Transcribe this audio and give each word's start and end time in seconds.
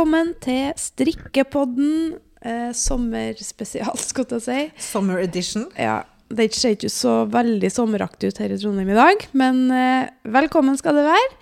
velkommen 0.00 0.30
til 0.40 0.70
strikkepodden. 0.80 2.14
Eh, 2.40 2.70
sommerspesial, 2.72 3.98
skal 4.00 4.24
jeg 4.32 4.40
si. 4.46 4.60
Summer 4.80 5.18
edition. 5.20 5.66
Ja, 5.76 6.04
Det 6.30 6.54
ser 6.54 6.72
ikke 6.76 6.88
så 6.88 7.26
veldig 7.28 7.68
sommeraktig 7.68 8.30
ut 8.30 8.38
her 8.38 8.52
i 8.54 8.56
Trondheim 8.56 8.88
i 8.88 8.96
dag, 8.96 9.26
men 9.34 9.58
eh, 9.74 10.08
velkommen 10.24 10.78
skal 10.78 10.94
det 10.96 11.04
være. 11.04 11.34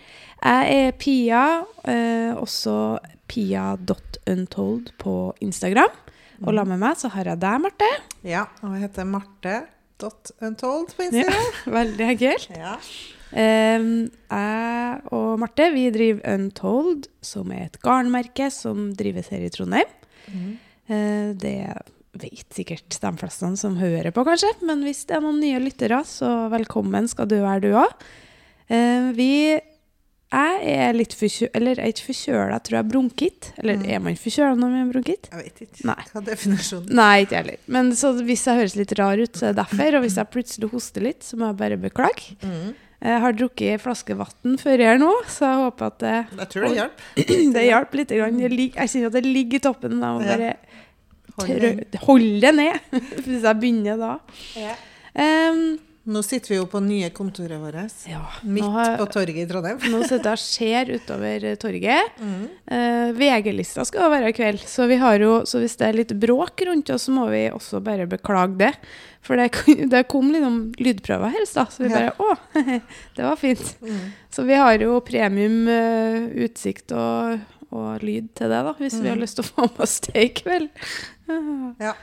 Jeg 0.43 0.75
er 0.89 0.97
Pia, 0.99 1.43
eh, 1.85 2.35
også 2.35 2.99
pia.untold 3.29 4.91
på 4.99 5.15
Instagram. 5.41 5.95
Og 6.43 6.51
la 6.57 6.65
med 6.65 6.81
meg 6.83 6.97
så 6.99 7.13
har 7.15 7.31
jeg 7.31 7.39
deg, 7.39 7.61
Marte. 7.63 7.93
Ja, 8.27 8.47
og 8.65 8.75
jeg 8.75 8.89
heter 8.89 9.07
Marte.untold 9.07 10.97
på 10.97 11.07
Instagram. 11.07 11.47
Ja, 11.63 11.71
Veldig 11.79 12.11
enkelt. 12.17 12.51
Ja. 12.59 12.75
Eh, 13.33 13.89
jeg 14.09 15.13
og 15.15 15.29
Marte 15.43 15.69
vi 15.75 15.89
driver 15.95 16.35
Untold, 16.35 17.11
som 17.25 17.53
er 17.55 17.69
et 17.69 17.79
garnmerke 17.85 18.51
som 18.55 18.91
drives 18.99 19.31
her 19.35 19.45
i 19.45 19.53
Trondheim. 19.53 19.95
Mm. 20.29 20.57
Det 20.89 21.53
vet 22.17 22.57
sikkert 22.57 22.97
de 23.01 23.11
fleste 23.21 23.51
som 23.61 23.77
hører 23.77 24.11
på, 24.15 24.25
kanskje. 24.27 24.51
Men 24.67 24.83
hvis 24.87 25.05
det 25.09 25.19
er 25.19 25.25
noen 25.25 25.41
nye 25.43 25.61
lyttere, 25.63 26.01
så 26.09 26.49
velkommen 26.53 27.09
skal 27.11 27.29
du 27.31 27.37
være, 27.43 27.69
du 27.69 27.77
òg. 27.77 28.07
Eh, 28.69 29.11
vi 29.17 29.33
Jeg 30.29 30.73
er 30.77 30.93
litt 30.93 31.15
forkjøla 31.17 31.51
Eller 31.57 31.79
jeg 31.79 31.85
er 31.87 31.93
ikke 31.95 32.07
forkjøla, 32.11 32.49
jeg 32.53 32.63
tror 32.67 32.77
jeg 32.77 32.83
er 32.85 32.89
bronkitt. 32.93 33.47
Eller 33.63 33.77
Mm. 33.79 33.85
er 33.95 33.99
man 34.05 34.17
forkjøla 34.21 34.57
når 34.59 34.69
man 34.75 34.83
er 34.83 34.93
bronkitt? 34.93 35.29
Jeg 35.33 35.45
vet 35.45 35.63
ikke 35.65 35.85
Nei. 35.89 36.03
hva 36.13 36.21
definisjonen 36.27 36.91
Nei, 36.99 37.15
ikke 37.25 37.37
heller. 37.39 37.57
Men 37.67 37.93
så 37.97 38.11
hvis 38.21 38.45
jeg 38.45 38.59
høres 38.61 38.77
litt 38.77 38.93
rar 38.99 39.17
ut, 39.23 39.33
så 39.33 39.47
er 39.49 39.53
det 39.55 39.63
derfor. 39.65 39.97
Og 39.97 40.03
hvis 40.05 40.17
jeg 40.21 40.31
plutselig 40.35 40.71
hoster 40.71 41.01
litt, 41.07 41.23
så 41.25 41.37
må 41.41 41.47
jeg 41.49 41.57
bare 41.57 41.79
beklage. 41.81 42.37
Mm. 42.43 42.75
Jeg 43.01 43.21
har 43.23 43.33
drukket 43.33 43.63
ei 43.73 43.79
flaske 43.79 44.17
vann 44.19 44.59
før 44.59 44.79
her 44.83 44.99
nå, 44.99 45.13
så 45.31 45.47
jeg 45.47 45.59
håper 45.65 45.87
at 45.87 45.99
det, 46.03 46.15
Jeg 46.37 46.49
tror 46.51 46.63
det 46.69 46.77
hjelper. 46.77 47.53
det 47.57 47.65
hjalp 47.71 47.93
litt. 47.95 48.11
Jeg 48.11 48.89
kjenner 48.91 49.07
at 49.07 49.13
det 49.13 49.25
ligger 49.25 49.57
i 49.57 49.65
toppen. 49.65 50.01
Jeg 50.03 50.13
må 50.13 50.21
bare 50.27 50.55
holde 52.05 52.41
det 52.43 52.55
ned 52.55 52.81
hvis 53.25 53.43
jeg 53.47 53.61
begynner 53.63 53.97
da. 54.01 54.19
Ja. 54.59 54.75
Em, 55.15 55.79
Nå 56.09 56.23
sitter 56.25 56.55
vi 56.55 56.57
jo 56.57 56.65
på 56.73 56.81
nye 56.81 57.11
kontoret 57.13 57.61
vårt. 57.61 57.93
ja, 58.09 58.23
Midt 58.49 58.65
har, 58.65 58.95
på 58.97 59.07
torget 59.13 59.43
i 59.43 59.47
Trondheim. 59.51 59.79
nå 59.93 59.99
sitter 60.09 60.31
jeg 60.31 60.39
og 60.39 60.41
ser 60.41 60.93
utover 60.97 61.45
eh, 61.51 61.59
torget. 61.61 62.15
Mm. 62.29 62.47
Eh, 62.71 63.11
VG-lista 63.17 63.85
skal 63.87 64.07
jo 64.07 64.11
være 64.13 64.31
i 64.31 64.35
kveld, 64.37 64.63
så, 64.69 64.87
vi 64.89 64.97
har 65.01 65.19
jo, 65.21 65.43
så 65.49 65.61
hvis 65.63 65.77
det 65.81 65.87
er 65.89 65.97
litt 65.99 66.13
bråk 66.21 66.61
rundt 66.67 66.91
oss, 66.95 67.05
så 67.09 67.13
må 67.15 67.27
vi 67.31 67.45
også 67.53 67.81
bare 67.85 68.07
beklage 68.11 68.57
det. 68.61 68.73
For 69.25 69.37
det, 69.37 69.51
det 69.93 70.03
kom 70.11 70.33
om 70.45 70.59
lydprøver 70.81 71.33
her 71.35 71.45
i 71.45 71.49
stad, 71.49 71.71
så 71.75 71.85
vi 71.85 71.93
Ja. 71.93 72.09
bare 72.09 72.17
Å, 72.19 72.81
det 73.17 73.25
var 73.29 73.37
fint. 73.41 73.65
Mm. 73.85 74.03
Så 74.33 74.45
vi 74.49 74.59
har 74.61 74.81
jo 74.81 74.99
premium 75.05 75.61
uh, 75.69 76.29
utsikt 76.47 76.93
og, 76.97 77.39
og 77.71 78.05
lyd 78.05 78.33
til 78.39 78.49
det, 78.53 78.63
da, 78.69 78.75
hvis 78.81 78.97
vi 79.01 79.09
har 79.13 79.17
Mm. 79.19 79.25
lyst 79.25 79.37
til 79.41 79.45
å 79.45 79.53
få 79.53 79.69
med 79.69 79.81
oss 79.85 79.99
det 80.09 80.17
i 80.25 80.29
kveld. 80.41 80.69
Ja. 81.81 81.95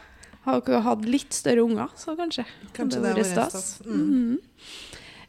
Har 0.46 0.62
dere 0.66 0.82
hatt 0.86 1.06
litt 1.10 1.34
større 1.34 1.64
unger, 1.66 1.90
så 1.98 2.14
kanskje. 2.18 2.46
Kanskje 2.76 3.00
hadde 3.02 3.14
det 3.16 3.24
vært 3.24 3.38
var 3.40 3.50
stas. 3.50 3.80
Mm. 3.86 4.02
Mm. 4.10 4.36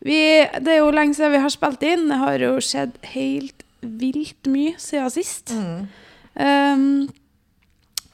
Vi, 0.07 0.19
det 0.63 0.73
er 0.75 0.83
jo 0.83 0.91
lenge 0.93 1.17
siden 1.17 1.33
vi 1.33 1.41
har 1.45 1.53
spilt 1.55 1.83
inn. 1.89 2.09
Det 2.11 2.19
har 2.21 2.43
jo 2.45 2.51
skjedd 2.63 2.99
helt 3.15 3.65
vilt 3.81 4.51
mye 4.53 4.75
siden 4.83 5.13
sist. 5.15 5.55
Mm. 5.57 5.87
Um, 6.37 7.09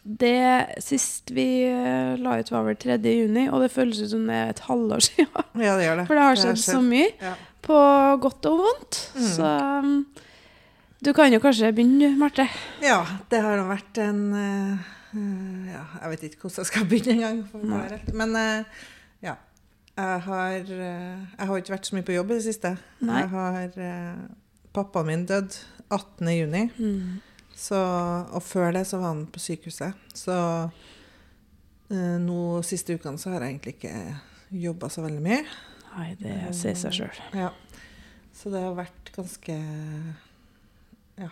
det 0.03 0.83
sist 0.83 1.31
vi 1.31 1.47
eh, 1.71 2.17
la 2.19 2.39
ut, 2.41 2.49
var 2.51 2.65
vel 2.67 2.79
3. 2.81 2.97
juni, 3.07 3.45
og 3.55 3.63
det 3.63 3.69
føles 3.71 4.01
ut 4.03 4.11
som 4.11 4.25
det 4.27 4.35
er 4.35 4.49
et 4.51 4.63
halvår 4.67 5.05
siden. 5.09 5.45
Ja, 5.63 5.77
det 5.79 5.87
gjør 5.87 6.01
det. 6.01 6.07
For 6.09 6.19
det 6.19 6.25
har 6.27 6.41
skjedd 6.41 6.63
så 6.63 6.81
mye, 6.83 7.11
Ja. 7.23 7.35
på 7.63 7.77
godt 8.25 8.49
og 8.51 8.63
vondt. 8.65 8.99
Mm. 9.15 9.29
Så 9.37 9.53
um, 9.83 9.93
du 11.03 11.13
kan 11.15 11.31
jo 11.35 11.39
kanskje 11.43 11.71
begynne, 11.75 12.11
Marte. 12.19 12.49
Ja, 12.83 13.01
det 13.31 13.43
har 13.47 13.63
vært 13.69 14.03
en 14.03 14.21
eh, 14.39 14.91
Ja, 15.13 15.83
jeg 16.01 16.13
vet 16.15 16.23
ikke 16.29 16.47
hvordan 16.47 16.63
jeg 16.63 16.71
skal 16.71 16.87
begynne 16.89 17.33
engang. 17.33 18.13
Men 18.17 18.37
eh, 18.39 18.85
ja. 19.25 19.37
Jeg 19.93 20.21
har, 20.25 20.55
eh, 20.57 21.19
jeg 21.37 21.47
har 21.49 21.59
ikke 21.61 21.75
vært 21.75 21.89
så 21.89 21.97
mye 21.99 22.07
på 22.07 22.15
jobb 22.15 22.33
i 22.33 22.39
det 22.39 22.47
siste. 22.47 22.71
Nei. 23.05 23.19
Jeg 23.21 23.29
har 23.35 23.77
eh, 23.77 24.23
Pappaen 24.73 25.11
min 25.11 25.27
døde 25.29 25.61
18. 25.93 26.31
juni. 26.33 26.63
Mm. 26.79 27.21
Så, 27.53 27.77
og 28.33 28.41
før 28.43 28.73
det 28.73 28.87
så 28.89 29.03
var 29.03 29.13
han 29.13 29.27
på 29.29 29.43
sykehuset. 29.43 29.99
Så 30.17 30.37
eh, 31.93 32.17
nå 32.25 32.63
siste 32.65 32.97
ukene 32.97 33.21
så 33.21 33.35
har 33.35 33.45
jeg 33.45 33.59
egentlig 33.59 33.77
ikke 33.77 34.63
jobba 34.65 34.89
så 34.93 35.05
veldig 35.05 35.23
mye. 35.25 35.43
Nei, 35.93 36.09
det 36.21 36.39
sier 36.57 36.79
seg 36.79 36.97
sjøl. 36.97 37.23
Ja. 37.37 37.53
Så 38.33 38.49
det 38.53 38.65
har 38.65 38.73
vært 38.79 39.13
ganske 39.13 39.59
ja, 41.21 41.29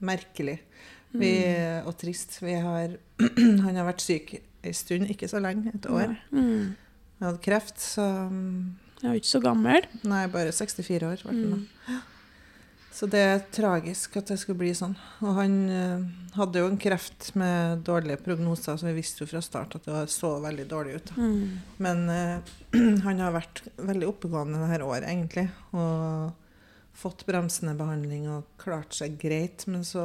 merkelig 0.00 0.62
vi, 1.18 1.32
og 1.86 1.96
trist. 2.00 2.38
Vi 2.42 2.54
har, 2.64 2.96
han 3.66 3.78
har 3.78 3.88
vært 3.88 4.04
syk 4.04 4.36
ei 4.62 4.72
stund, 4.76 5.10
ikke 5.10 5.28
så 5.30 5.42
lenge, 5.42 5.72
et 5.74 5.90
år. 5.90 6.14
Mm. 6.30 6.72
Han 7.18 7.28
hadde 7.28 7.42
kreft, 7.44 7.80
så 7.82 8.06
mm, 8.30 8.78
Jeg 9.02 9.08
er 9.08 9.16
jo 9.16 9.22
ikke 9.22 9.34
så 9.34 9.42
gammel. 9.42 9.86
Nei, 10.06 10.24
bare 10.30 10.54
64 10.54 11.10
år. 11.10 11.22
ble 11.22 11.34
han 11.34 11.44
da. 11.50 11.60
Mm. 11.90 12.00
Så 12.92 13.06
det 13.08 13.20
er 13.24 13.44
tragisk 13.48 14.18
at 14.20 14.28
det 14.28 14.36
skulle 14.38 14.60
bli 14.60 14.72
sånn. 14.76 14.92
Og 15.24 15.38
han 15.38 15.54
uh, 15.72 16.02
hadde 16.36 16.60
jo 16.60 16.68
en 16.68 16.76
kreft 16.80 17.30
med 17.40 17.80
dårlige 17.86 18.20
prognoser, 18.20 18.76
så 18.76 18.90
vi 18.90 18.98
visste 18.98 19.24
jo 19.24 19.30
fra 19.30 19.40
start 19.42 19.78
at 19.78 19.88
det 19.88 20.02
så 20.12 20.34
veldig 20.44 20.66
dårlig 20.68 20.98
ut. 21.00 21.14
Mm. 21.16 21.40
Men 21.82 22.04
uh, 22.12 22.52
han 23.06 23.24
har 23.24 23.34
vært 23.34 23.64
veldig 23.80 24.10
oppegående 24.12 24.60
dette 24.66 24.84
året, 24.84 25.08
egentlig. 25.08 25.48
Og 25.72 26.36
fått 27.02 27.24
bremsende 27.26 27.72
behandling 27.78 28.28
og 28.28 28.50
klart 28.60 28.92
seg 28.98 29.16
greit. 29.22 29.64
Men 29.72 29.88
så 29.88 30.04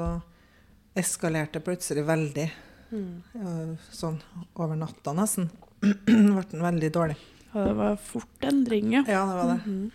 eskalerte 1.00 1.62
plutselig 1.64 2.06
veldig. 2.08 2.48
Mm. 2.88 3.76
sånn 3.92 4.22
over 4.56 4.78
natta, 4.80 5.12
nesten. 5.16 5.50
Ble 6.08 6.44
han 6.54 6.64
veldig 6.64 6.92
dårlig. 6.96 7.18
Ja, 7.52 7.64
det 7.66 7.74
var 7.80 7.98
fort 8.00 8.44
endring, 8.48 8.94
ja. 8.94 9.04
Ja, 9.08 9.26
det 9.28 9.40
var 9.40 9.50
det. 9.54 9.62
Mhm. 9.66 9.88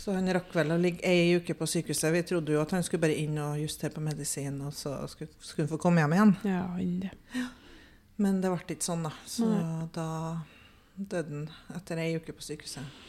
Så 0.00 0.14
han 0.14 0.30
rakk 0.32 0.54
vel 0.54 0.70
å 0.72 0.78
ligge 0.80 1.04
ei 1.04 1.34
uke 1.36 1.52
på 1.58 1.66
sykehuset. 1.68 2.12
Vi 2.14 2.22
trodde 2.24 2.54
jo 2.54 2.60
at 2.62 2.70
han 2.72 2.84
skulle 2.86 3.02
bare 3.02 3.18
inn 3.20 3.34
og 3.42 3.58
justere 3.60 3.92
på 3.92 4.00
medisin, 4.00 4.60
og 4.64 4.72
så 4.72 4.94
skulle, 5.10 5.34
skulle 5.44 5.66
han 5.66 5.72
få 5.74 5.80
komme 5.82 6.00
hjem 6.00 6.14
igjen. 6.16 6.32
Ja, 6.48 6.62
inn 6.80 7.02
det. 7.02 7.10
Men 8.20 8.40
det 8.40 8.52
ble 8.52 8.76
ikke 8.76 8.86
sånn, 8.86 9.04
da. 9.04 9.12
Så 9.28 9.48
Nei. 9.50 9.88
da 9.92 10.06
døde 10.96 11.34
han 11.34 11.76
etter 11.76 12.00
ei 12.00 12.14
uke 12.16 12.32
på 12.36 12.46
sykehuset. 12.46 13.04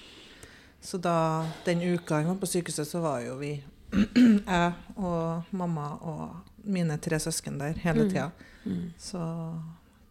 Så 0.82 0.98
da, 0.98 1.46
den 1.64 1.84
uka 1.86 2.20
han 2.20 2.34
var 2.34 2.42
på 2.42 2.50
sykehuset, 2.50 2.90
så 2.90 3.04
var 3.06 3.22
jo 3.24 3.38
vi, 3.40 3.54
jeg 3.96 4.74
og 4.98 5.56
mamma 5.56 5.88
og 6.02 6.51
mine 6.64 6.98
tre 7.02 7.18
søsken 7.20 7.58
der 7.60 7.74
hele 7.84 8.04
Mm. 8.06 8.10
tida. 8.10 8.32
Mm. 8.66 8.94
Så 8.98 9.20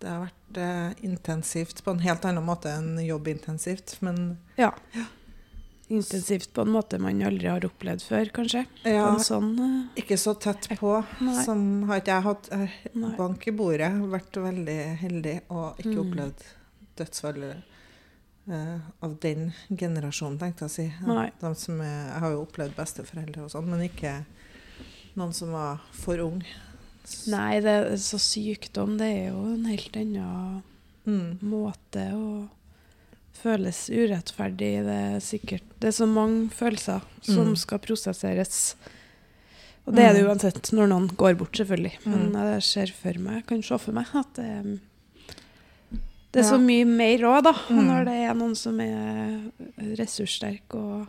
det 0.01 0.09
har 0.09 0.27
vært 0.27 0.57
eh, 0.59 1.05
intensivt 1.05 1.85
på 1.85 1.91
en 1.91 1.99
helt 2.01 2.25
annen 2.25 2.45
måte 2.45 2.67
enn 2.73 2.99
jobbintensivt. 3.05 3.99
Men 4.03 4.39
Ja. 4.57 4.73
Intensivt 5.91 6.53
på 6.55 6.63
en 6.63 6.71
måte 6.71 6.99
man 7.03 7.19
aldri 7.27 7.49
har 7.51 7.65
opplevd 7.67 8.05
før, 8.07 8.29
kanskje. 8.31 8.61
ja, 8.85 9.09
En 9.11 9.19
sånn 9.19 9.59
uh, 9.59 9.89
ikke 9.99 10.15
så 10.17 10.37
tett 10.39 10.69
på. 10.79 10.93
Nei. 11.21 11.43
Som 11.45 11.83
har 11.89 11.99
ikke 11.99 12.15
jeg 12.15 12.23
hatt 12.29 12.49
eh, 12.53 12.77
bank 13.19 13.49
i 13.49 13.51
bordet. 13.51 13.91
Vært 14.13 14.39
veldig 14.39 14.77
heldig 15.01 15.41
og 15.51 15.77
ikke 15.83 15.97
Mm. 15.97 16.05
opplevd 16.05 16.45
dødsfall 16.97 17.43
eh, 17.51 18.79
av 19.03 19.19
den 19.21 19.53
generasjonen, 19.69 20.39
tenkte 20.39 20.69
jeg 20.69 20.71
å 20.71 20.77
si. 20.77 20.87
Nei. 21.07 21.31
De 21.41 21.55
som 21.59 21.81
er, 21.81 22.07
jeg 22.13 22.21
har 22.21 22.31
jo 22.37 22.47
opplevd 22.47 22.77
besteforeldre 22.79 23.43
og 23.43 23.51
sånn, 23.51 23.67
men 23.67 23.81
ikke 23.89 24.15
noen 25.21 25.35
som 25.37 25.53
var 25.55 25.81
for 25.97 26.21
ung. 26.25 26.41
Nei, 27.31 27.61
det 27.65 27.77
så 28.03 28.19
sykdom, 28.23 28.97
det 29.01 29.09
er 29.11 29.29
jo 29.33 29.45
en 29.55 29.65
helt 29.71 29.97
annen 30.01 30.63
Mm. 31.09 31.39
måte 31.43 32.03
å 32.15 32.49
føles 33.41 33.89
urettferdig. 33.89 34.85
Det 34.85 34.97
er 35.15 35.21
sikkert 35.25 35.63
Det 35.81 35.89
er 35.89 35.97
så 35.97 36.07
mange 36.07 36.51
følelser 36.53 37.01
som 37.23 37.47
Mm. 37.55 37.57
skal 37.57 37.79
prosesseres. 37.81 38.75
Og 39.87 39.95
det 39.97 40.05
er 40.05 40.13
det 40.13 40.23
Mm. 40.25 40.29
uansett 40.29 40.73
når 40.77 40.89
noen 40.89 41.09
går 41.17 41.35
bort, 41.39 41.53
selvfølgelig. 41.57 41.95
Men 42.05 42.33
Mm. 42.33 42.53
jeg 42.53 42.63
ser 42.63 42.87
for 42.93 43.19
meg, 43.19 43.47
kan 43.47 43.63
se 43.63 43.79
for 43.79 43.93
meg 43.93 44.07
at 44.15 44.35
det, 44.35 44.81
det 46.33 46.45
er 46.45 46.45
Ja. 46.45 46.51
så 46.53 46.61
mye 46.61 46.85
mer 46.87 47.19
òg, 47.19 47.43
da. 47.45 47.53
Mm. 47.71 47.87
Når 47.87 48.05
det 48.05 48.15
er 48.29 48.35
noen 48.35 48.55
som 48.55 48.79
er 48.79 49.51
ressurssterk 49.97 50.75
og 50.75 51.09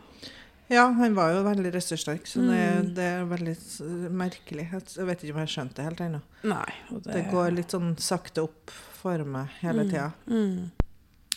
Ja, 0.68 0.86
han 0.90 1.14
var 1.14 1.32
jo 1.34 1.42
veldig 1.44 1.72
ressurssterk, 1.74 2.26
så 2.26 2.40
det, 2.40 2.58
Mm. 2.84 2.94
det 2.94 3.04
er 3.04 3.24
veldig 3.28 4.10
merkelig. 4.10 4.70
Jeg 4.96 5.06
vet 5.06 5.22
ikke 5.22 5.34
om 5.34 5.40
jeg 5.40 5.46
har 5.46 5.46
skjønt 5.46 5.74
det 5.74 5.84
helt 5.84 6.00
ennå. 6.00 6.20
Nei. 6.44 6.72
Og 6.90 7.02
Det 7.02 7.24
går 7.30 7.50
litt 7.54 7.68
sånn 7.74 7.96
sakte 7.98 8.42
opp 8.42 8.70
for 8.70 9.18
meg 9.24 9.48
hele 9.60 9.84
Mm. 9.84 9.90
tida. 9.90 10.12
Mm. 10.28 10.70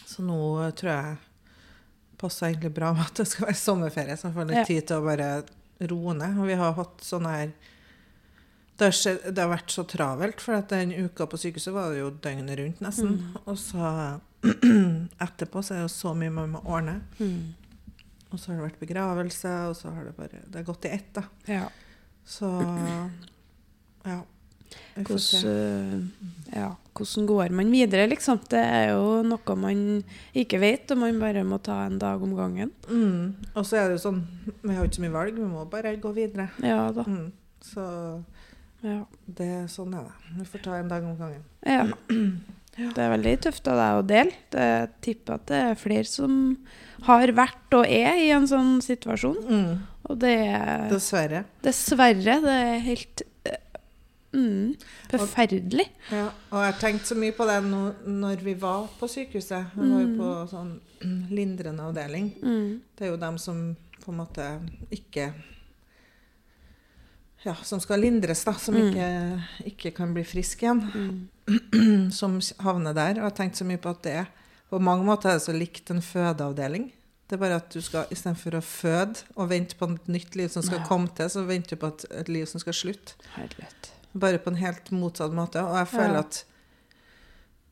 Så 0.06 0.22
nå 0.24 0.66
eh, 0.68 0.72
tror 0.72 0.92
jeg 0.92 1.18
passer 2.18 2.48
egentlig 2.54 2.74
bra 2.74 2.94
med 2.94 3.01
at 3.06 3.13
det 3.16 3.27
skal 3.27 3.48
være 3.48 3.56
sommerferie, 3.56 4.16
så 4.18 4.27
jeg 4.30 4.33
får 4.36 4.48
litt 4.48 4.57
Ja. 4.57 4.63
tid 4.63 4.88
til 4.88 4.98
å 5.01 5.06
bare 5.06 5.44
roe 5.89 6.13
ned. 6.13 6.38
Og 6.39 6.45
vi 6.48 6.54
har 6.56 6.74
hatt 6.74 6.98
sånn 7.01 7.25
her 7.25 7.51
det 8.78 8.86
har, 8.86 8.92
skjedd, 8.92 9.33
det 9.33 9.38
har 9.38 9.57
vært 9.57 9.68
så 9.71 9.86
travelt, 9.88 10.39
for 10.42 10.60
den 10.62 10.92
uka 10.92 11.25
på 11.28 11.38
sykehuset 11.38 11.71
var 11.74 11.92
det 11.92 12.00
jo 12.00 12.12
døgnet 12.12 12.57
rundt 12.60 12.80
nesten. 12.81 13.18
Mm. 13.19 13.38
Og 13.48 13.56
så 13.57 14.19
etterpå 15.19 15.63
så 15.63 15.71
er 15.71 15.78
det 15.81 15.89
jo 15.89 15.94
så 15.95 16.13
mye 16.16 16.31
man 16.31 16.51
må 16.51 16.62
ordne. 16.66 17.01
Mm. 17.19 17.54
Og 18.36 18.40
så 18.42 18.52
har 18.52 18.60
det 18.60 18.68
vært 18.68 18.82
begravelse, 18.84 19.52
og 19.72 19.76
så 19.80 19.92
har 19.96 20.08
det 20.10 20.16
bare 20.18 20.42
Det 20.44 20.60
har 20.60 20.68
gått 20.68 20.86
i 20.90 20.94
ett, 20.98 21.12
da. 21.16 21.24
Ja. 21.48 21.66
Så 22.28 22.50
ja. 24.06 24.22
Hvordan, 24.96 25.46
eh, 25.52 26.56
ja, 26.58 26.70
hvordan 26.98 27.26
går 27.30 27.52
man 27.56 27.70
videre, 27.72 28.08
liksom? 28.12 28.40
Det 28.50 28.60
er 28.60 28.90
jo 28.94 29.22
noe 29.28 29.56
man 29.60 29.82
ikke 30.36 30.60
vet, 30.60 30.92
og 30.92 31.00
man 31.04 31.20
bare 31.22 31.44
må 31.48 31.60
ta 31.64 31.82
en 31.86 32.00
dag 32.02 32.22
om 32.24 32.34
gangen. 32.36 32.72
Mm. 32.90 33.36
Og 33.56 33.64
så 33.68 33.78
er 33.80 33.88
det 33.90 33.98
jo 34.00 34.04
sånn 34.10 34.22
Vi 34.64 34.74
har 34.74 34.81
jo 34.84 34.90
ikke 34.90 35.00
så 35.00 35.06
mye 35.06 35.16
valg, 35.16 35.36
vi 35.40 35.48
må 35.48 35.64
bare 35.72 35.96
gå 36.02 36.12
videre. 36.16 36.50
Ja 36.64 36.90
da. 36.96 37.04
Mm. 37.08 37.31
Så 37.64 37.86
Ja. 38.86 39.00
det, 39.28 39.70
sånn 39.72 39.94
er 39.98 40.04
det. 40.10 40.36
Vi 40.40 40.46
får 40.52 40.64
ta 40.64 40.76
en 40.78 40.88
dag 40.92 41.04
om 41.04 41.16
gangen. 41.18 41.44
ja. 41.66 41.88
Det 42.75 42.98
er 43.00 43.12
veldig 43.13 43.33
tøft 43.45 43.68
av 43.72 43.77
deg 43.80 43.98
å 44.01 44.07
dele. 44.07 44.31
Jeg 44.51 44.89
tipper 45.06 45.33
at 45.38 45.45
det 45.48 45.60
er 45.69 45.77
flere 45.80 46.04
som 46.10 46.33
har 47.07 47.31
vært 47.38 47.77
og 47.77 47.86
er 47.88 48.18
i 48.19 48.31
en 48.36 48.48
sånn 48.50 48.81
situasjon. 48.83 49.38
Mm. 49.48 49.77
Og 50.10 50.19
det 50.19 50.33
er 50.50 50.89
Dessverre. 50.92 51.45
dessverre 51.63 52.36
det 52.44 52.56
er 52.66 52.80
helt 52.86 53.22
eh, 53.48 53.80
mm, 54.36 54.75
forferdelig. 55.13 55.88
Ja, 56.12 56.27
og 56.51 56.60
jeg 56.62 56.74
har 56.74 56.80
tenkt 56.83 57.07
så 57.10 57.16
mye 57.18 57.31
på 57.38 57.48
det 57.48 57.62
no, 57.66 57.94
når 58.06 58.44
vi 58.44 58.54
var 58.60 58.89
på 59.00 59.07
sykehuset. 59.10 59.71
Vi 59.75 59.88
var 59.89 60.01
jo 60.04 60.12
Mm. 60.12 60.18
på 60.19 60.33
sånn 60.51 60.75
lindrende 61.39 61.83
avdeling. 61.88 62.33
Mm. 62.44 62.81
Det 62.95 63.07
er 63.07 63.12
jo 63.16 63.18
dem 63.24 63.38
som 63.42 63.63
på 64.04 64.12
en 64.12 64.19
måte 64.19 64.51
ikke 64.94 65.31
Ja, 67.45 67.54
som 67.62 67.80
skal 67.80 68.00
lindres, 68.01 68.44
da. 68.44 68.54
Som 68.54 68.75
Mm. 68.75 68.89
ikke, 68.89 69.07
ikke 69.71 69.92
kan 69.95 70.13
bli 70.13 70.24
friske 70.24 70.66
igjen. 70.66 70.80
Mm. 70.95 71.30
Som 72.19 72.39
havner 72.65 72.94
der. 72.97 73.12
Og 73.19 73.24
jeg 73.24 73.27
har 73.30 73.36
tenkt 73.38 73.57
så 73.59 73.65
mye 73.68 73.77
på 73.81 73.89
at 73.94 74.03
det 74.03 74.25
på 74.69 74.80
mange 74.81 75.06
måter 75.06 75.30
er 75.30 75.38
det 75.39 75.45
så 75.45 75.53
likt 75.56 75.92
en 75.94 76.01
fødeavdeling. 76.01 76.88
Det 77.30 77.38
er 77.38 77.42
bare 77.42 77.56
at 77.62 77.69
du 77.74 77.81
skal 77.81 78.09
istedenfor 78.13 78.57
å 78.57 78.62
føde 78.65 79.21
og 79.36 79.50
vente 79.50 79.77
på 79.77 79.88
et 79.94 80.07
nytt 80.07 80.36
liv 80.38 80.50
som 80.53 80.62
skal 80.65 80.80
Ja. 80.80 80.86
komme 80.86 81.07
til, 81.15 81.30
så 81.30 81.45
venter 81.45 81.75
du 81.75 81.81
på 81.81 81.88
et, 81.94 82.06
et 82.12 82.27
liv 82.30 82.45
som 82.45 82.59
skal 82.59 82.74
slutte. 82.74 83.13
Herlighet. 83.36 83.92
Bare 84.13 84.38
på 84.39 84.51
en 84.51 84.59
helt 84.62 84.92
motsatt 84.92 85.33
måte. 85.33 85.62
Og 85.63 85.77
jeg 85.77 85.88
føler 85.94 86.13
Ja. 86.13 86.19
at 86.25 86.44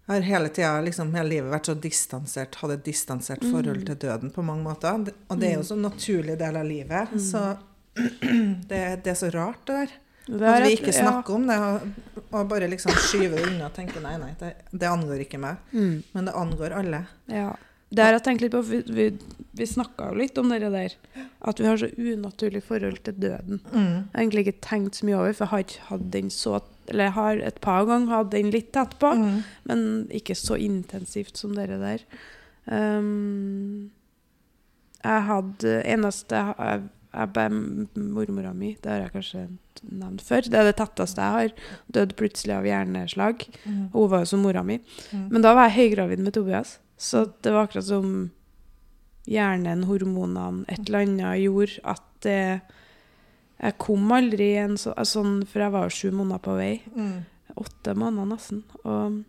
jeg 0.07 0.15
har 0.15 0.21
hele 0.21 0.49
tida, 0.49 0.81
liksom 0.81 1.13
hele 1.15 1.29
livet, 1.29 1.51
vært 1.51 1.65
så 1.69 1.75
distansert, 1.79 2.55
hadde 2.55 2.73
et 2.73 2.83
distansert 2.85 3.41
Mm. 3.41 3.51
forhold 3.51 3.85
til 3.85 3.95
døden 3.95 4.31
på 4.31 4.43
mange 4.43 4.63
måter. 4.63 5.13
Og 5.29 5.39
det 5.39 5.49
er 5.51 5.55
jo 5.57 5.63
så 5.63 5.75
naturlig 5.79 6.37
del 6.37 6.57
av 6.57 6.65
livet. 6.65 7.11
Mm. 7.13 7.19
Så 7.19 7.57
det, 8.69 9.03
det 9.03 9.07
er 9.07 9.15
så 9.15 9.29
rart, 9.33 9.65
det 9.65 9.75
der. 9.75 9.87
Det 10.25 10.41
At 10.41 10.63
vi 10.63 10.71
ikke 10.77 10.87
ikke 10.87 10.95
ja. 10.97 11.01
snakker 11.03 11.33
om 11.35 11.47
det, 11.47 11.93
og, 12.33 12.47
bare 12.49 12.67
liksom 12.71 12.91
skyver 12.97 13.37
det 13.39 13.45
unna 13.51 13.67
og 13.69 13.75
tenker 13.77 14.01
nei, 14.03 14.15
nei, 14.21 14.31
det, 14.39 14.53
det 14.71 14.89
angår 14.89 15.23
ikke 15.27 15.39
meg. 15.41 15.61
Mm. 15.71 16.01
Men 16.15 16.25
det 16.29 16.33
angår 16.39 16.75
alle. 16.79 17.03
Ja. 17.31 17.51
Det 17.93 18.01
har 18.01 18.15
jeg 18.15 18.23
tenkt 18.25 18.41
litt 18.41 18.51
på. 18.55 18.61
Vi, 18.65 18.79
vi, 18.89 19.03
vi 19.53 19.65
snakka 19.69 20.07
jo 20.09 20.17
litt 20.17 20.37
om 20.41 20.49
det 20.49 20.63
der. 20.73 20.95
At 21.45 21.59
vi 21.61 21.67
har 21.69 21.77
så 21.77 21.91
unaturlig 21.93 22.63
forhold 22.65 23.03
til 23.05 23.19
døden. 23.21 23.59
Mm. 23.69 23.83
Jeg 23.85 24.15
har 24.15 24.23
egentlig 24.23 24.45
ikke 24.47 24.63
tenkt 24.65 24.97
så 24.97 25.05
mye 25.05 25.19
over, 25.19 25.35
for 25.37 25.45
jeg 25.45 25.51
har 25.51 25.65
ikke 25.67 25.89
hatt 25.91 26.07
den 26.15 26.31
så 26.33 26.55
Eller 26.89 27.05
jeg 27.07 27.15
har 27.15 27.43
et 27.47 27.59
par 27.63 27.85
ganger 27.87 28.09
hatt 28.11 28.31
den 28.33 28.49
litt 28.51 28.73
tett 28.75 28.97
på, 28.99 29.13
Mm. 29.15 29.43
men 29.69 29.83
ikke 30.11 30.35
så 30.35 30.57
intensivt 30.59 31.37
som 31.39 31.53
dere 31.55 31.77
der. 31.79 32.01
Um, 32.67 33.91
jeg 35.03 35.23
hadde 35.29 35.77
Eneste 35.93 36.41
jeg, 36.57 36.83
Mormora 37.13 38.53
mi, 38.57 38.73
det 38.81 38.89
har 38.89 39.03
jeg 39.03 39.13
kanskje 39.13 39.41
nevnt 39.91 40.23
før. 40.25 40.47
Det 40.49 40.59
er 40.59 40.69
det 40.69 40.77
tetteste 40.79 41.21
jeg 41.21 41.35
har. 41.37 41.65
Døde 41.93 42.17
plutselig 42.17 42.55
av 42.55 42.67
hjerneslag. 42.67 43.43
Mm. 43.65 43.83
Hun 43.93 44.07
var 44.09 44.23
jo 44.23 44.31
som 44.31 44.41
mora 44.45 44.63
mi. 44.65 44.79
Mm. 45.11 45.27
Men 45.29 45.45
da 45.45 45.53
var 45.53 45.69
jeg 45.69 45.77
høygravid 45.77 46.23
med 46.25 46.33
Tobias. 46.33 46.77
Så 46.97 47.27
det 47.43 47.53
var 47.53 47.67
akkurat 47.67 47.85
som 47.85 48.31
hjernen, 49.29 49.85
hormonene, 49.87 50.65
et 50.67 50.81
eller 50.87 51.05
annet 51.05 51.43
gjorde 51.43 51.83
at 51.87 52.07
det 52.23 52.39
Jeg 53.63 53.75
kom 53.79 54.11
aldri 54.11 54.47
en 54.59 54.73
så, 54.79 54.91
sånn 55.07 55.45
For 55.47 55.61
jeg 55.63 55.71
var 55.71 55.85
jo 55.87 55.93
sju 55.95 56.09
måneder 56.11 56.41
på 56.43 56.55
vei. 56.57 56.73
Mm. 56.95 57.21
Åtte 57.61 57.93
måneder 57.95 58.31
nesten. 58.33 58.63
Og, 58.83 59.21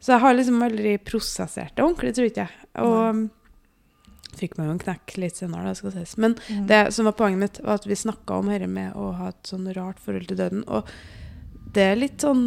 så 0.00 0.14
jeg 0.14 0.22
har 0.22 0.36
liksom 0.36 0.62
aldri 0.62 0.94
prosessert 1.02 1.74
det 1.74 1.84
ordentlig, 1.84 2.14
tror 2.14 2.30
ikke 2.30 2.46
jeg. 2.46 2.68
Og 2.84 3.26
fikk 4.38 4.56
meg 4.58 4.68
jo 4.68 4.74
en 4.76 4.82
knekk 4.84 5.16
litt 5.22 5.36
senere, 5.40 5.68
det 5.72 5.76
skal 5.80 5.92
sies. 5.96 6.16
Men 6.20 6.34
Mm. 6.48 6.66
det 6.68 6.80
som 6.94 7.04
var 7.08 7.12
poenget 7.18 7.38
mitt, 7.38 7.60
var 7.64 7.74
at 7.80 7.86
vi 7.86 7.94
snakka 7.94 8.38
om 8.38 8.46
dette 8.52 8.68
med 8.68 8.94
å 8.94 9.12
ha 9.16 9.28
et 9.28 9.42
sånn 9.48 9.66
rart 9.76 9.98
forhold 10.00 10.28
til 10.28 10.36
døden. 10.36 10.64
Og 10.68 10.86
det 11.72 11.82
er 11.92 11.96
litt 11.96 12.18
sånn 12.20 12.46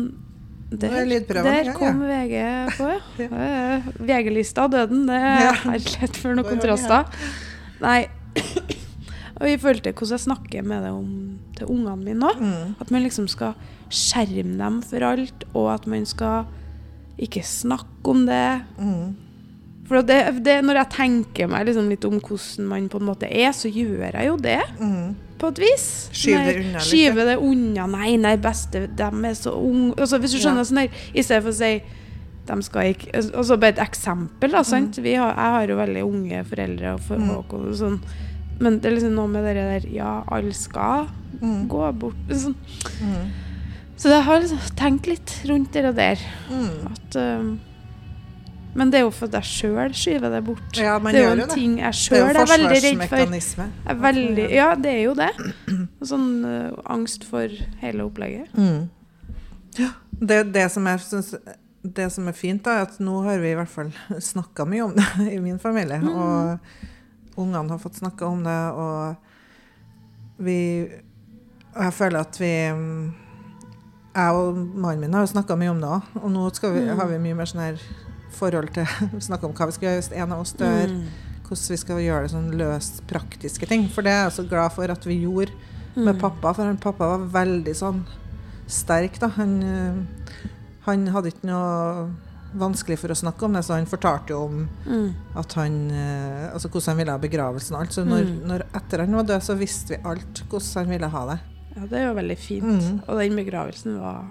er 0.71 0.77
Der, 0.77 0.93
der 1.43 1.45
ja, 1.45 1.63
ja. 1.63 1.73
kom 1.73 1.99
VG 2.05 2.77
på, 2.77 2.89
ja. 2.93 2.99
Ja. 3.25 3.81
VG-lista 3.97 4.67
døden, 4.69 5.07
det 5.07 5.17
er 5.17 5.79
lett 5.79 6.15
for 6.15 6.35
noen 6.37 6.45
kontraster. 6.45 7.05
Nei. 7.81 8.05
Og 9.39 9.47
i 9.47 9.55
forhold 9.57 9.81
til 9.85 9.93
hvordan 9.95 10.17
jeg 10.17 10.25
snakker 10.27 10.65
med 10.67 10.83
det 10.83 10.91
om 10.91 11.09
til 11.57 11.69
ungene 11.71 12.03
mine 12.03 12.19
nå. 12.19 12.31
Mm. 12.37 12.75
At 12.83 12.91
man 12.91 13.01
liksom 13.05 13.27
skal 13.31 13.55
skjerme 13.89 14.57
dem 14.59 14.81
for 14.85 15.01
alt, 15.07 15.45
og 15.55 15.69
at 15.73 15.87
man 15.87 16.05
skal 16.05 16.45
ikke 17.19 17.41
snakke 17.43 18.11
om 18.13 18.25
det. 18.27 18.61
Mm. 18.77 19.15
For 19.89 20.03
det, 20.05 20.19
det, 20.45 20.59
når 20.63 20.77
jeg 20.83 20.89
tenker 20.93 21.47
meg 21.49 21.65
liksom 21.65 21.87
litt 21.89 22.05
om 22.05 22.19
hvordan 22.21 22.67
man 22.69 22.89
på 22.93 22.99
en 23.01 23.07
måte 23.09 23.25
er, 23.25 23.49
så 23.57 23.71
gjør 23.73 24.11
jeg 24.13 24.27
jo 24.27 24.35
det, 24.37 24.59
Mm. 24.79 25.15
på 25.39 25.47
et 25.49 25.61
vis. 25.63 26.09
Skyver 26.13 26.45
det 26.45 26.59
unna 26.65 26.79
Skyver 26.85 27.25
det 27.25 27.37
unna. 27.41 27.87
Nei, 27.87 28.11
nei, 28.21 28.35
beste, 28.37 28.83
de 28.95 29.03
er 29.03 29.33
så 29.39 29.53
unge. 29.57 29.95
Altså, 29.97 30.19
hvis 30.21 30.31
du 30.31 30.37
Ja. 30.37 30.43
skjønner 30.49 30.67
sånn 30.69 30.81
der, 30.83 30.89
i 31.15 31.21
stedet 31.25 31.41
for 31.43 31.49
å 31.49 31.53
si 31.57 31.81
de 32.49 32.61
skal 32.63 32.93
ikke 32.93 33.15
Altså 33.37 33.57
bare 33.59 33.69
et 33.77 33.77
eksempel, 33.89 34.51
da, 34.51 34.61
sant. 34.63 34.95
Vi 34.97 35.13
har, 35.15 35.33
jeg 35.35 35.53
har 35.55 35.67
jo 35.67 35.75
veldig 35.77 36.03
unge 36.03 36.45
foreldre 36.45 36.93
og 36.93 36.99
for, 36.99 37.17
Mm. 37.17 37.29
Håkon 37.29 37.67
og 37.69 37.75
sånn. 37.75 37.99
Men 38.59 38.79
det 38.79 38.91
er 38.91 38.95
liksom 38.97 39.13
noe 39.15 39.27
med 39.27 39.43
det 39.45 39.55
der 39.83 39.89
Ja, 39.91 40.23
alle 40.31 40.53
skal 40.53 41.07
Mm. 41.41 41.67
gå 41.67 41.91
bort. 41.99 42.15
Sånn. 42.29 42.55
Mm. 43.01 43.29
Så 43.97 44.09
jeg 44.09 44.23
har 44.23 44.39
liksom 44.41 44.59
tenkt 44.75 45.07
litt 45.07 45.41
rundt 45.45 45.71
det 45.71 45.95
der. 45.95 46.17
Mm. 46.51 46.91
At, 46.91 47.15
um, 47.15 47.59
men 48.75 48.91
det 48.91 48.99
er 48.99 49.05
jo 49.07 49.11
for 49.11 49.25
at 49.31 49.39
jeg 49.39 49.49
sjøl 49.49 49.93
skyver 49.97 50.29
det 50.35 50.43
bort. 50.45 50.77
Ja, 50.77 50.99
det 51.01 51.15
er 51.15 51.23
jo 51.25 51.31
en 51.31 51.39
det. 51.41 51.49
ting 51.55 51.77
jeg 51.79 51.87
er 51.87 51.95
sjøl 51.97 52.27
er, 52.29 52.39
veldig 52.49 52.81
redd 52.83 53.05
for. 53.09 53.63
er 53.89 53.95
veldig, 54.03 54.45
ja, 54.53 54.67
det 54.77 54.91
er 54.93 55.01
jo 55.07 55.15
det. 55.17 55.29
Sånn 56.11 56.27
uh, 56.45 56.77
angst 56.85 57.25
for 57.27 57.49
hele 57.81 58.05
opplegget. 58.05 58.53
Mm. 58.53 58.89
Ja. 59.79 59.89
Det, 60.19 60.43
det, 60.53 60.67
som 60.73 60.85
jeg 60.89 61.01
synes, 61.05 61.33
det 61.81 62.09
som 62.13 62.27
er 62.27 62.35
fint, 62.37 62.61
da, 62.65 62.77
er 62.81 62.87
at 62.89 62.99
nå 63.01 63.21
har 63.25 63.39
vi 63.41 63.53
i 63.53 63.57
hvert 63.57 63.71
fall 63.71 63.89
snakka 64.31 64.65
mye 64.69 64.85
om 64.85 64.93
det 64.97 65.07
i 65.35 65.39
min 65.41 65.59
familie. 65.61 66.01
Mm. 66.03 66.11
Og 66.13 67.39
ungene 67.39 67.71
har 67.73 67.81
fått 67.81 68.01
snakka 68.03 68.27
om 68.27 68.43
det, 68.45 68.59
og 68.75 70.45
vi 70.45 70.59
Og 71.75 71.83
jeg 71.83 71.93
føler 71.93 72.19
at 72.23 72.37
vi 72.39 72.49
Jeg 74.15 74.31
og 74.35 74.55
mannen 74.57 75.01
min 75.03 75.13
har 75.13 75.21
jo 75.25 75.31
snakka 75.33 75.55
mye 75.59 75.69
om 75.71 75.81
det 75.81 75.89
òg, 75.89 76.07
og 76.23 76.31
nå 76.31 76.45
vi, 76.49 76.79
Mm. 76.79 76.97
har 76.97 77.07
vi 77.07 77.17
mye 77.19 77.35
mer 77.35 77.45
sånn 77.45 77.61
her 77.61 77.81
forhold 78.31 78.73
til 78.73 78.85
Snakke 79.27 79.45
om 79.49 79.53
hva 79.53 79.65
vi 79.69 79.71
skal 79.77 79.87
gjøre 79.89 80.01
hvis 80.01 80.11
en 80.23 80.31
av 80.35 80.39
oss 80.43 80.53
dør. 80.53 80.87
Mm. 80.87 81.03
Hvordan 81.49 81.69
vi 81.73 81.77
skal 81.81 81.99
gjøre 82.03 82.21
det 82.27 82.31
sånn 82.35 82.51
løst 82.59 83.01
praktiske 83.09 83.67
ting. 83.67 83.87
For 83.89 84.01
det 84.05 84.11
er 84.13 84.23
jeg 84.27 84.35
så 84.37 84.47
glad 84.49 84.71
for 84.75 84.91
at 84.91 85.05
vi 85.09 85.21
gjorde 85.23 85.51
med 85.95 86.15
Mm. 86.15 86.19
pappa, 86.21 86.53
for 86.53 86.63
han 86.69 86.77
pappa 86.77 87.07
var 87.17 87.23
veldig 87.33 87.73
sånn 87.75 88.03
sterk, 88.69 89.17
da. 89.19 89.27
Han, 89.35 89.55
eh, 89.63 90.35
han 90.85 91.07
hadde 91.07 91.31
ikke 91.33 91.49
noe 91.49 92.11
vanskelig 92.55 92.97
for 93.01 93.09
å 93.13 93.17
snakke 93.17 93.43
om 93.45 93.53
det, 93.57 93.63
så 93.65 93.73
han 93.75 93.85
fortalte 93.89 94.29
jo 94.33 94.43
om 94.45 94.67
Mm. 94.85 95.13
at 95.35 95.53
han 95.53 95.91
eh, 95.91 96.53
Altså 96.53 96.69
hvordan 96.69 96.87
han 96.93 96.97
ville 96.97 97.11
ha 97.11 97.17
begravelsen 97.17 97.75
og 97.75 97.81
alt. 97.81 97.91
Så 97.93 98.05
når, 98.05 98.23
Mm. 98.25 98.47
når 98.47 98.63
etter 98.73 98.99
han 98.99 99.15
var 99.15 99.23
død, 99.23 99.41
så 99.41 99.57
visste 99.57 99.89
vi 99.97 100.03
alt 100.05 100.43
hvordan 100.49 100.75
han 100.85 100.89
ville 100.89 101.09
ha 101.09 101.25
det. 101.33 101.39
Ja, 101.75 101.81
det 101.85 101.93
er 101.99 102.07
jo 102.07 102.13
veldig 102.21 102.37
fint. 102.37 102.63
Mm. 102.83 103.01
Og 103.07 103.17
den 103.19 103.35
begravelsen 103.35 103.99
var 103.99 104.25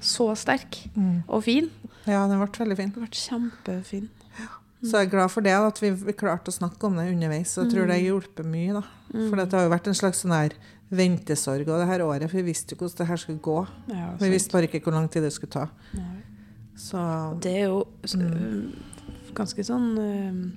så 0.00 0.34
sterk 0.36 0.88
og 1.28 1.42
fin. 1.44 1.70
Ja, 2.10 2.24
den 2.28 2.40
ble 2.42 2.48
veldig 2.64 2.76
fin. 2.80 2.90
Det 2.94 3.02
ble 3.04 3.10
kjempefin. 3.24 4.08
Så 4.82 4.96
jeg 4.96 5.06
er 5.08 5.10
glad 5.12 5.28
for 5.30 5.44
det, 5.44 5.52
at 5.52 5.78
vi, 5.82 5.90
vi 5.92 6.12
klarte 6.16 6.48
å 6.48 6.56
snakke 6.56 6.86
om 6.88 6.94
det 6.96 7.10
underveis. 7.12 7.50
Og 7.58 7.66
jeg 7.66 7.72
tror 7.74 7.86
det 7.90 7.96
har 7.98 8.06
hjulpet 8.06 8.46
mye, 8.48 8.72
da. 8.78 8.82
Mm. 9.12 9.26
For 9.28 9.36
det 9.36 9.52
har 9.52 9.66
jo 9.66 9.72
vært 9.74 9.90
en 9.90 9.98
slags 9.98 10.22
sånn 10.24 10.32
her 10.32 10.54
ventesorg 10.90 11.68
og 11.68 11.82
det 11.82 11.86
her 11.90 12.02
året, 12.02 12.30
for 12.30 12.40
vi 12.40 12.46
visste 12.48 12.74
jo 12.74 12.80
hvordan 12.80 12.96
det 13.02 13.06
her 13.10 13.20
skulle 13.20 13.42
gå. 13.44 13.58
Ja, 13.92 14.06
Vi 14.18 14.30
visste 14.32 14.54
bare 14.56 14.66
ikke 14.70 14.80
hvor 14.86 14.96
lang 14.96 15.08
tid 15.12 15.22
det 15.22 15.32
skulle 15.36 15.52
ta. 15.52 15.66
Så 16.80 16.98
Det 17.40 17.52
er 17.60 17.66
jo 17.68 17.84
Mm. 18.08 18.24
øh, 18.24 19.34
ganske 19.34 19.62
sånn 19.64 19.98
øh, 19.98 20.50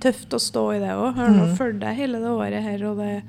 tøft 0.00 0.32
å 0.32 0.40
stå 0.40 0.64
i 0.76 0.80
det 0.80 0.88
òg. 0.96 1.14
Har 1.14 1.28
nå 1.28 1.44
Mm. 1.50 1.56
fulgt 1.56 1.80
deg 1.80 1.96
hele 1.96 2.18
det 2.18 2.28
året 2.32 2.62
her, 2.62 2.84
og 2.88 2.96
det 2.96 3.06
er 3.18 3.22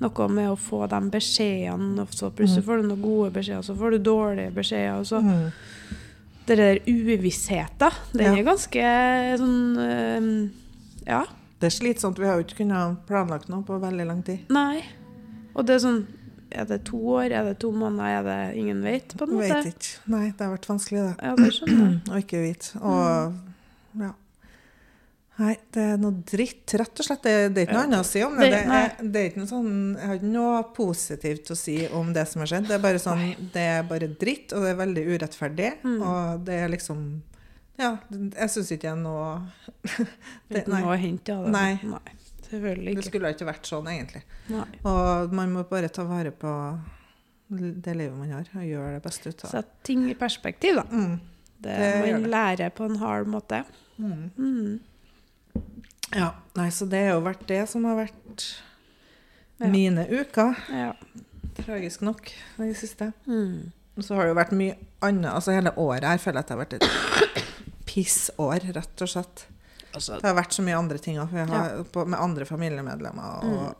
noe 0.00 0.28
med 0.28 0.50
å 0.50 0.56
få 0.56 0.86
de 0.88 1.00
beskjedene, 1.10 1.98
og 2.00 2.08
så 2.12 2.30
plutselig 2.30 2.62
Mm. 2.62 2.66
får 2.68 2.82
du 2.82 2.88
noen 2.88 3.02
gode 3.02 3.32
beskjeder, 3.32 3.64
så 3.64 3.74
får 3.74 3.90
du 3.90 3.98
dårlige 3.98 4.52
beskjeder, 4.54 4.98
og 5.00 5.06
så 5.06 5.22
mm. 5.22 5.52
Det 6.48 6.56
der 6.56 6.78
uvissheten, 6.88 7.92
den 8.14 8.24
Ja. 8.24 8.36
er 8.40 8.46
ganske 8.46 8.84
sånn 9.40 9.76
øh, 9.76 10.28
Ja. 11.06 11.24
Det 11.60 11.66
er 11.66 11.74
slitsomt. 11.74 12.18
Vi 12.20 12.26
har 12.28 12.38
jo 12.38 12.44
ikke 12.46 12.60
kunnet 12.62 13.00
planlagt 13.08 13.48
noe 13.50 13.62
på 13.66 13.78
veldig 13.82 14.06
lang 14.06 14.22
tid. 14.24 14.46
Nei. 14.54 14.82
Og 15.54 15.66
det 15.66 15.74
er 15.76 15.84
sånn 15.88 16.06
Er 16.50 16.64
det 16.64 16.78
to 16.88 16.96
år? 16.96 17.30
Er 17.30 17.44
det 17.44 17.58
to 17.60 17.68
måneder? 17.76 18.08
Er 18.08 18.22
det 18.24 18.56
ingen 18.56 18.78
vet, 18.82 19.12
på 19.18 19.26
en 19.26 19.34
måte? 19.36 19.48
Vet 19.52 19.66
ikke. 19.74 19.98
Nei, 20.08 20.30
det 20.30 20.40
har 20.46 20.54
vært 20.56 20.68
vanskelig, 20.70 21.02
det. 21.04 21.16
Ja, 21.22 21.34
det 21.36 21.50
skjønner 21.52 21.82
jeg. 21.90 21.98
Å 22.14 22.20
ikke 22.22 22.40
vite. 22.40 22.80
Og 22.80 23.34
ja. 24.00 24.12
Nei, 25.38 25.52
det 25.70 25.82
er 25.92 25.98
noe 26.02 26.16
dritt, 26.26 26.72
rett 26.80 26.98
og 26.98 27.06
slett. 27.06 27.22
Det, 27.22 27.32
det 27.54 27.60
er 27.62 27.66
ikke 27.68 27.76
noe 27.76 27.86
annet 27.86 28.02
å 28.02 28.06
si 28.08 28.22
om 28.26 28.34
det. 28.40 28.48
Det- 28.50 28.62
er, 28.74 28.94
det 29.06 29.20
er 29.20 29.28
ikke 29.30 29.38
noe 29.44 29.50
sånn, 29.52 29.70
jeg 29.94 30.08
har 30.10 30.16
ikke 30.18 30.30
noe 30.32 30.62
positivt 30.74 31.52
å 31.54 31.56
si 31.58 31.76
om 31.94 32.12
det 32.16 32.24
som 32.26 32.42
har 32.42 32.50
skjedd. 32.50 32.66
Det 32.66 32.74
er 32.74 32.82
bare 32.82 33.02
sånn, 33.02 33.22
det 33.54 33.66
er 33.76 33.82
bare 33.86 34.08
dritt, 34.18 34.52
og 34.56 34.66
det 34.66 34.72
er 34.72 34.80
veldig 34.82 35.04
urettferdig. 35.14 35.70
Mm. 35.84 35.98
Og 36.02 36.44
det 36.48 36.58
er 36.64 36.72
liksom 36.74 37.04
Ja, 37.78 37.92
jeg 38.10 38.50
syns 38.50 38.72
ikke 38.74 38.88
det 38.88 38.90
er 38.90 39.02
noe 39.04 39.28
det, 40.50 40.64
Ikke 40.64 40.72
noe 40.74 40.96
å 40.96 40.98
hente 40.98 41.36
av 41.36 41.44
det. 41.46 41.52
Nei. 41.54 42.00
Selvfølgelig 42.48 42.90
ikke. 42.96 43.00
Det 43.04 43.06
skulle 43.12 43.30
ikke 43.36 43.46
vært 43.52 43.70
sånn, 43.70 43.88
egentlig. 43.92 44.22
Nei. 44.50 44.66
Og 44.88 45.32
man 45.38 45.52
må 45.54 45.62
bare 45.70 45.90
ta 45.92 46.02
vare 46.08 46.32
på 46.34 46.50
det 47.48 47.94
livet 47.96 48.16
man 48.18 48.30
har, 48.34 48.48
og 48.58 48.64
gjøre 48.66 48.96
det 48.98 49.02
beste 49.06 49.30
ut 49.30 49.44
av 49.44 49.46
det. 49.46 49.52
Sett 49.54 49.70
ting 49.86 50.08
i 50.10 50.14
perspektiv, 50.18 50.80
da. 50.80 50.84
Mm. 50.90 51.14
Det, 51.58 51.76
man 52.10 52.26
lærer 52.30 52.70
på 52.74 52.84
en 52.90 52.98
hard 53.00 53.30
måte. 53.30 53.62
Mm. 53.98 54.30
Mm. 54.36 54.74
Ja, 56.16 56.30
nei, 56.56 56.68
så 56.72 56.86
det 56.88 57.02
har 57.06 57.18
jo 57.18 57.24
vært 57.26 57.46
det 57.46 57.62
som 57.68 57.84
har 57.84 57.96
vært 58.04 58.44
Ja. 59.60 59.66
mine 59.68 60.06
uker. 60.08 60.54
Ja. 60.72 60.92
Tragisk 61.58 62.00
nok, 62.06 62.30
det 62.56 62.76
siste. 62.78 63.12
Mm. 63.26 63.72
Og 63.98 64.04
så 64.06 64.14
har 64.14 64.22
det 64.28 64.30
jo 64.30 64.38
vært 64.38 64.52
mye 64.54 64.76
annet. 65.02 65.32
Altså 65.34 65.52
hele 65.52 65.72
året 65.76 66.04
her 66.06 66.18
føler 66.22 66.38
jeg 66.38 66.44
at 66.44 66.48
det 66.48 66.56
har 66.56 66.64
vært 66.64 66.76
et 66.78 67.44
pissår, 67.88 68.60
rett 68.74 69.02
og 69.02 69.08
slett. 69.10 69.46
Altså, 69.94 70.20
Det 70.20 70.28
har 70.28 70.36
vært 70.38 70.52
så 70.54 70.62
mye 70.62 70.76
andre 70.78 70.98
ting 71.02 71.18
også, 71.18 71.34
ja. 71.48 71.82
på, 71.92 72.04
med 72.06 72.18
andre 72.20 72.44
familiemedlemmer 72.46 73.44
og 73.44 73.76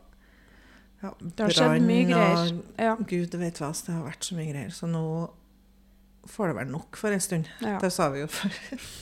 ja, 1.01 1.09
Mm. 1.21 1.31
det 1.35 1.45
har 1.45 1.49
skjedd 1.55 1.81
mye 1.87 2.05
greier. 2.09 2.49
Ja. 2.77 2.95
Gud 3.07 3.31
vet 3.39 3.59
hva, 3.61 3.69
det 3.85 3.93
har 3.95 4.03
vært 4.03 4.25
så 4.27 4.35
mye 4.35 4.49
greier. 4.51 4.69
Så 4.75 4.89
nå 4.91 5.29
får 6.27 6.47
det 6.51 6.55
være 6.57 6.71
nok 6.73 6.97
for 6.99 7.09
en 7.15 7.21
stund. 7.23 7.45
Ja. 7.63 7.77
Det 7.79 7.93
sa 7.95 8.09
vi 8.11 8.19
jo 8.19 8.27
før, 8.27 8.51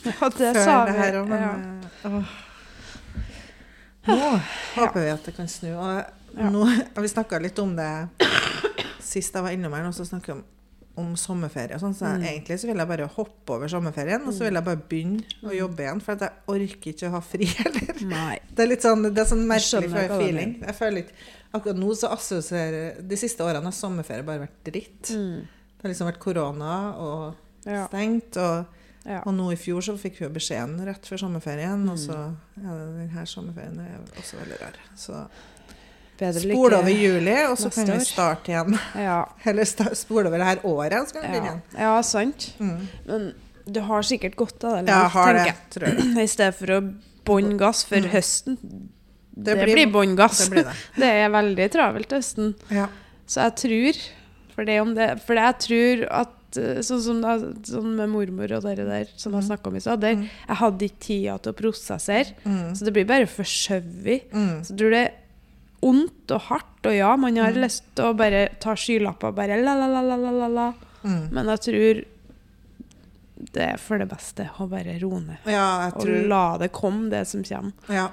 ja, 0.06 0.28
det 0.38 0.52
før 0.54 0.64
sa 0.64 0.76
det 0.86 0.94
her 0.94 1.18
òg, 1.18 1.26
men 1.26 1.42
ja. 1.42 2.22
Nå 4.08 4.18
håper 4.76 5.00
vi 5.04 5.10
at 5.12 5.24
det 5.28 5.34
kan 5.36 5.48
snu. 5.50 5.72
Og 5.76 6.44
nå, 6.52 6.62
vi 7.02 7.08
snakka 7.12 7.40
litt 7.42 7.58
om 7.62 7.74
det 7.78 7.88
sist 9.08 9.34
jeg 9.34 9.42
var 9.44 9.54
innom 9.54 9.72
her, 9.76 9.86
og 9.88 9.94
så 9.96 10.04
snakker 10.08 10.32
vi 10.34 10.38
om, 10.38 10.44
om 10.98 11.12
sommerferie 11.16 11.76
og 11.76 11.80
sånn, 11.80 11.94
så 11.94 12.08
jeg, 12.10 12.18
Mm. 12.18 12.26
egentlig 12.28 12.56
så 12.60 12.66
vil 12.68 12.76
jeg 12.82 12.88
bare 12.90 13.06
hoppe 13.14 13.54
over 13.54 13.70
sommerferien, 13.70 14.24
og 14.26 14.34
så 14.34 14.44
vil 14.48 14.58
jeg 14.58 14.64
bare 14.66 14.80
begynne 14.90 15.22
å 15.44 15.48
Mm. 15.52 15.56
jobbe 15.58 15.84
igjen, 15.84 16.00
for 16.02 16.16
jeg 16.16 16.32
orker 16.48 16.90
ikke 16.92 17.08
å 17.08 17.10
ha 17.14 17.20
fri 17.20 17.44
heller. 17.60 18.40
Det 18.54 18.64
er 18.64 18.70
litt 18.72 18.82
sånn, 18.82 19.02
det 19.14 19.18
er 19.22 19.28
sånn 19.30 19.46
merkelig 19.46 19.92
jeg 19.94 20.10
feeling. 20.10 20.56
Jeg 20.66 20.74
føler 20.74 21.04
ikke, 21.04 21.14
akkurat 21.54 21.76
nå 21.78 21.94
så 21.96 22.10
assosierer, 22.12 23.00
de 23.08 23.16
siste 23.16 23.40
årene 23.46 23.64
har 23.70 23.72
sommerferie 23.78 24.26
bare 24.26 24.40
vært 24.48 24.58
dritt. 24.66 25.12
Mm. 25.14 25.46
Det 25.78 25.82
har 25.86 25.90
liksom 25.94 26.10
vært 26.10 26.18
korona 26.20 26.72
og 26.98 27.34
stengt, 27.62 28.36
og, 28.36 28.66
ja. 29.04 29.20
og 29.26 29.34
nå 29.34 29.50
i 29.52 29.56
fjor 29.56 29.80
så 29.84 29.96
fikk 29.98 30.18
vi 30.20 30.24
jo 30.26 30.30
beskjeden 30.34 30.78
rett 30.86 31.06
før 31.06 31.18
sommerferien, 31.18 31.84
Mm. 31.84 31.90
og 31.92 31.98
så 31.98 32.16
ja, 32.62 32.74
denne 32.74 33.26
sommerferien 33.26 33.78
er 33.80 33.98
også 34.18 34.36
veldig 34.40 34.60
rar. 34.60 34.76
Så 34.96 35.26
spol 36.18 36.74
over 36.74 36.90
juli, 36.90 37.34
og 37.46 37.56
så 37.60 37.70
kan 37.70 37.86
vi 37.92 37.98
starte 38.04 38.50
igjen. 38.52 38.78
Ja. 38.98 39.20
Eller 39.48 39.64
spol 39.94 40.26
over 40.26 40.38
det 40.40 40.48
her 40.48 40.64
året, 40.66 41.08
så 41.08 41.14
kan 41.14 41.22
vi 41.22 41.28
begynne 41.36 41.46
Ja. 41.46 41.52
igjen. 41.52 41.82
ja, 41.84 42.02
sant. 42.02 42.48
Mm. 42.58 42.88
Men 43.06 43.28
du 43.68 43.80
har 43.84 44.02
sikkert 44.02 44.34
godt 44.36 44.64
av 44.64 44.78
det, 44.82 44.88
Ja, 44.90 45.02
jeg 45.04 45.10
har 45.14 45.32
det, 45.38 45.54
tror 45.70 45.86
jeg. 45.88 46.06
I 46.24 46.26
stedet 46.26 46.54
for 46.58 46.66
å 46.74 46.80
bånn 47.28 47.58
gass 47.60 47.84
for 47.84 47.96
Mm. 48.00 48.10
høsten. 48.10 48.58
Det, 49.38 49.54
blir- 49.54 49.74
blir 49.76 49.92
bånn 49.92 50.16
gass. 50.18 50.48
Det 50.48 50.64
det. 50.64 50.72
Det 50.98 51.10
er 51.22 51.28
veldig 51.30 51.70
travelt 51.70 52.10
høsten. 52.10 52.54
Ja. 52.74 52.88
Så 53.28 53.44
jeg 53.44 53.54
tror 53.62 54.00
For 54.56 54.64
det 54.64 54.80
om 54.80 54.94
det 54.96 55.20
For 55.22 55.34
jeg 55.38 55.58
tror 55.62 56.00
at 56.10 56.32
eh, 56.56 56.78
Sånn 56.80 57.02
som 57.02 57.20
da, 57.20 57.36
sånn 57.62 57.94
med 57.96 58.08
mormor 58.08 58.50
og 58.56 58.62
dere 58.62 58.84
der 58.88 59.08
som 59.16 59.32
jeg 59.32 59.42
Mm. 59.42 59.48
snakka 59.50 59.66
om 59.68 59.76
i 59.76 59.80
stad. 59.80 60.00
Mm. 60.00 60.28
Jeg 60.48 60.56
hadde 60.56 60.84
ikke 60.88 60.98
tida 61.00 61.38
til 61.42 61.52
å 61.52 61.56
prosessere, 61.56 62.32
Mm. 62.44 62.72
så 62.74 62.84
det 62.84 62.92
blir 62.94 63.04
bare 63.06 63.26
forskjøvet. 63.26 64.30
Mm. 64.32 64.60
Så 64.64 64.76
tror 64.76 64.90
det 64.90 65.04
er 65.08 65.14
ondt 65.82 66.30
og 66.30 66.40
hardt, 66.40 66.86
og 66.86 66.92
ja, 66.94 67.16
man 67.16 67.36
har 67.36 67.52
Mm. 67.52 67.62
lyst 67.64 67.82
til 67.94 68.04
å 68.04 68.16
bare 68.16 68.48
ta 68.60 68.74
skylapper 68.74 69.32
bare 69.34 69.62
la, 69.62 69.74
la, 69.74 69.86
la, 69.86 70.00
la, 70.00 70.16
la, 70.16 70.30
la, 70.30 70.46
la. 70.48 70.72
Mm. 71.04 71.30
Men 71.32 71.46
jeg 71.46 71.60
tror 71.60 72.04
det 73.52 73.62
er 73.74 73.76
for 73.78 73.98
det 73.98 74.08
beste 74.10 74.48
å 74.58 74.68
bare 74.68 74.98
roe 75.00 75.20
ned. 75.20 75.38
Ja, 75.46 75.90
Og 75.94 76.06
la 76.28 76.58
det 76.58 76.72
komme, 76.72 77.08
det 77.10 77.26
som 77.28 77.42
kommer. 77.44 77.72
Ja. 77.88 78.08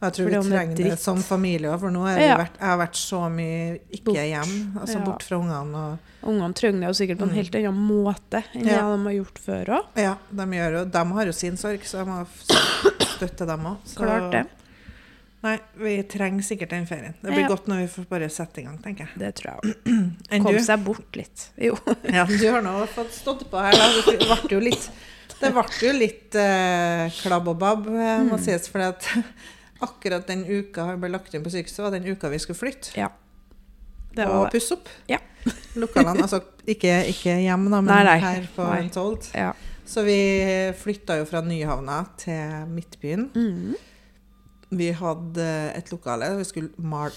Jeg 0.00 0.12
tror 0.14 0.28
vi 0.30 0.34
er 0.36 0.42
trenger 0.46 0.76
det 0.76 0.98
som 1.02 1.18
familie 1.26 1.70
òg, 1.72 1.80
for 1.80 1.90
nå 1.90 2.04
har 2.06 2.18
Ja. 2.20 2.36
vært, 2.38 2.58
jeg 2.60 2.68
har 2.68 2.78
vært 2.78 2.94
så 2.94 3.20
mye 3.34 3.80
ikke 3.90 4.04
Bort. 4.04 4.16
hjem, 4.16 4.74
altså 4.78 4.94
Ja. 4.98 5.04
bort 5.04 5.22
fra 5.22 5.36
ungene. 5.38 5.74
Og, 5.74 5.98
Ungene 6.28 6.54
trenger 6.54 6.80
det 6.80 6.86
jo 6.88 6.98
sikkert 7.06 7.18
på 7.18 7.22
en 7.22 7.28
Mm. 7.30 7.34
helt 7.34 7.54
annen 7.54 7.88
måte 7.88 8.44
enn 8.54 8.62
det 8.62 8.78
de 8.78 9.04
har 9.04 9.12
gjort 9.24 9.38
før 9.38 9.66
òg. 9.66 9.84
ja, 9.96 10.14
de, 10.32 10.44
jo, 10.56 10.84
de 10.84 11.04
har 11.12 11.24
jo 11.26 11.32
sin 11.32 11.56
sorg, 11.56 11.80
så 11.82 11.98
jeg 11.98 12.06
må 12.06 12.26
støtte 13.16 13.46
dem 13.46 13.60
òg. 13.66 13.76
Klart 13.96 14.30
det. 14.32 14.46
Nei, 15.42 15.58
vi 15.78 16.02
trenger 16.02 16.42
sikkert 16.42 16.70
den 16.70 16.86
ferien. 16.86 17.14
Det 17.22 17.30
blir 17.30 17.42
Ja. 17.42 17.48
godt 17.48 17.66
når 17.66 17.76
vi 17.78 17.86
får 18.02 18.08
bare 18.08 18.28
sette 18.28 18.58
i 18.58 18.62
gang, 18.64 18.78
tenker 18.78 19.06
jeg. 19.06 19.08
Det 19.18 19.34
tror 19.36 19.54
jeg 19.54 19.74
òg. 19.86 20.14
Komme 20.30 20.42
Kom 20.44 20.58
seg 20.58 20.84
bort 20.84 21.12
litt. 21.16 21.48
Jo. 21.58 21.78
Ja, 22.12 22.24
du 22.24 22.50
har 22.50 22.60
nå 22.62 22.86
fått 22.88 23.10
stått 23.12 23.44
på 23.50 23.58
her, 23.60 23.72
da. 23.72 24.02
Det 24.10 24.18
ble 24.18 24.50
jo 24.50 24.60
litt, 24.60 24.90
det 25.40 25.52
ble 25.54 25.62
jo 25.80 25.92
litt 25.92 26.34
eh, 26.34 27.08
klabb 27.22 27.46
og 27.48 27.58
babb, 27.58 27.86
eh, 27.86 28.18
må 28.26 28.34
Mm. 28.38 28.40
sies. 28.40 28.66
For 28.68 28.80
at 28.80 29.06
akkurat 29.84 30.26
den 30.28 30.44
uka 30.48 30.88
jeg 30.92 31.00
ble 31.02 31.10
lagt 31.12 31.34
inn 31.34 31.44
på 31.44 31.52
sykehuset, 31.54 31.82
var 31.84 31.94
den 31.94 32.06
uka 32.08 32.30
vi 32.32 32.38
skulle 32.42 32.58
flytte. 32.58 33.08
Det 34.16 34.24
og 34.26 34.32
var 34.32 34.46
Og 34.46 34.52
pusse 34.52 34.74
opp. 34.74 34.88
Ja. 35.10 35.18
Lokalene. 35.82 36.24
Altså 36.24 36.40
ikke, 36.66 36.94
ikke 37.12 37.36
hjem, 37.44 37.68
da, 37.70 37.80
men 37.80 37.92
Nei, 37.92 38.00
nei. 38.08 38.16
her 38.24 38.48
på. 38.56 38.64
Untold. 38.66 39.28
Ja. 39.36 39.52
Så 39.88 40.02
vi 40.04 40.18
flytta 40.76 41.16
jo 41.20 41.28
fra 41.28 41.40
Nyhavna 41.44 42.02
til 42.20 42.66
Midtbyen. 42.72 43.28
Mm. 43.34 43.76
Vi 44.76 44.90
hadde 44.92 45.46
et 45.78 45.92
lokale. 45.94 46.34
Vi 46.40 46.44
skulle 46.44 46.70
male 46.76 47.14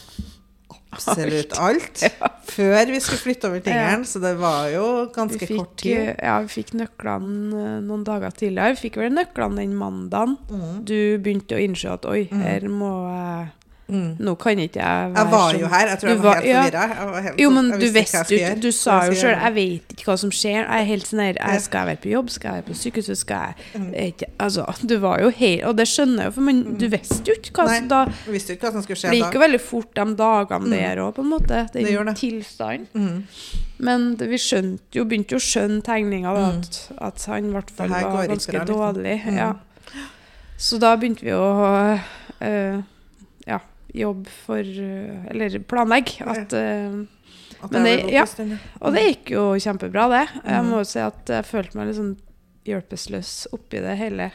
absolutt 0.91 1.53
alt 1.59 2.01
før 2.55 2.91
vi 2.91 2.99
skulle 3.03 3.21
flytte 3.21 3.47
over 3.51 3.61
tingene, 3.63 4.05
så 4.07 4.19
det 4.23 4.33
var 4.41 4.67
jo 4.73 4.85
ganske 5.15 5.45
fikk, 5.47 5.57
kort 5.61 5.75
tid. 5.83 6.11
ja, 6.19 6.35
vi 6.43 6.51
fikk 6.57 6.73
nøklene 6.81 7.61
eh, 7.61 7.79
noen 7.85 8.03
dager 8.07 8.31
tidligere. 8.35 8.75
Vi 8.75 8.81
fikk 8.89 8.99
vel 9.03 9.13
nøklene 9.15 9.61
den 9.63 9.75
mandagen. 9.79 10.37
Mm. 10.51 10.83
Du 10.87 10.97
begynte 11.23 11.55
å 11.57 11.63
innse 11.63 11.91
at 11.93 12.05
oi, 12.09 12.25
Mm. 12.31 12.41
her 12.45 12.67
må 12.71 12.91
jeg 13.11 13.49
Mm. 13.91 14.15
Nå 14.23 14.35
kan 14.39 14.57
ikke 14.57 14.79
jeg 14.79 15.11
være 15.11 15.17
Jeg 15.25 15.31
var 15.31 15.51
sånn. 15.53 15.59
jo 15.59 15.67
her. 15.67 15.87
Jeg 15.87 15.99
tror 15.99 16.09
jeg 16.09 16.17
var 16.17 16.23
var- 16.23 16.41
helt 16.41 16.73
forvirra. 16.73 17.23
Ja. 17.25 17.31
Jo, 17.37 17.49
sånn- 17.49 17.53
men 17.69 17.79
du 17.79 17.85
visste 17.91 18.23
jo 18.29 18.37
ikke 18.37 18.61
Du 18.61 18.71
sa 18.71 19.05
jo 19.05 19.11
sjøl. 19.11 19.35
Jeg 19.41 19.53
vet 19.53 19.87
ikke 19.95 20.05
hva 20.07 20.17
som 20.17 20.29
skjer. 20.31 20.61
Jeg 20.63 20.81
er 20.81 20.85
helt 20.85 21.03
sånn 21.07 21.19
her 21.19 21.33
jeg 21.33 21.61
Skal 21.61 21.79
jeg 21.87 21.87
være 21.97 22.01
på 22.01 22.11
jobb? 22.11 22.29
Skal 22.29 22.53
jeg 22.55 22.63
være 22.63 22.69
på 22.71 22.77
sykehuset? 22.79 23.17
Skal 23.17 23.35
jeg 23.35 23.55
Mm. 23.81 23.91
jeg 23.93 24.13
ikke, 24.15 24.25
Altså, 24.39 24.65
du 24.87 24.97
var 24.99 25.19
jo 25.21 25.29
helt 25.29 25.63
Og 25.63 25.75
det 25.75 25.87
skjønner 25.87 26.17
jeg 26.17 26.25
jo, 26.25 26.31
for 26.31 26.41
men 26.41 26.77
du 26.77 26.87
visste 26.89 27.23
jo 27.27 27.33
ikke 27.33 27.51
hva 27.51 27.67
som 27.75 27.87
da 27.87 28.05
visste 28.27 28.49
ikke 28.55 28.61
hva 28.67 28.71
som 28.71 28.81
skulle 28.81 28.95
skje 28.97 29.03
da. 29.03 29.11
Det 29.11 29.21
gikk 29.21 29.33
jo 29.33 29.39
veldig 29.39 29.61
fort 29.61 29.93
de 29.93 30.05
dagene 30.15 30.65
Mm. 30.65 30.69
der 30.71 30.95
òg, 30.97 31.13
på 31.15 31.19
en 31.19 31.29
måte. 31.31 31.71
Den 31.73 31.83
Det 31.83 31.91
gjør 31.93 32.05
det. 32.05 32.15
tilstanden. 32.17 32.87
Mm. 32.95 33.23
Men 33.79 34.15
det, 34.15 34.29
vi 34.29 34.37
skjønte 34.37 34.79
jo, 34.93 35.03
begynte 35.05 35.31
jo 35.31 35.37
å 35.37 35.39
skjønne 35.41 35.81
tegninga, 35.83 36.31
Mm. 36.31 36.59
at, 36.59 36.91
at 37.01 37.25
han 37.25 37.45
i 37.45 37.51
hvert 37.53 37.69
fall 37.71 37.89
var 37.89 38.27
ganske 38.27 38.51
bra, 38.51 38.63
liksom. 38.65 38.75
dårlig. 38.95 39.23
Mm. 39.25 39.35
Ja. 39.37 39.53
Så 40.57 40.79
da 40.79 40.95
begynte 40.95 41.21
vi 41.23 41.31
å 41.31 41.99
øh, 42.41 42.83
ja, 43.47 43.59
jobbe 43.93 44.29
for 44.45 44.57
Eller 44.61 45.59
planlegge 45.59 46.21
at 46.27 46.53
øh, 46.53 47.05
At 47.63 47.71
Men 47.71 47.83
det- 47.85 48.09
ja. 48.11 48.25
ja. 48.25 48.57
Og 48.81 48.93
det 48.95 49.03
gikk 49.05 49.31
jo 49.35 49.41
kjempebra, 49.53 50.07
det. 50.09 50.29
Jeg 50.45 50.63
Mm. 50.63 50.69
må 50.71 50.77
jo 50.79 50.83
si 50.83 50.99
at 50.99 51.25
jeg 51.29 51.45
følte 51.45 51.75
meg 51.77 51.87
litt 51.87 51.95
sånn 51.99 52.15
hjelpeløs 52.65 53.47
oppi 53.53 53.79
det 53.81 53.97
hele. 53.99 54.31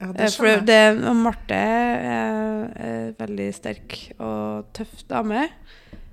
Ja, 0.00 0.06
Eh, 0.08 0.12
det 0.12 0.30
For 0.34 0.60
det, 0.60 1.14
Marte 1.16 1.54
er, 1.54 2.70
er 2.76 3.12
veldig 3.18 3.54
sterk 3.54 4.12
og 4.18 4.66
tøff 4.72 5.06
dame. 5.08 5.48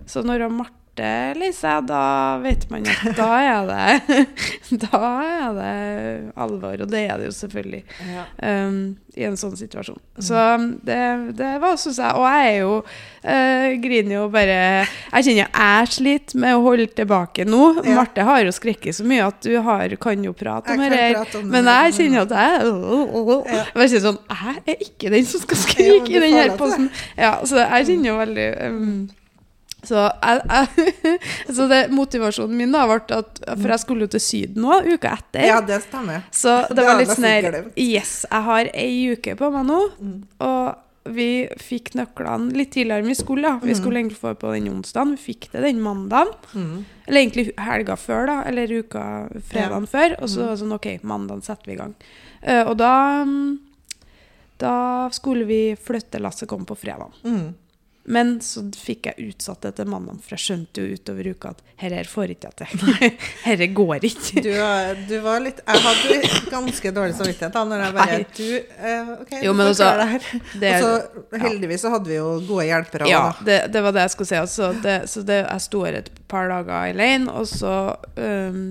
Så 0.06 0.24
når 0.24 0.50
Marte 0.52 0.74
er 1.06 1.38
Lise, 1.38 1.74
da 1.88 2.01
vet 2.44 2.70
man 2.72 2.86
at 2.89 3.18
da 3.18 3.27
er 3.42 3.68
det 3.70 4.25
Da 4.84 5.01
er 5.24 5.58
det 5.58 6.32
alvor. 6.36 6.82
Og 6.84 6.89
det 6.92 7.04
er 7.08 7.18
det 7.22 7.30
jo 7.30 7.36
selvfølgelig 7.38 7.84
Ja. 8.08 8.24
um, 8.68 8.80
i 9.18 9.24
en 9.25 9.38
sånn 9.39 9.56
situasjon. 9.58 9.98
Mm. 9.98 10.22
Så 10.27 10.42
det, 10.86 10.98
det 11.39 11.54
var, 11.63 11.77
syns 11.82 11.98
jeg 11.98 12.20
Og 12.20 12.25
jeg 12.30 12.50
er 12.51 12.58
jo 12.60 12.74
uh, 12.84 13.70
griner 13.82 14.13
jo 14.20 14.25
bare 14.34 14.58
Jeg 14.86 15.25
kjenner 15.25 15.48
jeg 15.48 15.92
sliter 15.96 16.42
med 16.44 16.58
å 16.58 16.62
holde 16.68 16.86
tilbake 16.98 17.46
nå. 17.50 17.63
Ja. 17.82 17.96
Marte 17.98 18.25
har 18.27 18.44
jo 18.46 18.54
skrekket 18.54 19.00
så 19.00 19.06
mye 19.08 19.25
at 19.25 19.42
du 19.42 19.56
har, 19.66 19.96
kan 20.01 20.22
jo 20.25 20.34
prate 20.38 20.75
om 20.75 20.84
dette. 20.86 21.42
Men 21.46 21.70
jeg 21.74 21.96
kjenner 21.98 22.25
at 22.27 22.36
jeg 22.38 22.68
Ja. 22.68 23.63
Jeg 23.68 23.74
bare 23.74 23.88
kjenner 23.89 24.06
sånn 24.10 24.20
Jeg 24.38 24.62
er 24.75 24.84
ikke 24.89 25.13
den 25.13 25.25
som 25.30 25.42
skal 25.46 25.63
skrike 25.66 26.12
i 26.13 26.22
den 26.22 26.36
her 26.38 26.54
posten. 26.60 26.92
Ja, 27.18 27.38
så 27.48 27.63
jeg 27.63 27.89
kjenner 27.92 28.12
jo 28.12 28.20
veldig 28.22 28.48
um, 28.68 28.92
så, 29.88 30.08
jeg, 30.22 30.41
jeg, 30.51 31.20
så 31.56 31.67
det, 31.72 31.82
motivasjonen 31.96 32.58
min 32.60 32.72
da 32.75 32.82
ble 32.89 32.98
at 33.17 33.39
For 33.53 33.72
jeg 33.74 33.84
skulle 33.86 34.08
jo 34.08 34.12
til 34.17 34.24
Syden 34.25 34.62
nå, 34.65 34.82
uka 34.94 35.13
etter. 35.17 35.46
ja, 35.48 35.62
det 35.63 35.79
stemmer. 35.86 36.25
Så 36.32 36.58
det, 36.67 36.75
Det 36.82 36.86
var 36.89 37.00
litt 37.00 37.13
sånn 37.15 37.29
her. 37.29 37.62
Yes, 37.79 38.17
jeg 38.29 38.44
har 38.50 38.70
ei 38.74 38.91
uke 39.15 39.38
på 39.39 39.50
meg 39.56 39.65
nå. 39.70 39.79
Mm. 40.01 40.20
Og 40.48 40.84
vi 41.08 41.27
fikk 41.63 41.94
nøklene 41.96 42.51
litt 42.51 42.74
tidligere 42.75 43.00
enn 43.00 43.08
vi 43.08 43.15
skulle. 43.15 43.41
da. 43.48 43.60
Vi 43.63 43.72
Mm. 43.72 43.77
skulle 43.79 44.00
egentlig 44.01 44.17
få 44.20 44.34
på 44.36 44.50
den 44.51 44.65
onsdagen. 44.74 45.13
Vi 45.15 45.22
fikk 45.34 45.48
det 45.53 45.62
den 45.63 45.79
mandagen. 45.79 46.34
Mm. 46.53 46.82
Eller 47.08 47.22
egentlig 47.22 47.46
helga 47.63 47.96
før, 47.96 48.25
da. 48.27 48.36
Eller 48.50 48.67
uka 48.82 49.03
fredagen 49.48 49.88
før. 49.88 50.17
Og 50.22 50.27
så 50.27 50.41
Mm. 50.41 50.44
var 50.48 50.51
det 50.51 50.60
sånn 50.65 50.75
OK, 50.75 50.88
mandagen 51.03 51.41
setter 51.48 51.65
vi 51.72 51.74
i 51.77 51.79
gang. 51.79 51.96
Uh, 52.44 52.63
og 52.70 52.75
da 52.77 53.24
mm, 53.24 53.60
Da 54.60 55.08
skulle 55.13 55.46
vi 55.46 55.75
flytte 55.77 56.20
lasset 56.20 56.50
kom 56.50 56.65
på 56.65 56.75
fredag. 56.75 57.12
Mm. 57.24 57.53
Men 58.08 58.38
så 58.40 58.62
fikk 58.72 59.10
jeg 59.10 59.26
utsatt 59.34 59.66
det 59.66 59.74
til 59.76 59.90
mandag, 59.92 60.22
for 60.24 60.38
jeg 60.38 60.44
skjønte 60.46 60.80
jo 60.86 60.96
utover 60.96 61.28
uka 61.34 61.50
at 61.52 61.58
herre 61.82 61.98
her 62.00 62.08
får 62.08 62.32
ikke 62.34 62.48
jeg 62.52 62.56
til. 62.62 63.18
Herre 63.44 63.68
går 63.76 64.06
ikke. 64.08 64.44
Du, 64.46 64.50
var- 64.56 65.02
du 65.10 65.16
var 65.26 65.42
litt 65.44 65.60
Jeg 65.68 65.82
hadde 65.84 66.30
ganske 66.54 66.94
dårlig 66.96 67.18
samvittighet 67.18 67.58
da 67.58 67.64
når 67.68 67.84
jeg 67.84 67.96
bare 67.98 68.16
Nei. 68.16 68.30
Du, 68.38 68.48
eh, 68.80 69.12
OK, 69.18 69.34
Jo, 69.44 69.52
du 69.52 69.60
får 69.60 69.72
altså, 69.74 69.90
det 70.00 70.08
her. 70.14 70.30
Det, 70.64 70.72
Og 70.78 70.88
så 70.88 71.42
heldigvis 71.44 71.84
så 71.84 71.92
hadde 71.98 72.14
vi 72.14 72.16
jo 72.22 72.30
gode 72.48 72.70
hjelpere. 72.70 73.10
ja, 73.12 73.26
det, 73.46 73.60
det 73.76 73.84
var 73.84 73.98
det 73.98 74.06
jeg 74.08 74.16
skulle 74.16 74.32
si. 74.32 74.40
Altså, 74.40 74.72
det, 74.88 74.96
så 75.12 75.26
det, 75.28 75.42
jeg 75.44 75.66
sto 75.68 75.84
her 75.84 76.00
et 76.00 76.10
par 76.32 76.48
dager 76.52 76.94
alene, 76.94 77.28
og 77.36 77.44
så 77.52 77.76
um, 78.16 78.64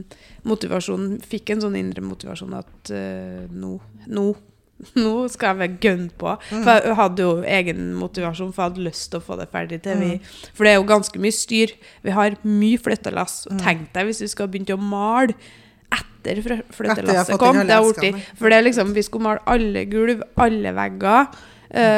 motivasjonen 0.49 1.21
Fikk 1.27 1.53
en 1.55 1.63
sånn 1.69 1.77
indre 1.79 2.03
motivasjon 2.09 2.57
at 2.57 2.93
uh, 2.97 3.45
nå, 3.53 3.77
nå 4.09 4.27
nå 5.05 5.15
skal 5.33 5.55
jeg 5.55 5.61
være 5.63 5.79
gønn 5.83 6.07
på. 6.21 6.37
For 6.53 6.73
jeg 6.73 6.97
hadde 6.99 7.27
jo 7.27 7.37
egen 7.59 7.93
motivasjon, 7.99 8.53
for 8.53 8.63
jeg 8.65 8.73
hadde 8.73 8.89
lyst 8.89 9.11
til 9.13 9.21
å 9.23 9.27
få 9.27 9.39
det 9.41 9.49
ferdig 9.53 9.81
til 9.87 10.01
vi 10.03 10.11
For 10.53 10.67
det 10.67 10.75
er 10.75 10.81
jo 10.81 10.89
ganske 10.89 11.23
mye 11.23 11.35
styr. 11.35 11.73
Vi 12.05 12.17
har 12.17 12.37
mye 12.45 12.81
flyttelass. 12.83 13.47
Og 13.51 13.63
tenk 13.63 13.89
deg 13.97 14.11
hvis 14.11 14.25
vi 14.25 14.33
skulle 14.33 14.53
begynt 14.53 14.75
å 14.75 14.81
male 14.81 15.37
etter 15.97 16.43
flyttelasset 16.75 17.39
kom. 17.41 17.61
Det 17.63 17.75
er 17.75 17.85
borti. 17.87 18.13
For 18.39 18.51
det 18.51 18.61
er 18.61 18.67
liksom, 18.67 18.95
vi 18.97 19.05
skulle 19.07 19.29
male 19.31 19.45
alle 19.49 19.87
gulv, 19.91 20.25
alle 20.43 20.73
vegger, 20.77 21.31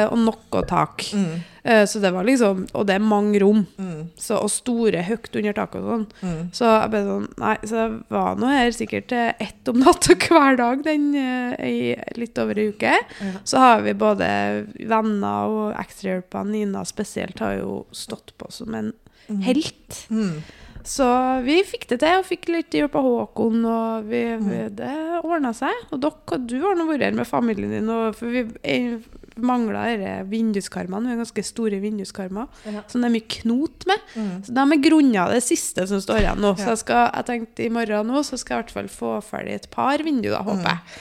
og 0.09 0.17
noe 0.17 0.65
tak. 0.67 1.05
Mm, 1.13 1.39
Eh, 1.69 1.85
så 1.85 1.99
det 1.99 2.13
var 2.15 2.23
liksom 2.23 2.61
Og 2.73 2.85
det 2.87 2.95
er 2.95 3.03
mange 3.03 3.39
rom. 3.43 3.65
mm, 3.77 4.11
Så, 4.17 4.37
og 4.39 4.49
store, 4.49 5.01
høyt 5.03 5.27
under 5.35 5.53
taket 5.53 5.81
og 5.83 5.89
sånn. 5.91 6.05
mm. 6.23 6.37
Så 6.55 6.69
jeg 6.71 6.89
ble 6.93 7.01
sånn 7.03 7.25
Nei, 7.37 7.55
så 7.67 7.75
jeg 7.81 7.97
var 8.15 8.35
nå 8.39 8.47
her 8.47 8.71
sikkert 8.71 9.09
til 9.11 9.33
ett 9.43 9.67
om 9.67 9.81
natta 9.83 10.15
hver 10.23 10.55
dag 10.57 10.83
den 10.87 11.09
eh, 11.19 11.67
i 11.67 11.95
litt 12.17 12.39
over 12.39 12.57
ei 12.57 12.69
uke. 12.71 12.93
Så 13.43 13.59
har 13.59 13.81
vi 13.85 13.93
både 13.93 14.29
venner 14.87 15.51
og 15.51 15.75
ekstrahjelpa. 15.83 16.45
Nina 16.47 16.85
spesielt 16.87 17.39
har 17.43 17.57
jo 17.59 17.85
stått 17.91 18.33
på 18.39 18.49
som 18.55 18.73
en 18.79 18.93
helt. 19.43 20.05
Mm. 20.79 20.85
Så 20.87 21.07
vi 21.45 21.57
fikk 21.67 21.87
det 21.91 21.99
til, 22.01 22.17
og 22.21 22.25
fikk 22.27 22.47
litt 22.49 22.73
hjelp 22.73 22.95
av 22.95 23.03
Håkon, 23.03 23.59
og 23.67 24.07
vi, 24.09 24.21
vi, 24.39 24.59
det 24.79 24.93
ordna 25.21 25.51
seg. 25.53 25.75
Og 25.91 25.99
dere, 26.03 26.39
du 26.47 26.55
har 26.63 26.77
nå 26.79 26.85
vært 26.89 27.03
her 27.09 27.17
med 27.19 27.27
familien 27.27 27.73
din, 27.75 27.89
og, 27.91 28.15
for 28.15 28.31
vi 28.31 28.45
mangla 29.39 29.85
vinduskarmene. 30.27 31.05
Vi 31.07 31.13
har 31.13 31.21
ganske 31.21 31.43
store 31.47 31.77
vinduskarmer 31.79 32.47
Ja. 32.67 32.81
som 32.91 33.01
det 33.01 33.07
er 33.09 33.13
mye 33.13 33.27
knot 33.39 33.85
med. 33.87 34.01
Mm. 34.15 34.31
Så 34.43 34.55
de 34.55 34.65
er 34.65 34.81
grunna 34.83 35.27
det 35.31 35.43
siste 35.45 35.85
som 35.87 36.01
står 36.03 36.23
igjen 36.25 36.41
nå. 36.43 36.55
Så 36.59 36.73
jeg, 36.73 36.81
skal, 36.83 37.05
jeg 37.15 37.25
tenkte 37.29 37.63
i 37.65 37.69
morgen 37.71 38.07
nå 38.11 38.23
så 38.27 38.39
skal 38.39 38.57
jeg 38.57 38.59
i 38.59 38.63
hvert 38.65 38.75
fall 38.75 38.89
få 38.91 39.13
ferdig 39.23 39.55
et 39.59 39.69
par 39.71 40.03
vinduer, 40.03 40.41
håper 40.43 40.67
jeg. 40.73 40.99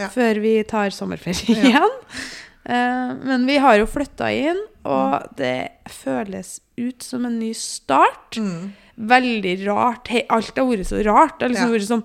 Ja. 0.00 0.08
Før 0.10 0.40
vi 0.42 0.54
tar 0.68 0.90
sommerferie 0.96 1.58
Ja. 1.58 1.66
igjen. 1.74 2.00
Uh, 2.64 3.10
men 3.28 3.44
vi 3.44 3.58
har 3.60 3.76
jo 3.76 3.84
flytta 3.90 4.30
inn, 4.32 4.62
og 4.84 5.20
Mm. 5.20 5.34
det 5.36 5.68
føles 5.92 6.60
ut 6.80 7.02
som 7.04 7.24
en 7.28 7.38
ny 7.38 7.52
start. 7.56 8.36
Mm. 8.40 8.72
Veldig 8.98 9.54
rart. 9.66 10.08
He 10.08 10.22
alt 10.30 10.56
har 10.56 10.66
vært 10.68 10.86
så 10.90 11.00
rart. 11.04 11.38
Det 11.38 11.48
har 11.48 11.54
liksom 11.54 11.72
vært 11.74 11.90
sånn 11.90 12.04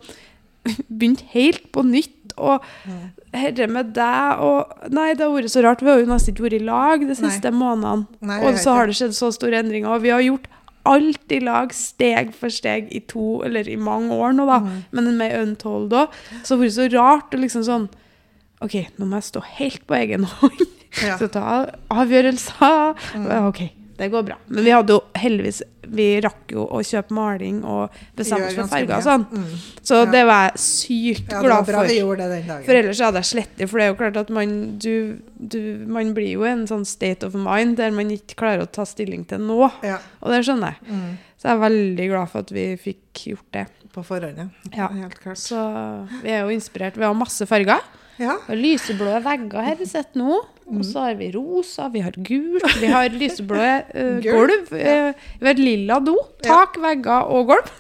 Begynt 1.00 1.22
helt 1.36 1.72
på 1.76 1.84
nytt. 1.86 2.16
Og 2.40 2.64
Mm. 2.88 3.10
herre 3.34 3.66
med 3.68 3.90
deg 3.94 4.40
og 4.40 4.92
Nei, 4.96 5.14
det 5.14 5.26
har 5.26 5.34
vært 5.34 5.52
så 5.52 5.62
rart. 5.66 5.82
Vi 5.84 5.90
har 5.92 6.00
jo 6.00 6.06
nesten 6.08 6.34
ikke 6.34 6.46
vært 6.48 6.62
i 6.62 6.66
lag 6.66 7.02
de 7.08 7.16
siste 7.18 7.52
månedene. 7.52 8.08
Nei, 8.22 8.38
Og 8.48 8.56
så 8.62 8.74
har 8.78 8.88
det 8.88 8.96
skjedd 8.96 9.14
så 9.18 9.32
store 9.36 9.60
endringer. 9.60 9.90
Og 9.92 10.02
vi 10.02 10.10
har 10.14 10.22
gjort 10.24 10.48
alt 10.86 11.32
i 11.36 11.40
lag, 11.44 11.74
steg 11.76 12.32
for 12.34 12.50
steg, 12.50 12.88
i 12.96 13.02
to 13.06 13.42
eller 13.46 13.68
i 13.70 13.76
mange 13.76 14.16
år 14.16 14.32
nå, 14.34 14.46
da. 14.48 14.60
Mm. 14.64 14.84
Men 14.96 15.18
med 15.18 15.36
untold 15.42 15.92
òg. 15.92 16.16
Så 16.44 16.56
det 16.56 16.58
har 16.58 16.64
vært 16.64 16.78
så 16.78 16.88
rart 16.96 17.36
og 17.36 17.44
liksom 17.44 17.66
sånn 17.68 17.90
OK, 18.62 18.76
nå 18.98 19.06
må 19.08 19.20
jeg 19.20 19.28
stå 19.30 19.42
helt 19.60 19.86
på 19.88 19.96
egen 20.00 20.24
hånd. 20.24 20.64
Ja. 21.04 21.18
Så 21.20 21.28
ta 21.32 21.70
avgjørelser. 21.94 22.96
Ja, 23.16 23.48
OK, 23.48 23.62
det 24.00 24.08
går 24.14 24.24
bra. 24.30 24.38
Men 24.48 24.64
vi 24.64 24.72
hadde 24.72 24.96
jo 24.96 25.02
heldigvis 25.20 25.62
Vi 25.90 26.06
rakk 26.22 26.52
jo 26.54 26.68
å 26.70 26.80
kjøpe 26.86 27.16
maling 27.18 27.64
og 27.66 27.96
bestemme 28.16 28.46
oss 28.46 28.54
for 28.56 28.70
farger 28.70 29.00
og 29.00 29.06
sånn. 29.08 29.24
Mm. 29.32 29.54
Så 29.82 29.96
Ja. 30.04 30.12
det 30.14 30.22
var 30.30 30.44
jeg 30.52 30.60
sykt 30.62 31.32
Ja, 31.34 31.40
glad 31.42 31.66
for. 31.66 31.74
For 32.68 32.76
ellers 32.78 33.02
hadde 33.02 33.24
jeg 33.24 33.30
slettet, 33.32 33.64
for 33.72 33.80
det 33.82 33.86
er 33.88 33.90
jo 33.90 33.98
klart 33.98 34.20
at 34.22 34.30
man, 34.30 34.78
du, 34.78 35.18
du, 35.36 35.60
man 35.90 36.14
blir 36.14 36.30
jo 36.36 36.44
en 36.46 36.68
sånn 36.70 36.86
state 36.86 37.26
of 37.26 37.34
mind 37.34 37.78
der 37.82 37.90
man 37.92 38.12
ikke 38.14 38.38
klarer 38.38 38.62
å 38.68 38.70
ta 38.70 38.86
stilling 38.86 39.26
til 39.26 39.42
nå. 39.42 39.72
Ja. 39.82 39.98
Og 40.22 40.30
det 40.36 40.44
skjønner 40.46 40.76
jeg. 40.78 40.94
Mm. 40.94 41.18
Så 41.40 41.48
jeg 41.50 41.56
er 41.58 41.64
veldig 41.66 42.08
glad 42.14 42.30
for 42.30 42.46
at 42.46 42.52
vi 42.54 42.66
fikk 42.78 43.26
gjort 43.34 43.50
det. 43.58 43.66
På 43.96 44.04
forhånd, 44.06 44.38
ja. 44.38 44.48
Ja. 44.78 44.88
Helt 44.94 45.18
klart. 45.18 45.42
Så 45.42 45.58
vi 46.22 46.30
er 46.30 46.44
jo 46.46 46.54
inspirert. 46.54 46.98
Vi 47.02 47.04
har 47.08 47.18
masse 47.18 47.48
farger. 47.50 47.82
Ja. 48.20 48.36
Vi 48.46 48.52
har 48.54 48.60
lyseblå 48.60 49.18
vegger 49.26 49.64
her 49.64 49.78
vi 49.80 49.86
sitter 49.90 50.20
nå. 50.20 50.40
Og 50.70 50.84
så 50.86 51.02
har 51.08 51.16
vi 51.18 51.32
rosa, 51.34 51.88
vi 51.90 52.02
har 52.06 52.14
gult, 52.14 52.66
vi 52.78 52.90
har 52.92 53.10
lyseblå 53.10 53.58
uh, 53.98 54.20
Gulv, 54.22 54.68
Ja. 54.78 54.92
eh, 55.10 55.22
vi 55.42 55.48
har 55.48 55.58
lilla 55.58 55.96
do. 56.06 56.14
Tak, 56.46 56.76
vegger 56.84 57.26
og 57.34 57.48
gulv. 57.50 57.72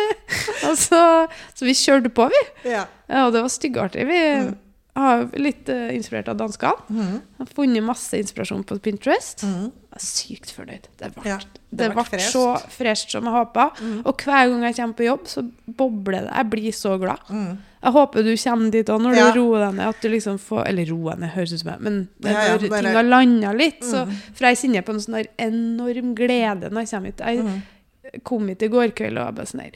så, 0.86 1.00
så 1.54 1.66
vi 1.66 1.74
kjørte 1.74 2.12
på, 2.14 2.28
vi. 2.30 2.42
ja. 2.70 2.84
Ja, 3.10 3.24
og 3.26 3.32
det 3.34 3.40
var 3.42 3.50
styggartig. 3.50 4.04
Vi 4.06 4.18
har 5.00 5.24
litt 5.42 5.66
uh, 5.72 5.88
inspirert 5.96 6.28
av 6.30 6.36
danskene. 6.38 6.86
Mm. 6.94 7.16
Har 7.40 7.48
funnet 7.56 7.82
masse 7.82 8.20
inspirasjon 8.22 8.62
på 8.68 8.76
Pinterest. 8.84 9.42
Mm. 9.42 9.64
Jeg 9.90 9.98
er 9.98 10.04
sykt 10.06 10.52
fornøyd. 10.54 10.86
Det 11.00 11.10
ble, 11.16 11.24
Ja, 11.32 11.38
det 11.42 11.80
det 11.80 11.88
ble 11.96 12.04
ble 12.12 12.20
så 12.22 12.44
fresht 12.70 13.10
som 13.16 13.26
jeg 13.26 13.34
håpa. 13.34 13.72
Mm. 13.82 14.04
Og 14.04 14.22
hver 14.22 14.46
gang 14.52 14.62
jeg 14.68 14.78
kommer 14.78 15.00
på 15.00 15.08
jobb, 15.08 15.26
så 15.32 15.42
bobler 15.66 16.28
det. 16.28 16.36
Jeg 16.36 16.50
blir 16.54 16.78
så 16.78 16.94
glad. 17.02 17.26
Mm. 17.34 17.58
Jeg 17.82 17.92
håper 17.92 18.22
du 18.26 18.36
kommer 18.36 18.70
dit 18.70 18.86
òg, 18.92 19.00
når 19.00 19.14
Ja. 19.16 19.30
du 19.32 19.38
roer 19.40 19.66
deg 19.66 19.74
ned. 19.78 19.86
At 19.88 20.00
du 20.02 20.08
liksom 20.10 20.38
får 20.38 20.66
Eller 20.68 20.84
roer 20.92 21.16
ned, 21.18 21.30
høres 21.30 21.52
ut 21.54 21.60
som 21.60 21.70
jeg 21.72 21.80
Men 21.80 22.08
det, 22.20 22.30
Ja, 22.30 22.42
ja, 22.44 22.58
bare- 22.68 22.82
ting 22.82 22.92
har 22.94 23.02
landa 23.02 23.52
litt, 23.56 23.80
så 23.82 24.06
Mhm. 24.06 24.12
For 24.34 24.44
jeg 24.46 24.56
kjenner 24.58 24.82
på 24.84 24.90
en 24.90 25.00
sånn 25.00 25.26
enorm 25.38 26.14
glede 26.14 26.70
når 26.70 26.80
jeg 26.84 26.88
kommer 26.90 27.06
hit. 27.06 27.18
Jeg 27.24 27.38
Mhm. 27.44 27.62
kom 28.24 28.48
hit 28.48 28.62
i 28.62 28.68
går 28.68 28.92
kveld 28.94 29.18
og 29.18 29.24
var 29.24 29.32
bare 29.32 29.46
sånn 29.46 29.60
her 29.62 29.70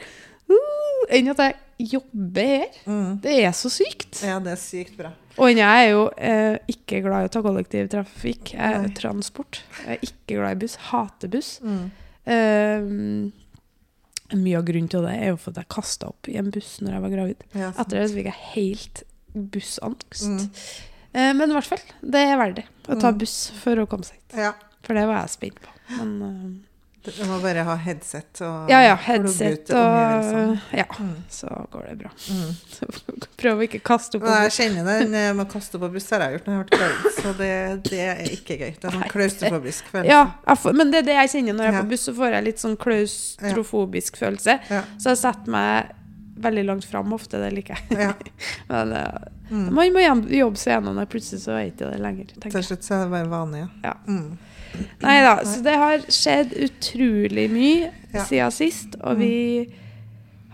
uh, 0.51 1.07
Enn 1.11 1.29
at 1.29 1.37
jeg 1.39 1.57
jobber 1.91 2.43
her. 2.47 2.69
Mm. 2.87 3.21
Det 3.21 3.45
er 3.45 3.51
så 3.53 3.69
sykt. 3.71 4.23
Ja, 4.23 4.39
det 4.39 4.53
er 4.53 4.57
sykt 4.57 4.97
bra. 4.97 5.13
Og 5.39 5.49
jeg 5.55 5.59
er 5.61 5.91
jo 5.91 6.11
eh, 6.17 6.59
ikke 6.69 7.03
glad 7.03 7.25
i 7.25 7.29
å 7.29 7.31
ta 7.31 7.43
kollektivtrafikk. 7.43 8.53
Jeg 8.53 8.75
er 8.75 8.83
Nei. 8.83 8.89
transport. 8.95 9.63
Jeg 9.87 9.99
er 9.99 10.07
ikke 10.07 10.37
glad 10.39 10.53
i 10.53 10.61
buss. 10.61 10.77
Hater 10.77 11.29
buss. 11.29 11.61
Mm. 11.63 11.91
Eh, 12.27 13.31
mye 14.33 14.57
av 14.59 14.65
grunnen 14.65 14.89
til 14.89 15.03
det 15.05 15.13
er 15.21 15.29
jo 15.33 15.37
for 15.37 15.51
at 15.53 15.57
jeg 15.63 15.69
kasta 15.75 16.09
opp 16.09 16.29
i 16.33 16.37
en 16.41 16.51
buss 16.51 16.79
når 16.81 16.93
jeg 16.97 17.03
var 17.05 17.11
gravid. 17.13 17.43
Ja. 17.55 17.71
Etter 17.77 18.01
det 18.01 18.09
så 18.11 18.15
fikk 18.17 18.31
jeg 18.31 18.41
helt 18.55 19.03
bussangst. 19.35 20.25
Mm. 20.31 20.45
Eh, 21.15 21.33
men 21.37 21.51
i 21.51 21.55
hvert 21.55 21.69
fall, 21.69 21.83
det 22.03 22.23
er 22.25 22.37
verdig. 22.41 22.65
Å 22.89 22.99
ta 23.01 23.13
Mm. 23.13 23.19
buss 23.19 23.51
for 23.63 23.77
å 23.77 23.87
komme 23.87 24.05
seg 24.05 24.17
hit. 24.17 24.39
Ja. 24.39 24.53
For 24.83 24.95
det 24.95 25.07
var 25.07 25.21
jeg 25.23 25.31
spent 25.31 25.61
på. 25.61 25.69
Men 25.99 26.65
Du 27.05 27.25
må 27.29 27.37
bare 27.43 27.63
ha 27.67 27.75
headset 27.85 28.41
og 28.47 28.71
ja, 28.73 28.79
ja, 28.87 28.95
headset 28.97 29.71
og. 29.77 30.59
Ja, 30.73 30.87
Mm. 30.95 31.15
så 31.29 31.49
går 31.73 31.89
det 31.91 31.95
bra. 32.01 32.11
Mm. 32.33 32.53
Prøv 33.43 33.59
å 33.61 33.65
ikke 33.67 33.81
kaste 33.85 34.17
opp. 34.21 34.25
Jeg 34.31 34.53
kjenner 34.57 34.87
det. 34.89 35.09
med 35.13 35.43
å 35.45 35.49
kaste 35.51 35.79
på 35.83 35.91
buss 35.93 36.09
har 36.15 36.25
jeg 36.25 36.39
gjort 36.39 36.47
når 36.49 36.55
jeg 36.55 36.61
har 36.61 36.65
vært 36.65 36.79
gravid, 36.79 37.19
så 37.19 37.33
det, 37.41 37.51
det 37.91 38.01
er 38.07 38.23
ikke 38.39 38.57
gøy. 38.61 38.71
Det 38.81 38.89
er 38.89 38.97
sånn 38.97 39.11
klaustrofobisk 39.13 39.91
følelse. 39.93 40.09
Ja, 40.15 40.55
får, 40.57 40.79
men 40.81 40.95
det 40.95 41.03
er 41.03 41.09
det 41.11 41.19
jeg 41.19 41.33
kjenner 41.35 41.59
når 41.59 41.69
jeg 41.69 41.75
er 41.75 41.83
på 41.83 41.91
buss, 41.93 42.07
så 42.09 42.15
får 42.17 42.39
jeg 42.39 42.47
litt 42.49 42.65
sånn 42.65 42.79
klaustrofobisk 42.87 44.17
følelse. 44.23 44.59
Ja. 44.73 44.83
Så 44.99 45.13
jeg 45.13 45.21
setter 45.25 45.55
meg 45.59 45.93
veldig 46.45 46.65
langt 46.67 46.85
fram 46.89 47.13
ofte, 47.15 47.39
det 47.43 47.53
liker 47.55 47.77
jeg. 47.79 48.01
Ja. 48.01 48.13
Men 48.73 48.93
eh, 49.03 49.31
Mm. 49.45 49.67
man 49.77 49.91
må 49.93 50.01
jobbe 50.01 50.57
seg 50.57 50.71
gjennom 50.73 50.97
det, 50.97 51.03
plutselig 51.13 51.43
så 51.43 51.53
er 51.53 51.67
ikke 51.69 51.91
det 51.93 51.99
lenger. 52.01 52.31
Til 52.41 52.63
slutt 52.65 52.87
så 52.87 52.95
er 52.97 53.03
det 53.05 53.11
bare 53.13 53.29
vane, 53.29 53.59
ja. 53.61 53.67
Ja. 53.85 53.91
Mm. 54.09 54.39
Nei 55.03 55.21
da, 55.23 55.37
så 55.45 55.63
det 55.63 55.75
har 55.81 55.99
skjedd 56.09 56.53
utrolig 56.67 57.49
mye 57.51 57.91
Ja. 58.15 58.25
siden 58.25 58.53
sist, 58.53 58.95
og 59.03 59.17
Mm. 59.17 59.19
vi 59.19 59.73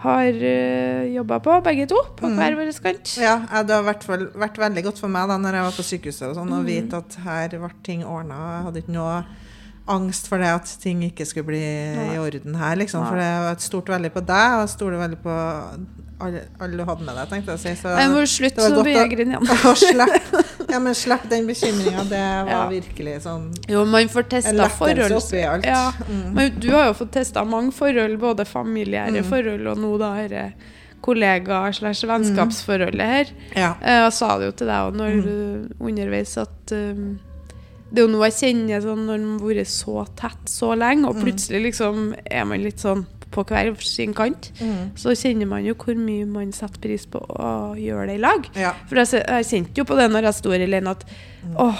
har 0.00 0.32
uh, 0.32 1.04
jobba 1.12 1.38
på, 1.44 1.62
begge 1.62 1.86
to, 1.88 1.98
på 2.16 2.26
Mm. 2.26 2.36
hver 2.38 2.54
vår 2.56 2.72
kant. 2.82 3.16
Ja, 3.20 3.34
ja, 3.52 3.62
det 3.62 3.74
har 3.74 3.82
vært, 3.84 4.06
vært 4.34 4.56
veldig 4.56 4.82
godt 4.84 4.98
for 4.98 5.08
meg 5.08 5.28
da 5.28 5.36
når 5.36 5.52
jeg 5.52 5.62
var 5.68 5.76
på 5.76 5.84
sykehuset 5.84 6.28
og 6.30 6.36
sånn, 6.36 6.48
å 6.48 6.60
Mm. 6.62 6.64
vite 6.66 6.94
at 6.96 7.14
her 7.24 7.48
ble 7.58 7.70
ting 7.84 8.02
ordna. 8.04 8.34
Jeg 8.56 8.64
hadde 8.64 8.82
ikke 8.82 8.92
noe 8.96 9.24
angst 9.88 10.28
for 10.28 10.38
det 10.38 10.46
at 10.46 10.76
ting 10.80 11.02
ikke 11.02 11.26
skulle 11.26 11.46
bli 11.46 11.60
Nei. 11.60 12.14
i 12.14 12.18
orden 12.18 12.54
her, 12.54 12.76
liksom. 12.76 13.04
For 13.08 13.16
det 13.16 13.28
var 13.44 13.52
et 13.52 13.60
stort 13.60 13.86
veldig 13.86 14.10
på 14.12 14.24
deg, 14.24 14.52
og 14.62 14.68
stolte 14.68 14.98
veldig 15.00 15.18
på 15.22 15.34
alle, 16.20 16.42
alle 16.60 16.76
du 16.76 16.84
hadde 16.84 17.02
med 17.04 17.14
deg, 17.16 17.28
tenkte 17.28 17.46
jeg 17.46 17.58
å 17.58 17.58
si. 17.58 17.68
Så 17.82 17.96
Jeg 17.98 18.08
må 18.10 18.22
slutte, 18.24 18.60
å- 18.60 18.84
jeg 18.86 19.10
å 19.40 19.72
å 19.72 19.74
slippe, 19.76 20.39
ja, 20.70 20.78
men 20.78 20.94
slipp 20.94 21.28
den 21.30 21.46
bekymringa. 21.46 22.04
Det 22.08 22.20
var 22.46 22.50
Ja. 22.50 22.68
virkelig 22.70 23.22
sånn 23.22 23.52
Jo, 23.68 23.84
man 23.84 24.08
får 24.08 24.22
testa 24.28 24.68
forhold. 24.68 25.12
oppi 25.12 25.42
alt. 25.46 25.64
Ja. 25.66 25.92
Mm. 26.08 26.32
Men 26.34 26.58
du 26.60 26.70
har 26.70 26.86
jo 26.86 26.92
fått 27.04 27.12
testa 27.12 27.44
mange 27.44 27.72
forhold, 27.72 28.18
både 28.18 28.44
familiære 28.46 29.20
Mm. 29.22 29.24
forhold 29.28 29.66
og 29.66 29.78
nå 29.78 29.98
da 29.98 30.14
dette 30.16 30.52
kollega- 31.02 31.72
slash 31.72 32.04
vennskapsforholdet 32.06 33.00
her. 33.06 33.26
Ja. 33.56 33.74
Eh, 33.82 34.02
Jeg 34.04 34.12
sa 34.12 34.38
det 34.38 34.46
jo 34.46 34.52
til 34.52 34.66
deg 34.66 34.92
òg 34.92 34.94
Mm. 34.96 35.72
underveis 35.80 36.36
at 36.38 36.72
um, 36.72 37.18
det 37.92 37.98
er 38.02 38.06
jo 38.06 38.12
noe 38.12 38.28
jeg 38.30 38.54
kjenner 38.54 38.80
sånn 38.82 39.06
når 39.06 39.18
man 39.18 39.38
har 39.40 39.48
vært 39.48 39.66
så 39.66 40.06
tett 40.14 40.44
så 40.46 40.76
lenge, 40.76 41.08
og 41.08 41.16
Mm. 41.16 41.22
plutselig 41.24 41.62
liksom 41.72 42.14
er 42.30 42.44
man 42.44 42.62
litt 42.62 42.76
sånn 42.78 43.06
på 43.30 43.44
hver 43.46 43.76
sin 43.80 44.12
kant, 44.14 44.50
Mm. 44.60 44.90
så 44.96 45.10
kjenner 45.14 45.46
man 45.46 45.64
jo 45.64 45.74
hvor 45.74 45.94
mye 45.94 46.26
man 46.26 46.52
setter 46.52 46.80
pris 46.80 47.06
på 47.06 47.18
å 47.20 47.76
gjøre 47.78 48.06
det 48.08 48.14
i 48.18 48.22
lag. 48.22 48.48
Ja. 48.56 48.72
For 48.88 48.96
jeg, 48.96 49.06
jeg 49.26 49.44
kjente 49.46 49.76
jo 49.78 49.84
på 49.84 49.96
det 49.96 50.10
når 50.10 50.22
jeg 50.24 50.34
sto 50.34 50.50
her 50.50 50.60
alene, 50.66 50.90
at 50.90 51.04
Mm. 51.44 51.54
åh, 51.56 51.78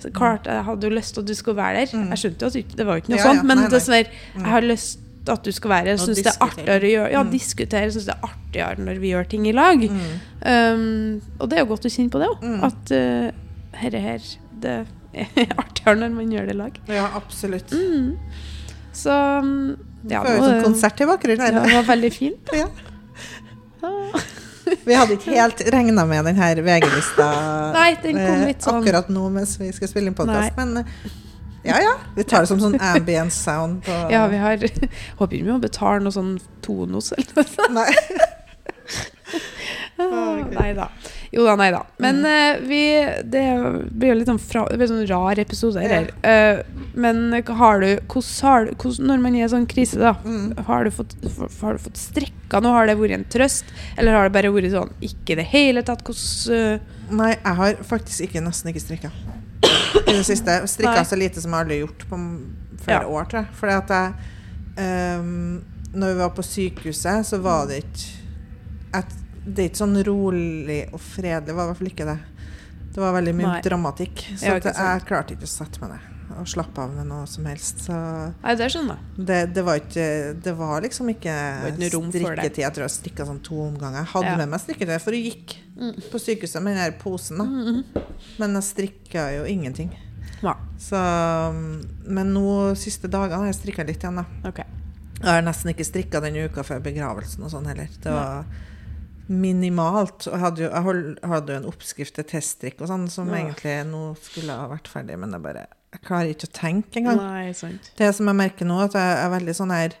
så 0.00 0.10
klart 0.12 0.44
jeg 0.46 0.64
hadde 0.64 0.82
jo 0.86 0.90
lyst 0.94 1.14
til 1.14 1.20
at 1.20 1.26
du 1.26 1.34
skulle 1.34 1.56
være 1.56 1.74
der. 1.86 1.96
Mm. 1.98 2.08
Jeg 2.10 2.18
skjønte 2.18 2.40
jo 2.42 2.46
at 2.46 2.76
det 2.76 2.86
var 2.86 2.96
ikke 3.00 3.08
noe 3.10 3.18
Ja, 3.18 3.24
ja. 3.24 3.32
sånt, 3.34 3.44
men 3.44 3.56
Nei, 3.58 3.64
nei. 3.68 3.70
dessverre, 3.78 4.06
Mm. 4.36 4.42
jeg 4.44 4.50
har 4.52 4.60
lyst 4.62 4.98
til 5.24 5.32
at 5.32 5.42
du 5.42 5.52
skal 5.52 5.70
være 5.70 5.84
her. 5.86 5.96
Syns 5.96 6.16
det 6.22 6.26
er 6.26 6.46
artigere 6.46 6.80
å 6.84 6.92
gjøre 6.94 7.10
Ja, 7.12 7.22
Mm. 7.24 7.30
diskutere. 7.32 7.90
Syns 7.90 8.04
det 8.06 8.14
er 8.14 8.28
artigere 8.28 8.76
når 8.84 8.98
vi 9.00 9.10
gjør 9.12 9.28
ting 9.28 9.46
i 9.46 9.52
lag. 9.52 9.78
Mm. 9.80 10.20
Um, 10.46 11.22
og 11.40 11.48
det 11.50 11.58
er 11.58 11.64
jo 11.64 11.70
godt 11.74 11.86
å 11.86 11.90
kjenne 11.90 12.10
på 12.10 12.18
det 12.20 12.28
òg. 12.28 12.42
Mm. 12.42 12.64
At 12.64 12.92
uh, 12.92 13.30
herre 13.78 14.00
her, 14.00 14.18
det 14.60 14.70
er 14.70 14.86
artigere 15.58 15.96
når 15.98 16.10
man 16.14 16.30
gjør 16.30 16.46
det 16.46 16.54
i 16.54 16.58
lag. 16.58 16.78
ja, 16.88 17.08
absolutt. 17.16 17.70
Mm. 17.70 18.16
Så 18.92 19.10
um, 19.40 19.76
ja, 19.76 19.93
det 20.04 20.20
var 20.20 20.30
jo 20.36 20.44
sånn 20.44 20.62
konsert 20.64 21.00
i 21.00 21.06
bakgrunnen. 21.08 21.58
ja, 21.58 21.64
det 21.64 21.74
var 21.78 21.90
veldig 21.94 22.12
fint. 22.14 22.54
Ja. 22.60 22.68
Ah. 23.84 24.20
Vi 24.88 24.94
hadde 24.96 25.18
ikke 25.18 25.34
helt 25.34 25.60
regna 25.74 26.06
med 26.08 26.24
den 26.24 26.38
her 26.40 26.56
VG-lista 26.64 27.26
eh, 27.74 28.54
sånn- 28.56 28.78
akkurat 28.80 29.10
nå 29.12 29.26
mens 29.32 29.58
vi 29.60 29.68
skal 29.76 29.90
spille 29.90 30.08
inn 30.08 30.16
podkast, 30.16 30.56
men 30.56 30.78
eh, 30.80 31.10
ja 31.68 31.80
ja. 31.84 31.92
Vi 32.16 32.24
tar 32.24 32.44
det 32.44 32.48
som 32.48 32.60
sånn 32.62 32.78
ambient 32.80 33.32
sound 33.32 33.82
på 33.84 33.92
Ja, 34.14 34.26
vi 34.32 34.40
har 34.40 34.56
Håper 34.56 35.36
ikke 35.36 35.44
vi 35.44 35.52
må 35.52 35.58
betale 35.60 36.00
noe 36.04 36.12
sånn 36.16 36.38
Tonos 36.64 37.12
eller 37.12 37.36
noe 37.36 37.44
sånt. 37.52 37.76
Nei. 37.76 37.92
Ah. 40.00 40.40
Nei 40.50 40.72
da. 40.76 40.88
Jo 41.34 41.44
da, 41.48 41.56
nei 41.58 41.70
da. 41.74 41.80
Men 41.98 42.20
Mm. 42.22 42.26
uh, 42.30 42.68
vi 42.68 42.80
Det 43.30 43.44
blir 43.90 44.08
jo 44.12 44.14
litt 44.20 44.28
sånn, 44.28 44.38
fra, 44.40 44.64
det 44.70 44.78
blir 44.78 44.86
sånn 44.90 45.06
rar 45.10 45.38
episode 45.42 45.82
Ja. 45.82 45.88
her. 45.88 46.10
Eh, 46.22 46.62
men 46.94 47.32
har 47.32 47.80
du 47.80 47.96
hvordan 48.06 48.42
har 48.42 48.64
du 48.66 48.74
hvordan, 48.74 49.06
Når 49.08 49.20
man 49.20 49.34
er 49.34 49.44
i 49.44 49.48
sånn 49.48 49.66
krise, 49.66 49.98
da, 49.98 50.14
Mm. 50.24 50.56
har 50.64 50.84
du 50.84 50.90
fått, 50.90 51.14
har 51.60 51.72
du 51.74 51.78
fått 51.78 51.96
strekka 51.98 52.60
noe? 52.62 52.72
Har 52.72 52.86
det 52.86 52.96
vært 52.98 53.14
en 53.18 53.24
trøst? 53.24 53.64
Eller 53.98 54.12
har 54.12 54.28
det 54.28 54.32
bare 54.32 54.52
vært 54.52 54.70
sånn 54.70 54.92
ikke 55.02 55.32
i 55.32 55.34
det 55.42 55.46
hele 55.46 55.82
tatt? 55.82 56.04
Hvordan 56.04 56.74
uh... 56.74 56.78
Nei, 57.10 57.30
jeg 57.44 57.54
har 57.56 57.74
faktisk 57.82 58.20
ikke, 58.28 58.40
nesten 58.44 58.70
ikke 58.72 58.80
strikka 58.86 59.10
i 60.06 60.12
det 60.12 60.24
siste. 60.24 60.60
Strikka 60.68 60.94
Nei. 61.02 61.04
så 61.04 61.16
lite 61.18 61.40
som 61.42 61.50
jeg 61.50 61.60
aldri 61.64 61.80
har 61.80 61.86
gjort 61.88 62.08
på 62.08 62.16
flere 62.84 63.02
Ja. 63.02 63.08
år, 63.08 63.24
tror 63.28 63.40
jeg. 63.42 63.48
Fordi 63.58 63.72
at 63.72 63.88
jeg 63.88 65.18
um, 65.18 65.64
Når 65.94 66.12
vi 66.14 66.18
var 66.18 66.30
på 66.30 66.42
sykehuset, 66.42 67.24
så 67.26 67.38
var 67.40 67.66
det 67.66 67.84
ikke 67.84 68.10
et, 68.98 69.12
Det 69.46 69.58
er 69.64 69.68
ikke 69.70 69.82
sånn 69.84 69.98
rolig 70.06 70.80
og 70.92 71.00
fredelig, 71.00 71.46
det 71.46 71.54
var 71.54 71.64
i 71.64 71.72
hvert 71.72 71.78
fall 71.82 71.90
ikke 71.92 72.06
det. 72.08 72.18
Det 72.94 73.02
var 73.02 73.12
veldig 73.16 73.34
mye 73.34 73.46
Nei. 73.50 73.60
dramatikk. 73.62 74.20
Så 74.38 74.46
Ja, 74.46 74.58
det, 74.62 74.72
jeg 74.76 75.04
klarte 75.08 75.34
ikke 75.34 75.48
å 75.48 75.50
sette 75.50 75.80
meg 75.82 75.90
ned 75.96 76.10
og 76.38 76.46
slappe 76.48 76.78
av 76.82 76.90
med 76.90 77.06
noe 77.06 77.26
som 77.30 77.44
helst. 77.46 77.82
Så 77.86 77.92
Nei, 78.42 78.54
det 78.58 78.66
skjønner 78.72 78.96
jeg. 78.96 79.26
det, 79.28 79.40
det 79.54 79.62
var 79.66 79.76
ikke 79.78 80.06
Det 80.42 80.54
var 80.56 80.80
liksom 80.82 81.10
ikke 81.12 81.34
var 81.34 81.68
ikke 81.76 81.90
strikketid. 82.10 82.62
Jeg 82.64 82.72
tror 82.74 82.84
jeg 82.86 82.94
strikka 82.94 83.26
sånn 83.28 83.42
to 83.44 83.54
omganger. 83.66 84.00
Jeg 84.02 84.10
hadde 84.14 84.30
Ja. 84.32 84.36
med 84.40 84.48
meg 84.48 84.60
strikketøy, 84.60 84.98
for 85.00 85.12
jeg 85.12 85.24
gikk 85.32 85.56
Mm. 85.74 85.94
på 86.10 86.18
sykehuset 86.22 86.62
med 86.62 86.76
den 86.76 86.84
der 86.92 86.98
posen. 86.98 87.38
da 87.38 87.44
Mm, 87.44 87.84
Men 88.38 88.54
jeg 88.54 88.62
strikka 88.62 89.36
jo 89.36 89.44
ingenting. 89.44 89.90
Ja. 90.42 90.54
Så, 90.78 90.96
um, 91.50 91.82
men 92.06 92.32
nå 92.32 92.74
siste 92.76 93.08
dagene 93.10 93.36
har 93.38 93.46
jeg 93.46 93.54
strikka 93.56 93.84
litt 93.86 93.98
igjen, 94.02 94.16
da. 94.16 94.24
Okay. 94.48 94.64
Jeg 95.20 95.26
har 95.26 95.42
nesten 95.42 95.70
ikke 95.74 95.84
strikka 95.84 96.20
den 96.20 96.36
uka 96.36 96.62
før 96.62 96.80
begravelsen 96.80 97.42
og 97.44 97.50
sånn 97.50 97.66
heller. 97.66 97.88
Det 98.00 98.12
var 98.12 98.44
minimalt. 99.28 100.26
Og 100.30 100.38
hadde 100.40 100.64
jo, 100.66 100.70
jeg 100.70 101.30
hadde 101.30 101.54
jo 101.54 101.60
en 101.62 101.68
oppskrift 101.70 102.14
til 102.18 102.26
teststrikk 102.28 102.82
og 102.84 102.90
sånn, 102.90 103.08
som 103.10 103.28
Ja. 103.32 103.40
egentlig 103.44 103.76
nå 103.90 104.16
skulle 104.20 104.52
ha 104.52 104.68
vært 104.68 104.88
ferdig, 104.88 105.18
men 105.18 105.32
jeg 105.32 105.42
bare 105.42 105.66
Jeg 105.94 106.00
klarer 106.02 106.30
ikke 106.34 106.48
å 106.48 106.52
tenke 106.58 106.96
engang. 106.98 107.16
Nei, 107.22 107.52
sant. 107.52 107.92
Det 107.96 108.08
som 108.16 108.26
jeg 108.26 108.34
merker 108.34 108.66
nå, 108.66 108.80
at 108.82 108.92
jeg 108.98 109.18
er 109.24 109.30
veldig 109.30 109.54
sånn 109.54 109.70
her 109.70 109.94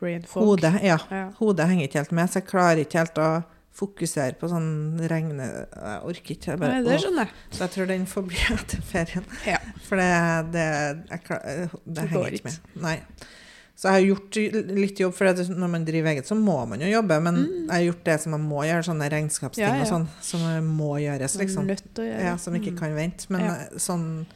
Hodet, 0.00 0.82
ja. 0.82 0.96
Ja. 1.12 1.30
Hodet 1.36 1.66
henger 1.68 1.84
ikke 1.86 1.98
helt 2.00 2.12
med, 2.16 2.30
så 2.32 2.40
jeg 2.40 2.46
klarer 2.48 2.80
ikke 2.80 2.98
helt 3.02 3.18
å 3.20 3.44
fokusere 3.80 4.34
på 4.40 4.48
sånn 4.48 4.98
regne... 5.10 5.44
Jeg 5.70 5.98
orker 6.08 6.34
ikke. 6.34 6.54
Jeg 6.54 6.60
bare, 6.60 6.78
Nei, 6.80 6.86
det 6.88 6.96
skjønner 7.02 7.28
jeg. 7.28 7.34
Så 7.52 7.62
jeg 7.66 7.72
tror 7.74 7.90
den 7.90 8.06
får 8.06 8.24
bli 8.30 8.40
etter 8.56 8.80
ferien. 8.90 9.26
Ja. 9.46 9.58
For 9.86 10.00
det, 10.00 10.08
det, 10.56 10.64
jeg 11.12 11.22
klar, 11.28 11.44
det 11.44 11.68
Det 12.00 12.06
henger 12.14 12.38
ikke 12.40 12.48
med. 12.48 12.58
Nei. 12.86 12.96
Så 13.80 13.88
jeg 13.88 13.96
har 13.96 14.02
gjort 14.10 14.36
litt 14.76 14.98
jobb, 15.00 15.14
for 15.16 15.24
når 15.56 15.70
man 15.72 15.84
driver 15.88 16.10
eget, 16.12 16.26
så 16.28 16.36
må 16.36 16.58
man 16.68 16.82
jo 16.84 16.88
jobbe. 16.90 17.16
Men 17.24 17.38
jeg 17.46 17.70
har 17.72 17.84
gjort 17.86 18.02
det 18.10 18.16
som 18.20 18.34
jeg 18.36 18.42
må 18.44 18.58
gjøre, 18.68 18.84
sånne 18.90 19.06
regnskapsting 19.14 19.64
Mm. 19.64 19.70
Ja, 19.70 19.76
ja. 19.78 19.86
og 19.86 19.88
sånn, 19.88 20.08
som 20.20 20.66
må 20.76 20.90
gjøres, 21.00 21.38
liksom. 21.40 21.66
Gjøre. 21.70 22.20
Ja, 22.26 22.34
som 22.36 22.54
ikke 22.58 22.74
Mm. 22.74 22.78
kan 22.78 22.94
vente. 22.98 23.30
Men 23.30 23.40
Ja. 23.40 23.54
eh, 23.54 23.78
sånn 23.80 24.26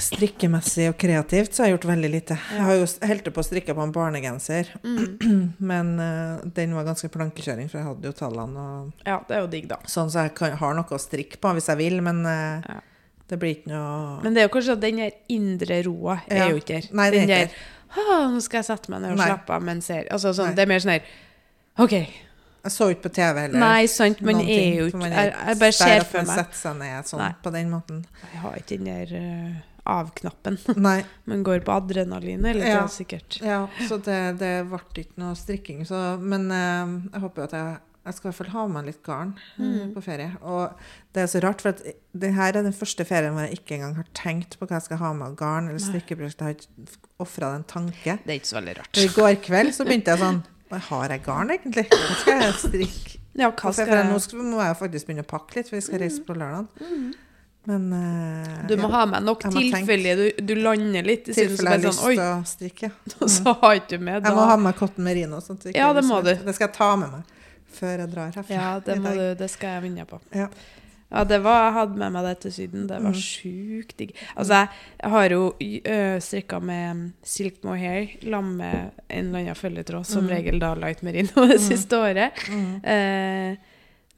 strikkemessig 0.00 0.88
og 0.88 0.96
kreativt 1.00 1.52
så 1.52 1.62
har 1.62 1.68
jeg 1.70 1.74
gjort 1.78 1.88
veldig 1.90 2.10
lite. 2.10 2.36
Jeg 2.54 2.64
har 2.64 2.74
jo 2.78 2.86
holdt 3.10 3.28
på 3.34 3.42
å 3.42 3.44
strikke 3.44 3.74
på 3.76 3.82
en 3.84 3.92
barnegenser, 3.92 4.70
Mm. 4.82 5.54
men 5.70 6.00
uh, 6.00 6.40
den 6.56 6.72
var 6.74 6.84
ganske 6.88 7.10
plankekjøring, 7.12 7.68
for 7.70 7.78
jeg 7.78 7.86
hadde 7.86 8.08
jo 8.08 8.12
tallene 8.16 8.56
og 8.56 8.92
Ja, 9.04 9.18
det 9.28 9.36
er 9.36 9.40
jo 9.44 9.50
digg, 9.52 9.68
da. 9.68 9.76
sånn, 9.86 10.08
så 10.10 10.24
jeg 10.24 10.34
kan, 10.34 10.56
har 10.56 10.74
noe 10.74 10.84
å 10.96 10.98
strikke 11.00 11.36
på 11.42 11.52
hvis 11.56 11.68
jeg 11.68 11.76
vil, 11.82 12.00
men 12.00 12.24
uh. 12.24 12.80
Det 13.30 13.38
blir 13.42 13.54
ikke 13.56 13.70
noe 13.72 14.22
Men 14.24 14.34
det 14.36 14.42
er 14.42 14.48
jo 14.48 14.54
kanskje 14.56 14.74
at 14.76 14.80
den 14.82 14.96
der 15.04 15.10
indre 15.32 15.82
roa 15.86 16.18
er 16.28 16.36
Ja. 16.44 16.48
jo 16.50 16.58
ikke 16.60 16.80
der. 16.80 16.88
Nei, 16.98 17.10
det 17.10 17.20
er 17.22 17.26
den 17.26 17.36
der 17.36 17.54
«Åh, 17.90 18.26
Nå 18.30 18.40
skal 18.44 18.60
jeg 18.60 18.68
sette 18.68 18.90
meg 18.92 19.00
ned 19.02 19.16
og 19.16 19.22
slappe 19.24 19.54
av 19.56 19.62
mens 19.66 19.88
jeg 19.90 20.04
Altså 20.14 20.30
sånn, 20.36 20.52
det 20.54 20.62
er 20.62 20.70
mer 20.70 20.82
sånn 20.84 20.92
her 20.98 21.08
OK. 21.80 21.94
Jeg 22.60 22.72
så 22.74 22.90
ikke 22.92 23.06
på 23.08 23.12
TV 23.16 23.38
heller. 23.40 23.58
Nei, 23.62 23.86
sant, 23.88 24.18
man 24.20 24.36
er 24.42 24.74
jo 24.76 24.86
ikke 24.90 25.08
jeg, 25.08 25.30
jeg 25.32 25.58
bare 25.62 25.72
ser 25.72 26.02
for 26.04 26.26
meg 26.28 26.36
setter 26.42 26.58
seg 26.58 26.74
ned 26.76 27.08
sånn, 27.08 27.22
Nei. 27.22 27.30
på 27.40 27.52
den 27.54 27.70
måten. 27.72 28.02
Jeg 28.34 28.40
har 28.42 28.58
ikke 28.60 28.76
den 28.76 28.90
der 28.90 29.14
uh, 29.16 29.54
av-knappen. 29.94 30.58
Nei. 30.88 30.98
Man 31.30 31.42
går 31.46 31.62
på 31.64 31.72
adrenalin 31.72 32.44
hele 32.44 32.60
tida, 32.60 32.74
Ja. 32.82 32.86
sikkert. 32.92 33.38
Ja, 33.40 33.62
så 33.88 33.96
det, 34.04 34.18
det 34.42 34.52
ble 34.68 34.82
ikke 35.06 35.22
noe 35.22 35.38
strikking. 35.40 35.86
Så, 35.88 36.02
men 36.20 36.50
uh, 36.52 36.98
jeg 37.14 37.24
håper 37.24 37.46
jo 37.46 37.48
at 37.48 37.56
jeg, 37.56 37.78
jeg 38.06 38.14
skal 38.16 38.26
i 38.26 38.30
hvert 38.30 38.38
fall 38.40 38.52
ha 38.54 38.62
med 38.66 38.74
meg 38.78 38.86
litt 38.90 39.02
garn 39.04 39.34
eh, 39.58 39.64
Mm. 39.64 39.90
på 39.94 40.02
ferie. 40.02 40.30
Og 40.42 40.72
det 41.12 41.22
er 41.22 41.26
så 41.28 41.42
rart, 41.44 41.60
for 41.60 41.68
at 41.74 41.82
det 42.16 42.30
her 42.34 42.56
er 42.56 42.62
den 42.64 42.72
første 42.72 43.04
ferien 43.04 43.34
hvor 43.36 43.44
jeg 43.44 43.58
ikke 43.60 43.76
engang 43.76 43.96
har 44.00 44.06
tenkt 44.16 44.56
på 44.58 44.66
hva 44.66 44.78
jeg 44.78 44.86
skal 44.88 45.02
ha 45.02 45.12
med 45.12 45.36
garn 45.36 45.68
eller 45.68 45.82
strikkeprosjekt. 45.84 46.40
Jeg 46.40 46.46
har 46.48 46.56
ikke 46.56 46.98
ofra 47.20 47.50
det 47.52 47.60
en 47.60 47.68
tanke. 47.74 48.16
Det 48.24 48.32
er 48.34 48.38
ikke 48.40 48.52
så 48.54 48.58
veldig 48.60 48.76
rart. 48.80 49.00
I 49.04 49.08
går 49.14 49.40
kveld 49.44 49.74
så 49.76 49.84
begynte 49.88 50.14
jeg 50.14 50.22
sånn 50.24 50.42
Har 50.70 51.08
jeg 51.10 51.22
garn, 51.26 51.50
egentlig? 51.50 51.86
Nå 51.90 52.14
skal 52.22 52.44
jeg 52.46 52.54
strikke. 52.62 53.16
Ja, 53.40 53.48
hva 53.50 53.72
skal 53.74 53.88
jeg, 53.90 54.06
nå 54.10 54.18
skal, 54.22 54.38
må 54.42 54.60
jeg 54.62 54.76
faktisk 54.78 55.06
begynne 55.08 55.22
å 55.26 55.28
pakke 55.30 55.56
litt, 55.60 55.68
for 55.70 55.76
vi 55.76 55.82
skal 55.82 56.00
reise 56.02 56.22
på 56.26 56.34
lørdag. 56.34 56.66
Men 57.68 57.90
uh, 57.92 58.66
Du 58.70 58.76
må 58.80 58.88
ja, 58.88 58.94
ha 58.94 59.00
med 59.10 59.26
nok 59.26 59.42
tilfelle 59.52 60.14
du, 60.16 60.24
du 60.48 60.54
lander 60.56 61.04
litt. 61.04 61.28
I 61.28 61.34
tilfelle 61.36 61.74
jeg 61.74 61.82
har 61.82 61.84
lyst 61.84 62.00
sånn, 62.00 62.08
Oi, 62.08 62.14
til 62.16 62.24
å 62.24 62.48
strikke. 62.48 62.90
og 63.20 63.28
så 63.36 63.54
har 63.60 63.74
ikke 63.82 63.98
du 63.98 64.06
med 64.06 64.24
Jeg 64.24 64.36
må 64.38 64.46
ha 64.48 64.54
da. 64.56 64.62
med 64.64 64.78
cotton 64.78 65.04
merino. 65.04 65.42
Sånn 65.44 65.60
Ja, 65.76 65.90
det 65.96 66.06
må 66.08 66.22
du. 66.24 66.30
Det 66.32 66.54
skal 66.56 66.68
jeg 66.70 66.74
ta 66.78 66.88
med 66.96 67.12
meg 67.18 67.36
før 67.72 67.98
jeg 68.04 68.10
drar 68.12 68.30
herfra. 68.34 68.54
Ja, 68.54 68.78
det, 68.84 68.98
må 69.02 69.14
du, 69.16 69.34
det 69.38 69.50
skal 69.50 69.76
jeg 69.78 69.82
vinne 69.88 70.06
på. 70.06 70.20
Ja. 70.34 70.48
Ja, 71.10 71.24
det 71.26 71.40
var, 71.42 71.64
jeg 71.64 71.72
hadde 71.74 71.96
med 71.98 72.12
meg 72.14 72.22
det 72.28 72.36
til 72.44 72.52
Syden. 72.54 72.84
Det 72.86 73.00
var 73.02 73.10
Mm. 73.10 73.18
sjukt 73.18 73.96
digg. 73.98 74.12
Altså, 74.38 74.60
jeg, 75.02 75.10
har 75.10 75.28
jo 75.34 75.40
uh, 75.58 76.18
strikka 76.22 76.60
med 76.62 77.00
Silk 77.26 77.64
Mohair 77.66 78.12
sammen 78.22 78.56
med 78.60 78.90
en 79.08 79.26
eller 79.26 79.40
annen 79.40 79.58
følgetråd, 79.58 80.06
som 80.06 80.22
Mm. 80.24 80.30
regel 80.30 80.60
da 80.62 80.74
Light 80.78 81.02
Merino 81.02 81.48
det 81.50 81.58
siste 81.60 81.98
året. 81.98 82.30
Mm. 82.48 82.84
Eh, 82.84 83.56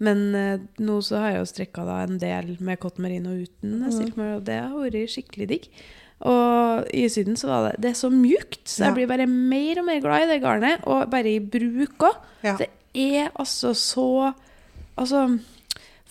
men 0.04 0.34
eh, 0.34 0.58
nå 0.84 0.98
så 1.00 1.16
har 1.22 1.30
jeg 1.30 1.38
jo 1.40 1.48
strikka 1.54 1.84
da 1.86 2.02
en 2.02 2.18
del 2.18 2.56
med 2.60 2.78
cotton 2.82 3.04
merino 3.06 3.30
uten 3.40 3.78
Mm. 3.86 3.90
silk 3.92 4.16
mohair, 4.18 4.36
og 4.36 4.44
det 4.44 4.60
har 4.60 4.76
vært 4.76 5.08
skikkelig 5.16 5.48
digg. 5.48 5.68
Og 6.28 6.84
i 6.94 7.08
Syden 7.08 7.34
så 7.40 7.48
var 7.48 7.70
det 7.70 7.80
Det 7.80 7.90
er 7.90 7.98
så 7.98 8.10
mjukt, 8.12 8.66
så 8.68 8.84
Ja. 8.84 8.84
jeg 8.92 8.94
blir 8.94 9.08
bare 9.08 9.26
mer 9.26 9.78
og 9.80 9.86
mer 9.86 10.00
glad 10.00 10.22
i 10.22 10.26
det 10.34 10.42
garnet. 10.42 10.80
Og 10.86 11.08
bare 11.10 11.26
i 11.26 11.38
bruk 11.40 11.96
òg. 11.98 12.16
Ja. 12.44 12.56
Det 12.58 12.68
er 12.94 13.30
altså 13.38 13.74
så 13.74 14.34
Altså 14.98 15.38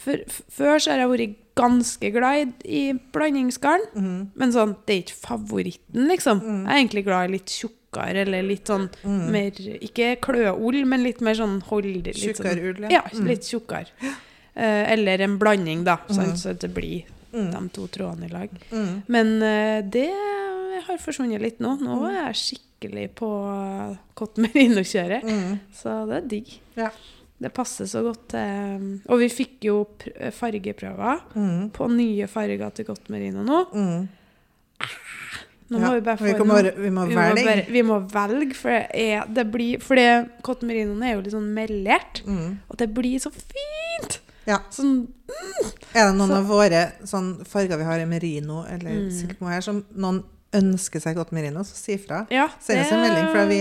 for, 0.01 0.17
Før 0.49 0.79
så 0.81 0.91
har 0.95 1.03
jeg 1.03 1.09
vært 1.11 1.35
ganske 1.55 2.09
glad 2.15 2.39
i, 2.41 2.45
i 2.65 2.93
blandingsgarn. 3.13 3.83
Mm. 3.93 4.31
Men 4.39 4.53
sånn, 4.55 4.71
det 4.87 4.95
er 4.95 5.01
ikke 5.03 5.17
favoritten, 5.27 6.07
liksom. 6.09 6.39
Mm. 6.41 6.61
Jeg 6.63 6.71
er 6.71 6.79
egentlig 6.79 7.03
glad 7.05 7.27
i 7.29 7.33
litt 7.35 7.51
tjukkere, 7.53 8.23
eller 8.23 8.41
litt 8.47 8.65
sånn 8.71 8.87
Mm. 9.03 9.19
mer 9.35 9.51
Ikke 9.83 10.15
kløull, 10.23 10.85
men 10.87 11.03
litt 11.03 11.21
mer 11.21 11.35
sånn 11.37 11.59
holdig. 11.67 12.05
Litt 12.07 12.17
sånn, 12.17 12.33
Tjukkere 12.39 12.71
ull, 12.71 12.81
ja, 12.89 13.03
ja. 13.03 13.23
litt 13.27 13.45
tjukkere. 13.45 13.91
Uh, 14.55 14.83
eller 14.95 15.21
en 15.27 15.37
blanding, 15.39 15.83
da, 15.85 15.97
Mm. 16.09 16.33
så 16.39 16.49
at 16.55 16.59
det 16.59 16.73
blir 16.73 17.03
Mm. 17.33 17.51
de 17.51 17.69
to 17.69 17.87
trådene 17.87 18.25
i 18.25 18.33
lag. 18.33 18.49
Men 19.07 19.27
uh, 19.43 19.81
det 19.87 20.09
har 20.87 20.97
forsvunnet 20.97 21.39
litt 21.41 21.59
nå. 21.59 21.77
Nå 21.79 22.01
er 22.09 22.31
jeg 22.33 22.35
skikkelig 22.35 22.70
på 23.15 23.29
cotton 24.15 24.47
merino-kjøret. 24.47 25.23
Mm. 25.31 25.59
Så 25.73 25.93
det 26.09 26.15
er 26.17 26.27
digg. 26.27 26.53
Ja. 26.75 26.89
Det 27.41 27.49
passer 27.53 27.85
så 27.89 28.03
godt 28.05 28.33
Og 29.09 29.17
vi 29.19 29.27
fikk 29.33 29.63
jo 29.65 29.79
fargeprøver 30.31 31.21
Mm. 31.35 31.69
på 31.73 31.87
nye 31.89 32.27
farger 32.27 32.69
til 32.77 32.85
cotton 32.85 33.15
merino 33.15 33.41
nå. 33.43 33.61
Mm. 33.73 34.07
Nå 35.71 35.79
Ja, 35.79 35.91
vi 35.95 36.01
bare 36.03 36.17
få 36.17 36.25
vi, 36.25 36.33
bare, 36.33 36.71
vi 36.75 36.89
må 36.91 37.05
vi 37.07 37.15
må, 37.15 37.21
bare, 37.21 37.65
vi 37.71 37.81
må 37.87 37.99
velge, 38.11 38.55
for 38.59 38.69
det, 38.69 38.87
er, 38.91 39.23
det 39.31 39.45
blir 39.53 39.79
For 39.79 39.95
det, 39.95 40.07
merino 40.67 40.97
er 41.01 41.13
jo 41.15 41.21
litt 41.23 41.31
sånn 41.33 41.47
melert. 41.55 42.21
Mm. 42.27 42.57
Og 42.67 42.77
det 42.81 42.89
blir 42.93 43.19
så 43.23 43.31
fint! 43.31 44.19
Ja. 44.45 44.57
Sånn 44.73 45.07
Er 45.95 46.09
det 46.09 46.17
noen 46.17 46.27
Så- 46.27 46.37
av 46.41 46.45
våre 46.49 46.81
sånn, 47.07 47.45
farger 47.47 47.77
vi 47.77 47.83
har 47.87 47.99
i 47.99 48.05
merino 48.05 48.65
eller 48.67 48.91
Mm. 48.91 49.11
silk 49.11 49.39
mohair 49.41 49.61
som 49.61 49.85
noen 49.95 50.23
ønsker 50.53 50.99
seg 50.99 51.15
godt 51.15 51.31
merino, 51.31 51.61
så 51.63 51.75
si 51.79 51.95
fra. 52.01 52.25
Ja, 52.33 52.49
Send 52.59 52.81
oss 52.83 52.91
en 52.91 52.99
melding, 53.05 53.27
for 53.31 53.47
vi, 53.47 53.59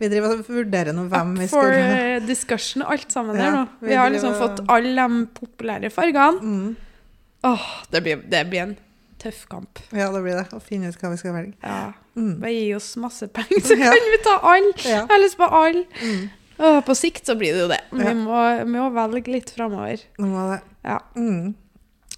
vi 0.00 0.08
driver 0.08 0.36
og 0.38 0.46
vurderer 0.48 0.94
nå 0.96 1.04
hvem 1.12 1.34
vi 1.36 1.48
for 1.52 1.68
skal 1.68 1.90
ha. 1.90 1.98
eh, 2.16 2.20
discussion, 2.24 2.82
alt 2.88 3.12
sammen 3.12 3.36
Ja, 3.36 3.42
der 3.44 3.56
nå. 3.58 3.64
vi 3.82 3.88
Vi 3.92 3.98
har 4.00 4.10
liksom 4.14 4.34
fått 4.40 4.62
alle 4.72 4.94
de 5.08 5.26
populære 5.36 5.90
fargene. 5.92 6.40
Mm. 6.40 6.76
Åh, 7.50 7.66
det 7.92 8.02
blir, 8.04 8.22
det 8.32 8.42
blir 8.50 8.62
en 8.66 8.76
tøff 9.20 9.46
kamp. 9.52 9.78
Ja, 9.92 10.10
det 10.12 10.22
blir 10.24 10.36
det. 10.40 10.46
Å 10.56 10.60
finne 10.64 10.88
ut 10.88 10.96
hva 11.00 11.10
vi 11.12 11.20
skal 11.20 11.34
velge. 11.36 11.54
Ja. 11.62 11.92
Mm. 12.16 12.34
Bare 12.40 12.52
gi 12.56 12.74
oss 12.76 12.90
masse 13.00 13.28
penger, 13.28 13.60
så 13.64 13.76
Ja. 13.84 13.92
kan 13.92 14.10
vi 14.16 14.18
ta 14.24 14.38
alle. 14.42 14.72
Ja. 14.84 15.02
Jeg 15.04 15.08
har 15.12 15.20
lyst 15.24 15.36
på 15.40 15.48
alle. 15.60 15.84
Mm. 16.00 16.28
Åh, 16.60 16.80
på 16.84 16.94
sikt 16.96 17.24
så 17.28 17.36
blir 17.40 17.52
det 17.56 17.62
jo 17.66 17.68
det. 17.68 17.80
Vi 17.92 18.14
må, 18.16 18.40
må 18.68 18.88
velge 18.96 19.32
litt 19.32 19.52
framover. 19.56 20.02
Må 20.20 20.48
det. 20.54 20.58
Ja. 20.84 20.98
Mm. 21.16 21.54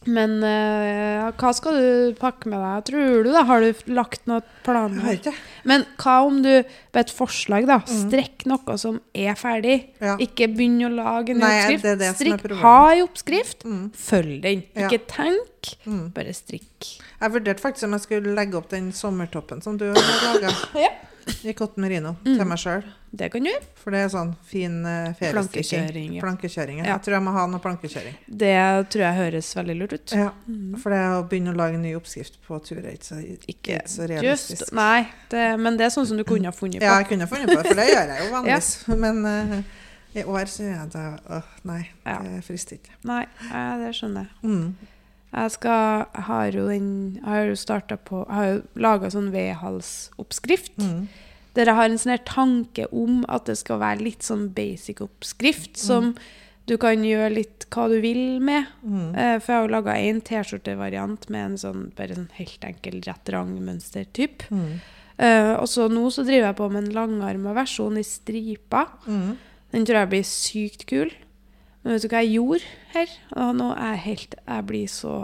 Men 0.06 0.38
uh, 0.42 1.30
hva 1.38 1.50
skal 1.54 1.76
du 1.78 2.14
pakke 2.18 2.48
med 2.50 2.58
deg, 2.58 2.84
tror 2.90 3.22
du? 3.24 3.30
da? 3.32 3.42
Har 3.48 3.60
du 3.62 3.72
lagt 3.94 4.24
noen 4.26 4.40
Jeg 4.42 4.64
planer? 4.66 5.00
har 5.04 5.12
ikke 5.18 5.34
Men 5.64 5.84
hva 6.02 6.16
om 6.26 6.40
du, 6.42 6.50
på 6.92 6.98
et 7.02 7.12
forslag, 7.14 7.66
da, 7.66 7.78
Mm. 7.82 8.10
strekk 8.10 8.46
noe 8.50 8.76
som 8.78 9.00
er 9.14 9.34
ferdig? 9.38 9.76
Ja. 10.00 10.16
Ikke 10.18 10.48
begynn 10.50 10.80
å 10.86 10.90
lage 10.94 11.30
en 11.30 11.38
ny 11.38 11.44
Nei, 11.44 11.60
oppskrift. 11.62 11.82
det 11.82 11.90
er 11.92 11.96
det 12.02 12.16
som 12.16 12.32
er 12.32 12.56
ha 12.62 12.92
en 12.92 13.02
oppskrift, 13.06 13.64
Mm. 13.64 13.90
følg 13.92 14.42
den. 14.42 14.64
Ja. 14.74 14.88
Ikke 14.88 15.06
tenk, 15.06 15.76
Mm. 15.86 16.12
bare 16.12 16.32
strikk. 16.34 16.98
Jeg 17.20 17.30
vurderte 17.30 17.60
faktisk 17.60 17.84
om 17.84 17.92
jeg 17.92 18.00
skulle 18.02 18.34
legge 18.34 18.54
opp 18.56 18.68
den 18.68 18.90
sommertoppen 18.92 19.62
som 19.62 19.76
du 19.78 19.86
har 19.92 19.94
laga 19.94 20.50
Ja. 20.74 20.90
I 21.44 21.52
cotton 21.58 21.82
merino 21.84 22.14
Mm. 22.24 22.36
til 22.38 22.44
meg 22.46 22.58
sjøl. 22.58 22.82
Det 23.12 23.28
kan 23.32 23.42
du 23.44 23.50
gjøre. 23.50 23.64
For 23.76 23.90
det 23.92 23.98
er 24.00 24.08
sånn 24.08 24.30
fin 24.48 24.76
uh, 24.86 25.12
feriestrikking. 25.18 25.82
Plankekjøring. 25.88 26.14
Ja. 26.16 26.20
Plankekjøring. 26.22 26.78
ja. 26.78 26.84
Ja. 26.86 26.92
Jeg 26.96 27.02
tror 27.04 27.14
jeg 27.18 27.22
må 27.26 27.32
ha 27.36 27.42
noe 27.52 27.60
plankekjøring. 27.60 28.14
Det 28.42 28.54
tror 28.94 29.02
jeg 29.04 29.18
høres 29.18 29.50
veldig 29.58 29.76
lurt 29.82 29.92
ut. 29.98 30.14
Ja, 30.16 30.30
Mm. 30.48 30.78
For 30.80 30.90
det 30.94 31.00
å 31.12 31.20
begynne 31.28 31.52
å 31.52 31.56
lage 31.56 31.74
en 31.76 31.82
ny 31.82 31.92
oppskrift 31.98 32.38
på 32.46 32.58
tur 32.64 32.78
er 32.80 32.92
ikke 32.96 33.04
så, 33.10 33.20
Ikke 33.22 33.52
ikke 33.76 33.88
så 33.88 34.08
realistisk. 34.08 34.60
Just, 34.64 34.72
nei, 34.72 35.06
det, 35.30 35.44
men 35.60 35.76
det 35.76 35.86
er 35.86 35.90
sånn 35.94 36.06
som 36.06 36.16
du 36.16 36.24
kunne 36.24 36.48
ha 36.48 36.52
funnet 36.56 36.80
på. 36.80 36.84
Ja, 36.88 36.98
jeg 37.02 37.08
kunne 37.12 37.26
ha 37.28 37.30
funnet 37.34 37.48
på 37.52 37.58
det, 37.62 37.66
for 37.68 37.74
det 37.82 37.88
gjør 37.90 38.08
jeg 38.16 38.24
jo 38.26 38.32
vanligvis. 38.36 38.72
Men 38.88 39.24
uh, 39.26 39.62
i 40.14 40.24
år 40.24 40.44
så 40.52 40.62
gjør 40.64 40.74
jeg 40.80 40.90
det 40.92 41.04
Åh, 41.36 41.52
nei. 41.64 41.82
Ja. 42.06 42.18
Det 42.22 42.44
frister 42.44 42.76
ikke. 42.80 42.96
Nei, 43.08 43.22
det 43.84 43.92
skjønner 43.96 44.26
jeg. 44.26 44.50
Mm. 44.50 44.91
Jeg 45.32 45.54
skal, 45.54 46.06
har 46.28 46.52
jo 46.52 46.66
den 46.68 47.18
har 47.24 47.46
jo 47.48 47.56
starta 47.56 47.96
på 47.96 48.26
har 48.28 48.48
jo 48.50 48.56
laga 48.76 49.08
sånn 49.12 49.30
vedhalsoppskrift. 49.32 50.76
Mm. 50.76 51.08
Der 51.56 51.68
jeg 51.68 51.78
har 51.78 51.88
en 51.88 52.00
sånn 52.00 52.20
tanke 52.28 52.86
om 52.92 53.22
at 53.32 53.48
det 53.48 53.56
skal 53.60 53.80
være 53.80 54.04
litt 54.04 54.24
sånn 54.24 54.50
basic 54.56 55.00
oppskrift, 55.04 55.76
som 55.80 56.14
du 56.68 56.76
kan 56.80 57.02
gjøre 57.04 57.32
litt 57.34 57.66
hva 57.72 57.88
du 57.90 57.96
vil 58.04 58.40
med. 58.44 58.68
Mm. 58.84 59.08
Uh, 59.16 59.36
for 59.40 59.48
jeg 59.48 59.56
har 59.56 59.66
jo 59.66 59.72
laga 59.72 59.96
en 59.98 60.20
T-skjortevariant 60.28 61.28
med 61.32 61.46
en 61.46 61.56
sånn 61.60 61.86
bare 61.96 62.16
sånn 62.16 62.30
helt 62.36 62.68
enkel 62.68 63.00
rett 63.06 63.32
rang-mønstertyp. 63.34 64.46
Mm. 64.52 64.68
Uh, 65.16 65.54
og 65.58 65.66
så 65.70 65.88
nå 65.92 66.06
så 66.12 66.24
driver 66.26 66.50
jeg 66.50 66.58
på 66.60 66.68
med 66.72 66.84
en 66.84 66.94
langarma 66.96 67.56
versjon 67.56 67.98
i 68.00 68.06
striper. 68.06 68.92
Mm. 69.08 69.34
Den 69.72 69.88
tror 69.88 70.02
jeg 70.02 70.12
blir 70.12 70.28
sykt 70.28 70.86
kul. 70.90 71.12
Men 71.84 71.92
vet 71.96 72.02
du 72.02 72.08
hva 72.08 72.20
jeg 72.22 72.34
gjorde 72.36 72.62
her? 72.94 73.08
Og 73.36 73.54
nå 73.58 73.70
er 73.76 73.94
jeg 73.96 74.02
helt 74.06 74.34
Jeg 74.46 74.66
blir 74.66 74.86
så 74.86 75.14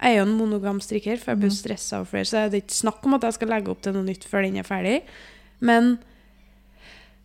Jeg 0.00 0.14
er 0.14 0.16
jo 0.16 0.22
en 0.26 0.38
monogam 0.38 0.80
strikker, 0.80 1.18
for 1.20 1.32
jeg 1.32 1.38
blir 1.42 1.50
Mhm. 1.50 1.58
stressa 1.60 1.98
av 2.00 2.06
flere. 2.08 2.24
Så 2.24 2.50
det 2.50 2.54
er 2.54 2.66
ikke 2.66 2.80
snakk 2.82 3.04
om 3.04 3.14
at 3.14 3.22
jeg 3.22 3.34
skal 3.34 3.48
legge 3.48 3.68
opp 3.68 3.82
til 3.82 3.92
noe 3.92 4.02
nytt 4.02 4.24
før 4.24 4.42
den 4.42 4.56
er 4.56 4.62
ferdig. 4.64 5.02
Men 5.60 5.98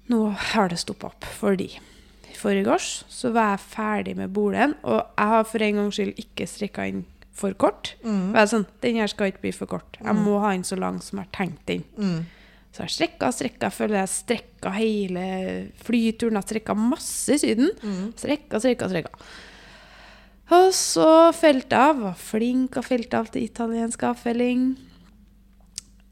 nå 0.09 0.29
har 0.35 0.67
det 0.69 0.77
stoppa 0.79 1.07
opp, 1.07 1.23
fordi 1.23 1.69
i 2.29 2.35
forgårs 2.37 3.05
så 3.09 3.31
var 3.31 3.55
jeg 3.55 3.63
ferdig 3.71 4.15
med 4.17 4.33
bolen, 4.33 4.75
og 4.83 4.99
jeg 5.17 5.27
har 5.31 5.43
for 5.45 5.63
en 5.63 5.75
gangs 5.75 5.95
skyld 5.95 6.15
ikke 6.19 6.45
strikka 6.51 6.87
inn 6.91 7.05
for 7.35 7.53
kort. 7.53 7.95
Mm. 8.03 8.33
Jeg 8.33 8.41
er 8.41 8.51
sånn, 8.51 8.65
Den 8.81 8.95
her 8.95 9.07
skal 9.07 9.31
ikke 9.31 9.41
bli 9.41 9.51
for 9.51 9.65
kort. 9.67 9.97
Jeg 10.03 10.13
Mm. 10.15 10.23
må 10.25 10.39
ha 10.41 10.51
den 10.51 10.63
så 10.63 10.77
lang 10.77 11.01
som 11.01 11.19
jeg 11.19 11.27
har 11.31 11.45
tenkt 11.47 11.65
den. 11.65 11.83
Mm. 11.97 12.25
Så 12.75 12.83
jeg 12.83 12.91
strekka 12.91 13.31
strekka. 13.31 13.71
Føler 13.71 14.01
jeg 14.01 14.11
strekka 14.11 14.71
hele 14.75 15.25
flyturen. 15.85 16.35
Jeg 16.41 16.49
strekka 16.49 16.75
masse 16.75 17.37
i 17.37 17.39
Syden. 17.39 17.69
Mm. 17.79 18.09
Strekka, 18.19 18.59
strekka, 18.59 18.89
strekka. 18.91 19.29
Og 20.55 20.73
så 20.75 21.11
felte 21.37 21.79
av. 21.79 22.01
Var 22.03 22.17
flink 22.19 22.75
og 22.75 22.85
felte 22.85 23.21
av 23.21 23.29
til 23.31 23.45
italiensk 23.47 24.03
avfelling. 24.09 24.65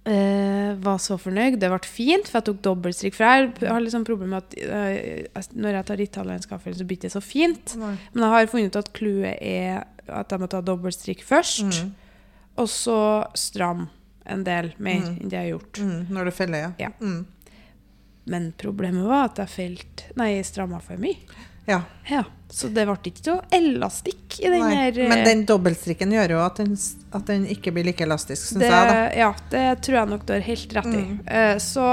Eh, 0.03 0.71
var 0.83 1.01
så 1.03 1.17
fornøyd. 1.19 1.59
Det 1.59 1.69
ble 1.71 1.79
fint, 1.87 2.29
for 2.29 2.39
jeg 2.39 2.47
tok 2.47 2.61
dobbeltstrikk. 2.69 3.17
For 3.17 3.27
jeg 3.27 3.73
har 3.73 3.83
liksom 3.83 4.05
problemer 4.07 4.37
med 4.37 4.47
at 4.47 5.35
uh, 5.35 5.51
når 5.55 5.77
jeg 5.77 5.87
tar 5.89 6.05
italiensk 6.05 6.55
avfelling, 6.55 6.79
så 6.79 6.87
blir 6.87 7.01
det 7.01 7.09
ikke 7.09 7.17
så 7.17 7.23
fint. 7.23 7.75
Nei. 7.79 7.97
Men 8.13 8.25
jeg 8.25 8.35
har 8.35 8.49
funnet 8.51 8.71
ut 8.71 8.79
at 8.79 8.93
clouet 8.95 9.35
er 9.35 9.83
at 10.07 10.31
jeg 10.31 10.39
må 10.39 10.49
ta 10.51 10.63
dobbeltstrikk 10.63 11.27
først. 11.27 11.83
Mm. 11.83 11.91
Og 12.63 12.71
så 12.71 13.01
stram 13.39 13.87
en 14.25 14.43
del 14.43 14.73
mer 14.77 14.99
Mm. 15.01 15.17
enn 15.21 15.29
det 15.29 15.37
jeg 15.37 15.43
har 15.51 15.59
gjort. 15.59 15.79
Mm. 15.79 16.05
Når 16.09 16.25
du 16.25 16.31
feller, 16.31 16.57
ja. 16.59 16.71
Ja. 16.79 16.89
Mm. 17.01 17.25
Men 18.25 18.53
problemet 18.57 19.03
var 19.05 19.25
at 19.31 19.41
jeg 19.43 19.49
felt 19.51 20.03
Nei, 20.15 20.37
stramma 20.47 20.79
for 20.81 20.95
mye. 20.97 21.17
ja. 21.67 21.81
Ja, 22.09 22.23
Så 22.53 22.69
det 22.73 22.85
ble 22.85 22.95
ikke 23.09 23.31
noe 23.33 23.41
elastikk 23.51 24.39
i 24.39 24.49
den 24.51 24.61
her 24.69 24.97
eh, 24.99 25.09
Men 25.09 25.23
den 25.25 25.45
dobbeltstrikken 25.49 26.11
gjør 26.13 26.29
jo 26.35 26.41
at 26.45 26.55
den, 26.61 26.75
at 27.13 27.25
den 27.25 27.45
ikke 27.47 27.71
blir 27.73 27.83
like 27.87 28.03
elastisk, 28.03 28.51
syns 28.53 28.61
jeg. 28.63 28.69
da. 28.71 29.09
Ja, 29.17 29.33
det 29.49 29.81
tror 29.81 29.95
jeg 29.99 30.09
nok 30.11 30.25
du 30.27 30.33
har 30.33 30.41
helt 30.45 30.73
rett 30.77 30.85
i. 30.93 31.01
Mm. 31.03 31.15
Uh, 31.27 31.57
så 31.59 31.87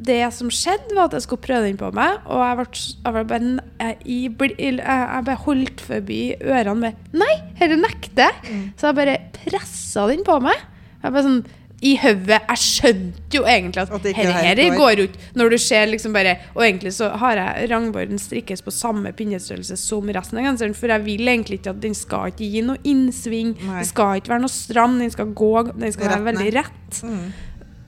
det 0.00 0.32
som 0.32 0.48
skjedde, 0.48 0.94
var 0.94 1.08
at 1.10 1.16
jeg 1.18 1.22
skulle 1.26 1.42
prøve 1.42 1.66
den 1.66 1.76
på 1.76 1.88
meg, 1.92 2.20
og 2.30 2.38
jeg 2.38 2.56
ble, 2.56 2.66
jeg 3.04 3.26
ble 3.26 3.38
jeg, 3.82 4.32
ble- 4.38 4.56
jeg, 4.78 5.24
ble 5.26 5.34
holdt 5.42 5.80
forbi 5.82 6.20
ørene 6.38 6.78
med 6.78 6.94
Nei, 7.18 7.34
dette 7.58 7.78
nekter 7.82 8.28
jeg! 8.28 8.34
Mm. 8.54 8.66
Så 8.78 8.86
jeg 8.92 8.98
bare 9.00 9.16
pressa 9.34 10.06
den 10.10 10.22
på 10.26 10.38
meg. 10.40 10.54
Jeg 11.02 11.12
bare 11.14 11.24
sånn 11.26 11.40
i 11.78 11.92
hodet. 12.02 12.40
Jeg 12.48 12.58
skjønte 12.58 13.36
jo 13.38 13.44
egentlig 13.46 13.82
at 13.84 13.92
At 13.94 14.02
det 14.02 14.10
ikke 14.16 14.32
her 14.34 14.60
går. 14.74 15.02
ut. 15.04 15.18
Når 15.38 15.50
du 15.54 15.58
ser 15.62 15.84
liksom 15.86 16.12
bare 16.16 16.32
Og 16.56 16.64
egentlig 16.66 16.90
så 16.96 17.12
har 17.22 17.38
jeg 17.38 17.68
rangborden 17.70 18.18
strikkes 18.18 18.64
på 18.66 18.72
samme 18.74 19.12
pinnestørrelse 19.14 19.76
som 19.78 20.10
resten 20.10 20.40
av 20.40 20.48
genseren, 20.48 20.74
for 20.74 20.90
jeg 20.90 21.04
vil 21.06 21.28
egentlig 21.30 21.60
ikke 21.60 21.70
at 21.76 21.80
den 21.84 21.94
skal 21.94 22.32
ikke 22.32 22.48
gi 22.50 22.64
noe 22.66 22.82
innsving. 22.82 23.54
Nei. 23.62 23.78
Det 23.84 23.92
skal 23.92 24.18
ikke 24.18 24.32
være 24.34 24.42
noe 24.42 24.54
stram, 24.56 24.98
den 24.98 25.10
skal 25.14 25.30
gå 25.38 25.52
Den 25.70 25.92
skal 25.94 26.08
være 26.16 26.26
veldig 26.32 26.54
rett. 26.58 27.02
Mm. 27.06 27.28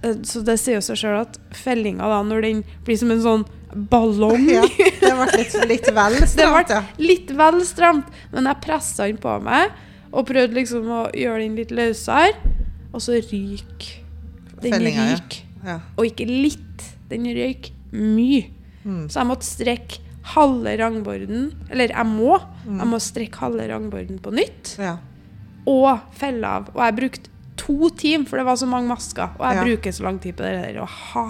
Eh, 0.02 0.14
Så 0.22 0.44
det 0.46 0.56
sier 0.62 0.78
jo 0.78 0.86
seg 0.86 0.96
sjøl 1.02 1.18
at 1.24 1.40
fellinga, 1.50 2.06
da, 2.14 2.22
når 2.22 2.46
den 2.46 2.62
blir 2.86 2.96
som 2.96 3.10
en 3.10 3.20
sånn 3.26 3.44
ballong 3.90 4.46
Ja, 4.54 4.62
det 4.70 5.12
ble 5.18 5.26
litt, 5.34 5.58
litt 5.68 5.90
vel 5.98 6.16
stramt, 6.30 6.70
ja. 6.70 6.84
litt 7.02 7.34
vel 7.38 7.60
stramt, 7.66 8.06
men 8.32 8.46
jeg 8.46 8.62
pressa 8.64 9.06
den 9.10 9.18
på 9.22 9.34
meg 9.42 9.70
og 10.10 10.26
prøvde 10.26 10.56
liksom 10.56 10.88
å 10.90 11.02
gjøre 11.14 11.42
den 11.44 11.58
litt 11.58 11.70
løsere, 11.74 12.32
og 12.92 13.02
så 13.04 13.18
ryk. 13.22 13.86
Den 14.60 14.74
Fellinga, 14.74 15.04
ja. 15.12 15.18
ja. 15.64 15.76
Og 15.96 16.06
ikke 16.10 16.26
litt. 16.28 16.86
Den 17.10 17.24
røyk 17.34 17.70
mye. 17.92 18.44
Mm. 18.84 19.08
Så 19.10 19.20
jeg 19.20 19.28
måtte 19.28 19.44
strekke 19.48 19.98
halve 20.30 20.72
rangborden 20.78 21.50
Eller 21.72 21.90
jeg 21.92 22.06
må. 22.08 22.36
Mm. 22.64 22.78
Jeg 22.80 22.88
må 22.92 23.00
strekke 23.02 23.40
halve 23.42 23.66
rangborden 23.68 24.20
på 24.22 24.32
nytt 24.32 24.74
ja. 24.80 24.94
og 25.68 26.04
felle 26.16 26.46
av. 26.60 26.70
Og 26.74 26.82
jeg 26.84 26.96
brukte 27.00 27.30
to 27.60 27.90
timer, 27.98 28.24
for 28.30 28.40
det 28.40 28.46
var 28.48 28.56
så 28.56 28.68
mange 28.70 28.88
masker. 28.88 29.34
Og 29.38 29.44
jeg 29.48 29.66
bruker 29.68 29.92
så 29.96 30.06
lang 30.06 30.20
tid 30.22 30.36
på 30.38 30.46
det 30.46 30.54
der. 30.60 30.80
Og 30.84 30.88
ha 31.12 31.26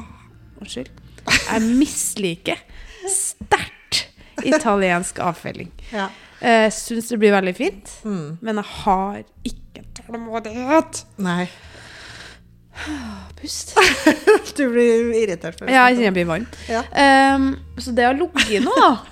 Unnskyld. 0.61 0.91
Jeg 1.31 1.63
misliker 1.79 2.59
sterkt 3.09 4.07
italiensk 4.45 5.19
avfelling. 5.25 5.71
ja. 5.93 6.09
Jeg 6.41 6.71
syns 6.73 7.11
det 7.13 7.19
blir 7.21 7.35
veldig 7.35 7.53
fint, 7.53 7.91
Mm. 8.05 8.39
men 8.41 8.57
jeg 8.57 8.65
har 8.65 9.19
ikke 9.45 9.60
tålmodighet. 10.11 11.05
Nei. 11.17 11.49
Pust. 13.41 13.77
Du 14.57 14.67
blir 14.69 15.15
irritert. 15.17 15.61
Ja, 15.65 15.87
jeg 15.89 15.97
kjenner 15.97 16.11
jeg 16.11 16.17
blir 16.19 16.29
varm. 16.29 16.47
Ja. 16.69 16.83
Um, 17.37 17.53
så 17.81 17.95
det 17.97 18.05
har 18.05 18.19
ligget 18.19 18.67
nå, 18.67 18.75
da. 18.77 18.91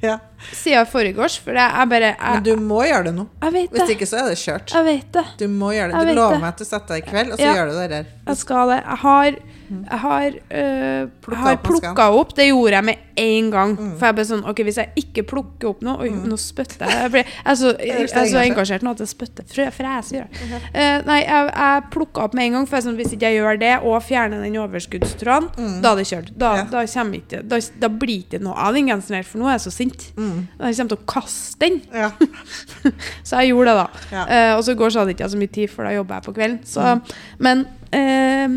Ja. 0.00 0.14
Siden 0.56 0.86
foregårs. 0.88 1.34
For 1.44 1.52
jeg, 1.52 1.60
er 1.76 1.88
bare 1.90 2.10
Men 2.16 2.44
du 2.46 2.54
må 2.56 2.78
gjøre 2.88 3.10
det 3.10 3.14
nå. 3.18 3.26
jeg 3.42 3.52
vet 3.52 3.74
Hvis 3.74 3.90
ikke 3.92 4.06
så 4.08 4.22
er 4.22 4.30
det 4.32 4.38
kjørt. 4.40 4.72
Jeg 4.72 4.86
vet 4.86 5.10
det. 5.12 5.24
Du 5.42 5.44
må 5.52 5.74
gjøre 5.76 5.92
det. 5.92 6.04
Du 6.08 6.16
lover 6.16 6.38
meg 6.40 6.54
at 6.54 6.62
du 6.62 6.64
setter 6.64 6.94
deg 6.94 7.02
i 7.02 7.10
kveld, 7.10 7.34
og 7.34 7.36
så 7.36 7.44
Ja. 7.44 7.50
gjør 7.58 7.68
du 7.68 7.74
det 7.76 7.88
der. 7.92 8.06
Jeg 8.30 8.40
skal 8.40 8.72
det. 8.72 8.78
Jeg 8.80 8.98
har, 9.02 9.36
jeg 9.70 9.98
har, 10.02 10.34
øh, 10.50 11.08
har 11.44 11.56
plukka 11.62 12.06
opp. 12.18 12.34
Det 12.36 12.46
gjorde 12.48 12.72
jeg 12.74 12.84
med 12.84 12.96
en 13.20 13.50
gang. 13.50 13.76
Mm. 13.78 13.90
For 13.98 14.06
jeg 14.06 14.14
ble 14.18 14.24
sånn 14.24 14.44
OK, 14.50 14.62
hvis 14.66 14.78
jeg 14.80 14.92
ikke 14.96 15.22
plukker 15.30 15.68
opp 15.70 15.82
noe 15.86 15.98
Oi, 16.04 16.10
nå 16.10 16.36
spytter 16.40 16.86
jeg. 16.88 17.02
Jeg 17.04 17.10
ble 17.14 17.22
jeg 17.24 17.56
så, 17.60 17.72
jeg 17.90 18.08
er 18.08 18.26
så 18.32 18.40
engasjert. 18.42 18.82
nå 18.82 18.90
at 18.96 19.02
jeg 19.04 19.08
spytter. 19.12 19.44
Frø- 19.50 19.70
Fres, 19.76 20.10
gjør 20.16 20.26
jeg. 20.26 20.60
Eh, 20.74 21.02
nei, 21.06 21.20
jeg, 21.22 21.50
jeg 21.54 21.84
plukka 21.94 22.24
opp 22.26 22.34
med 22.34 22.46
en 22.48 22.52
gang. 22.58 22.66
For 22.70 22.76
jeg 22.80 22.88
sånn, 22.88 22.96
hvis 23.00 23.12
ikke 23.14 23.30
jeg 23.30 23.40
gjør 23.42 23.60
det, 23.60 23.72
og 23.84 23.98
fjerner 24.02 24.42
den 24.44 24.56
overskuddstråden, 24.64 25.50
Mm. 25.60 25.80
da 25.82 25.92
er 25.92 25.96
det 26.00 26.06
kjørt. 26.10 26.32
Da, 26.38 26.50
Ja. 26.56 26.64
da, 26.70 26.82
ikke, 26.84 27.42
da, 27.48 27.58
da 27.80 27.88
blir 27.88 28.24
det 28.30 28.40
ikke 28.40 28.42
noe 28.44 28.54
av 28.56 28.74
den 28.74 28.86
genseren 28.88 29.16
her, 29.20 29.22
for 29.28 29.38
nå 29.38 29.46
er 29.50 29.58
jeg 29.58 29.64
så 29.68 29.72
sint. 29.72 30.06
Mm. 30.16 30.48
Jeg 30.60 30.76
kommer 30.76 30.88
til 30.94 30.98
å 30.98 31.06
kaste 31.06 31.58
den. 31.60 31.80
Ja. 31.92 32.10
Så 33.28 33.36
jeg 33.40 33.50
gjorde 33.52 33.70
det, 33.70 33.76
da. 33.76 33.86
Ja. 34.12 34.24
Uh, 34.24 34.58
og 34.58 34.64
så 34.64 34.74
går 34.78 34.90
sånn 34.94 35.10
ikke 35.12 35.28
så 35.30 35.38
mye 35.40 35.52
tid, 35.52 35.70
for 35.70 35.84
da 35.86 35.92
jobber 35.94 36.18
jeg 36.20 36.24
på 36.28 36.34
kvelden. 36.36 36.60
Så, 36.66 36.80
Mm. 36.80 37.02
Men 37.38 37.66
eh, 37.92 38.48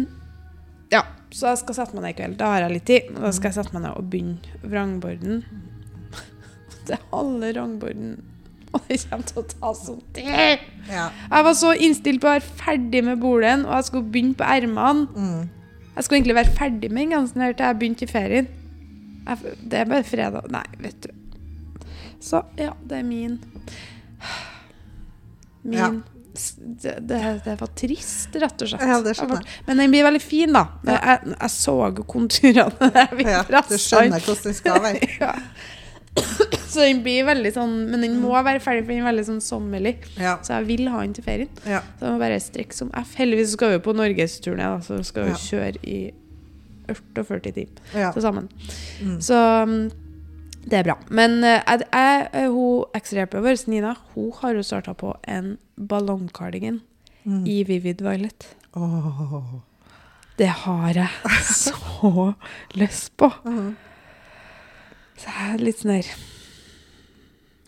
Ja, 0.94 1.02
så 1.34 1.50
jeg 1.52 1.64
skal 1.64 1.78
sette 1.80 1.98
meg 1.98 2.06
ned 2.06 2.14
i 2.14 2.18
kveld. 2.20 2.36
Da 2.40 2.52
har 2.54 2.66
jeg 2.66 2.76
litt 2.76 2.86
tid. 2.90 3.10
Da 3.18 3.32
skal 3.34 3.50
jeg 3.50 3.58
sette 3.58 3.74
meg 3.76 3.86
ned 3.88 3.98
og 3.98 4.10
begynne 4.12 4.70
vrangborden. 4.70 5.42
Det 6.88 6.98
er 6.98 7.04
halve 7.14 7.50
vrangborden 7.54 8.14
Og 8.74 8.88
det 8.90 8.98
kommer 9.08 9.28
til 9.30 9.40
å 9.40 9.44
ta 9.48 9.70
sånn 9.78 10.02
tid. 10.18 10.64
Ja. 10.90 11.06
Jeg 11.14 11.46
var 11.48 11.56
så 11.56 11.72
innstilt 11.78 12.20
på 12.24 12.28
å 12.28 12.34
være 12.34 12.56
ferdig 12.64 13.04
med 13.06 13.22
bolen, 13.22 13.68
og 13.68 13.76
jeg 13.78 13.88
skulle 13.90 14.10
begynne 14.12 14.38
på 14.40 14.48
ermene. 14.50 15.06
Mm. 15.14 15.44
Jeg 15.94 16.06
skulle 16.06 16.20
egentlig 16.20 16.38
være 16.40 16.56
ferdig 16.58 16.90
med 16.90 17.04
den 17.04 17.14
gangen 17.14 17.44
her 17.46 17.54
til 17.54 17.68
jeg 17.70 17.80
begynte 17.84 18.08
i 18.08 18.10
ferien. 18.10 18.50
Jeg, 19.28 19.54
det 19.72 19.78
er 19.80 19.92
bare 19.92 20.04
fredag 20.04 20.50
Nei, 20.52 20.66
vet 20.84 21.06
du. 21.06 21.86
Så 22.24 22.42
ja, 22.60 22.74
det 22.90 22.98
er 22.98 23.06
min 23.08 23.38
Min 25.64 25.78
Ja. 25.80 25.92
Det, 26.34 27.42
det, 27.46 27.56
var 27.60 27.70
trist, 27.78 28.36
rett 28.42 28.64
og 28.66 28.70
slett. 28.72 28.82
Ja, 28.82 28.98
det 29.06 29.14
skjønner 29.18 29.44
jeg. 29.44 29.62
Men 29.68 29.82
den 29.84 29.94
blir 29.94 30.08
veldig 30.08 30.22
fin, 30.24 30.56
da. 30.56 30.66
Ja. 30.88 30.98
Jeg, 30.98 31.36
jeg 31.36 31.54
så 31.54 31.78
konturene. 32.10 32.90
Jeg 32.90 33.28
Ja, 33.30 33.62
du 33.70 33.78
skjønner 33.78 34.24
hvordan 34.26 34.50
den 34.50 34.58
skal 34.58 34.82
være. 34.82 35.10
ja. 35.24 35.34
Så 36.74 36.84
den 36.84 37.00
blir 37.02 37.24
veldig 37.26 37.50
sånn 37.56 37.72
Men 37.90 38.04
den 38.06 38.20
må 38.22 38.36
være 38.46 38.60
ferdig, 38.62 38.84
for 38.84 38.94
den 38.94 39.02
er 39.02 39.10
veldig 39.12 39.28
sånn 39.30 39.42
sommerlig. 39.46 39.96
Ja. 40.18 40.36
Så 40.46 40.58
jeg 40.58 40.70
vil 40.72 40.90
ha 40.94 41.02
den 41.06 41.16
til 41.18 41.26
ferien. 41.26 41.54
Ja. 41.70 41.84
Så 42.00 42.08
jeg 42.08 42.16
må 42.16 42.22
bare 42.22 42.42
strekke 42.42 42.78
som 42.78 42.92
F. 42.98 43.16
Heldigvis 43.22 43.54
skal 43.58 43.76
vi 43.76 43.82
på 43.86 43.96
norgesturné, 43.98 44.74
da, 44.76 44.82
så 44.86 45.00
skal 45.06 45.30
vi 45.30 45.38
kjøre 45.46 45.82
i 45.86 46.00
48 46.90 47.54
timer 47.56 48.14
til 48.14 48.26
sammen. 48.26 48.50
Mm. 49.02 49.20
Så 49.24 49.38
um, 49.64 49.78
det 50.64 50.80
er 50.80 50.84
bra. 50.88 50.96
Men 51.10 51.44
eh, 51.44 51.60
jeg, 51.68 51.86
jeg, 51.92 52.28
eh, 52.34 52.48
hun 52.52 52.86
ekstrahjelperen 52.96 53.44
vår, 53.46 53.62
Nina, 53.72 53.96
hun 54.16 54.32
har 54.40 54.56
jo 54.56 54.64
starta 54.64 54.94
på 54.98 55.14
en 55.28 55.58
ballongcardigan 55.78 56.82
Mm. 57.26 57.46
i 57.48 57.64
Vivid 57.64 58.02
Violet. 58.04 58.50
Oh. 58.76 59.62
Det 60.38 60.50
har 60.66 60.90
jeg 60.98 61.08
så 61.56 62.34
lyst 62.76 63.14
på. 63.18 63.30
Mhm. 63.48 63.76
Så 65.16 65.30
jeg 65.32 65.54
er 65.54 65.62
litt 65.64 65.80
sånn 65.80 65.94
her 65.94 66.08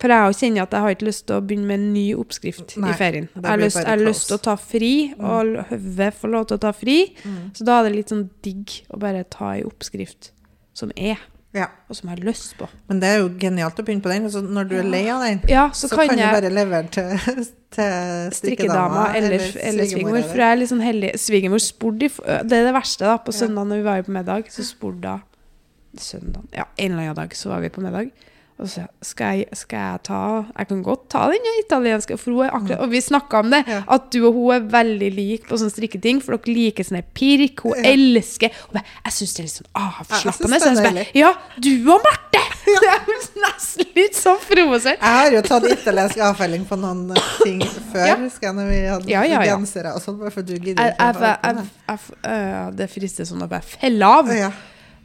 For 0.01 0.11
jeg 0.11 0.35
kjenner 0.35 0.65
at 0.65 0.73
jeg 0.75 0.81
har 0.83 0.95
ikke 0.95 1.07
lyst 1.07 1.23
til 1.29 1.37
å 1.37 1.43
begynne 1.45 1.69
med 1.69 1.79
en 1.79 1.93
ny 1.93 2.03
oppskrift 2.19 2.73
Nei, 2.83 2.89
i 2.91 2.97
ferien. 2.99 3.29
Jeg 3.31 3.45
har 3.47 3.61
lyst, 3.61 3.77
jeg 3.79 3.87
har 3.87 4.01
lyst 4.01 4.27
til 4.27 4.35
å 4.35 4.41
ta 4.43 4.55
fri, 4.59 4.91
og 5.15 5.53
hodet 5.69 6.09
får 6.19 6.33
lov 6.33 6.47
til 6.49 6.57
å 6.59 6.63
ta 6.65 6.71
fri. 6.75 6.97
Mm. 7.23 7.37
Så 7.55 7.63
da 7.69 7.77
er 7.79 7.87
det 7.87 7.93
litt 7.95 8.11
sånn 8.11 8.25
digg 8.43 8.73
å 8.91 8.99
bare 8.99 9.23
ta 9.31 9.53
ei 9.55 9.63
oppskrift 9.63 10.33
som 10.75 10.91
er, 10.99 11.21
Ja. 11.55 11.69
og 11.87 11.95
som 11.95 12.09
jeg 12.09 12.17
har 12.17 12.25
lyst 12.27 12.57
på. 12.59 12.67
Men 12.89 12.99
det 12.99 13.09
er 13.09 13.21
jo 13.21 13.29
genialt 13.39 13.77
å 13.79 13.85
begynne 13.87 14.03
på 14.03 14.11
den. 14.11 14.25
Altså, 14.27 14.41
når 14.43 14.67
du 14.67 14.73
er 14.81 14.89
lei 14.91 15.03
av 15.11 15.23
den, 15.23 15.39
Ja, 15.47 15.69
så, 15.71 15.87
så, 15.87 15.95
kan, 15.95 16.11
kan, 16.11 16.19
du 16.19 16.25
bare 16.27 16.51
levere 16.51 16.89
til, 16.91 17.45
til 17.77 18.33
strikkedama 18.35 19.05
eller, 19.15 19.47
eller 19.63 19.87
svigermor. 19.87 20.19
For 20.27 20.43
jeg 20.43 20.57
er 20.57 20.59
litt 20.59 20.73
sånn 20.73 20.83
heldig. 20.83 21.13
Svigermor 21.21 21.63
spurte 21.63 22.11
Det 22.11 22.59
er 22.59 22.67
det 22.67 22.75
verste, 22.75 23.07
da. 23.07 23.15
På 23.23 23.35
søndag 23.35 23.71
når 23.71 23.81
vi 23.81 23.87
var 23.87 24.05
på 24.05 24.15
middag, 24.17 24.51
så 24.53 24.67
spurte 24.67 25.17
hun 25.17 25.31
Søndag 25.95 26.43
Ja, 26.51 26.65
en 26.75 26.91
eller 26.91 27.05
annen 27.05 27.15
dag 27.21 27.35
så 27.39 27.53
var 27.53 27.61
vi 27.63 27.69
på 27.71 27.79
middag. 27.79 28.11
Og 28.57 28.69
så 28.71 28.85
skal 29.03 29.41
jeg, 29.41 29.47
skal 29.59 29.77
jeg 29.83 29.99
ta 30.07 30.19
Jeg 30.57 30.67
kan 30.69 30.83
godt 30.85 31.09
ta 31.11 31.25
den 31.27 31.43
italienske, 31.59 32.15
for 32.17 32.31
hun 32.37 32.45
er 32.45 32.53
akkurat 32.55 32.79
Og 32.85 32.91
vi 32.93 33.01
snakka 33.03 33.41
om 33.43 33.49
det, 33.51 33.59
Ja. 33.67 33.81
at 33.91 34.05
du 34.13 34.21
og 34.29 34.33
hun 34.33 34.53
er 34.55 34.61
veldig 34.71 35.09
like 35.15 35.47
på 35.49 35.57
sånne 35.59 35.73
strikketing, 35.73 36.21
for 36.23 36.37
dere 36.37 36.53
liker 36.55 36.83
sånn 36.87 37.03
pirk. 37.13 37.59
Hun 37.65 37.75
Ja. 37.75 37.91
elsker 37.91 38.49
og 38.69 38.73
bare, 38.77 38.85
Jeg 39.05 39.11
syns 39.17 39.33
det 39.35 39.39
er 39.39 39.43
litt 39.43 39.57
sånn 39.57 39.67
Ja, 39.75 39.91
avslappende. 39.99 40.59
synes 40.61 40.79
Så 40.79 40.83
jeg 40.83 40.93
bare. 40.93 41.05
Ja, 41.13 41.33
du 41.59 41.91
og 41.91 41.99
Marte! 42.05 42.43
Jeg 42.65 42.81
er 42.95 43.01
nesten 43.43 43.85
litt 43.95 44.15
sånn 44.15 44.39
provosert. 44.39 44.99
Jeg 45.03 45.17
har 45.19 45.31
jo 45.35 45.41
tatt 45.41 45.63
italiensk 45.69 46.17
avfelling 46.17 46.63
på 46.65 46.77
noen 46.79 47.11
eh, 47.11 47.21
ting 47.43 47.59
før, 47.91 48.07
Ja. 48.07 48.15
husker 48.15 48.47
jeg, 48.47 48.55
når 48.55 48.69
vi 48.71 48.79
hadde 48.87 49.09
Ja, 49.11 49.21
ja, 49.23 49.41
ja. 49.43 49.57
gensere 49.57 49.93
og 49.93 50.01
sånn, 50.01 50.17
bare 50.17 50.31
for 50.31 50.41
du 50.41 50.53
gidder 50.53 50.79
ikke 50.79 50.95
jeg, 50.95 50.95
jeg, 50.97 51.19
det. 51.19 51.67
jeg, 51.89 51.99
jeg, 52.23 52.75
det 52.79 52.89
frister 52.89 53.23
sånn 53.25 53.43
å 53.43 53.49
bare 53.49 53.61
felle 53.67 54.01
av. 54.05 54.27
Ja. 54.33 54.49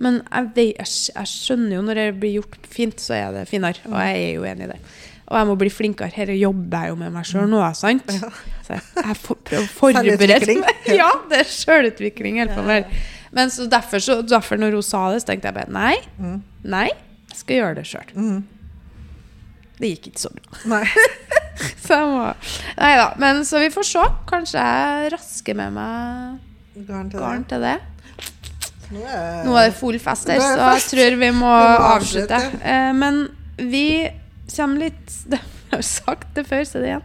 Men 0.00 0.20
jeg, 0.24 0.50
vet, 0.56 0.74
jeg, 0.80 0.90
jeg 1.14 1.28
skjønner 1.30 1.76
jo 1.76 1.84
når 1.86 1.98
det 2.00 2.08
blir 2.22 2.36
gjort 2.38 2.58
fint, 2.72 3.00
så 3.02 3.16
er 3.18 3.34
det 3.36 3.46
finere. 3.50 3.82
Og 3.90 3.96
jeg 4.00 4.20
er 4.26 4.30
jo 4.38 4.46
enig 4.48 4.66
i 4.66 4.70
det. 4.72 4.78
Og 5.30 5.36
jeg 5.38 5.46
må 5.46 5.54
bli 5.60 5.70
flinkere. 5.70 6.10
Her 6.16 6.32
jobber 6.34 6.86
jeg 6.86 6.90
jo 6.94 6.96
med 6.98 7.12
meg 7.14 7.26
sjøl 7.28 7.46
nå, 7.50 7.60
sant? 7.78 8.08
Så 8.66 8.74
jeg, 8.74 8.86
jeg 8.96 9.18
får 9.22 9.38
prøve 9.46 9.66
å 9.66 9.72
forberede 9.76 10.56
meg. 10.58 10.80
Ja, 11.00 11.10
det 11.30 11.44
er 11.44 11.52
sjølutvikling. 11.52 12.40
Men 13.36 13.52
så 13.54 13.68
derfor, 13.70 14.02
så 14.02 14.18
derfor, 14.26 14.58
når 14.58 14.74
hun 14.80 14.86
sa 14.86 15.04
det, 15.14 15.20
så 15.22 15.30
tenkte 15.30 15.52
jeg 15.52 15.58
bare 15.60 15.74
nei. 15.76 15.94
Mm. 16.18 16.40
Nei, 16.72 16.88
jeg 17.30 17.38
skal 17.44 17.60
gjøre 17.60 17.78
det 17.78 17.86
sjøl. 17.92 18.10
Mhm. 18.16 18.40
Det 19.80 19.88
gikk 19.94 20.10
ikke 20.10 20.20
så 20.20 20.32
bra. 20.34 20.58
Nei. 20.74 20.84
Så 21.80 21.96
jeg 21.96 22.08
må 22.08 22.20
Nei 22.78 22.90
da. 22.96 23.06
Men 23.20 23.42
så 23.44 23.58
vi 23.60 23.68
får 23.72 23.84
se. 23.84 24.02
Kanskje 24.28 24.60
jeg 24.64 25.10
rasker 25.12 25.56
med 25.58 25.74
meg 25.76 26.86
Garn 26.88 27.10
til 27.12 27.20
garn 27.20 27.42
til 27.48 27.64
det. 27.64 27.74
Nå 28.90 29.04
er, 29.06 29.44
Nå 29.46 29.54
er 29.56 29.68
det 29.70 29.76
full 29.78 29.98
fest 30.02 30.28
her, 30.28 30.40
er 30.40 30.58
så 30.58 30.70
jeg 30.74 30.86
tror 30.90 31.18
vi 31.20 31.30
må 31.36 31.50
avslutte. 31.94 32.40
Eh, 32.62 32.90
Men 32.96 33.20
vi 33.56 33.86
kommer 34.56 34.78
litt 34.86 35.16
Jeg 35.70 35.78
har 35.78 35.82
sagt 35.86 36.32
det 36.34 36.46
før, 36.48 36.64
så 36.66 36.80
det 36.82 36.88
igjen. 36.90 37.02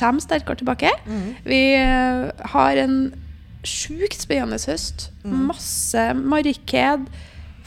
Kommer 0.00 0.24
sterkere 0.24 0.58
tilbake. 0.58 0.90
Mhm. 1.06 1.28
Vi 1.46 1.60
eh, 1.78 2.24
har 2.54 2.80
en 2.82 2.96
sjukt 3.62 4.18
spennende 4.24 4.58
høst. 4.58 5.10
Mm. 5.22 5.36
Masse 5.52 6.04
marked, 6.18 7.06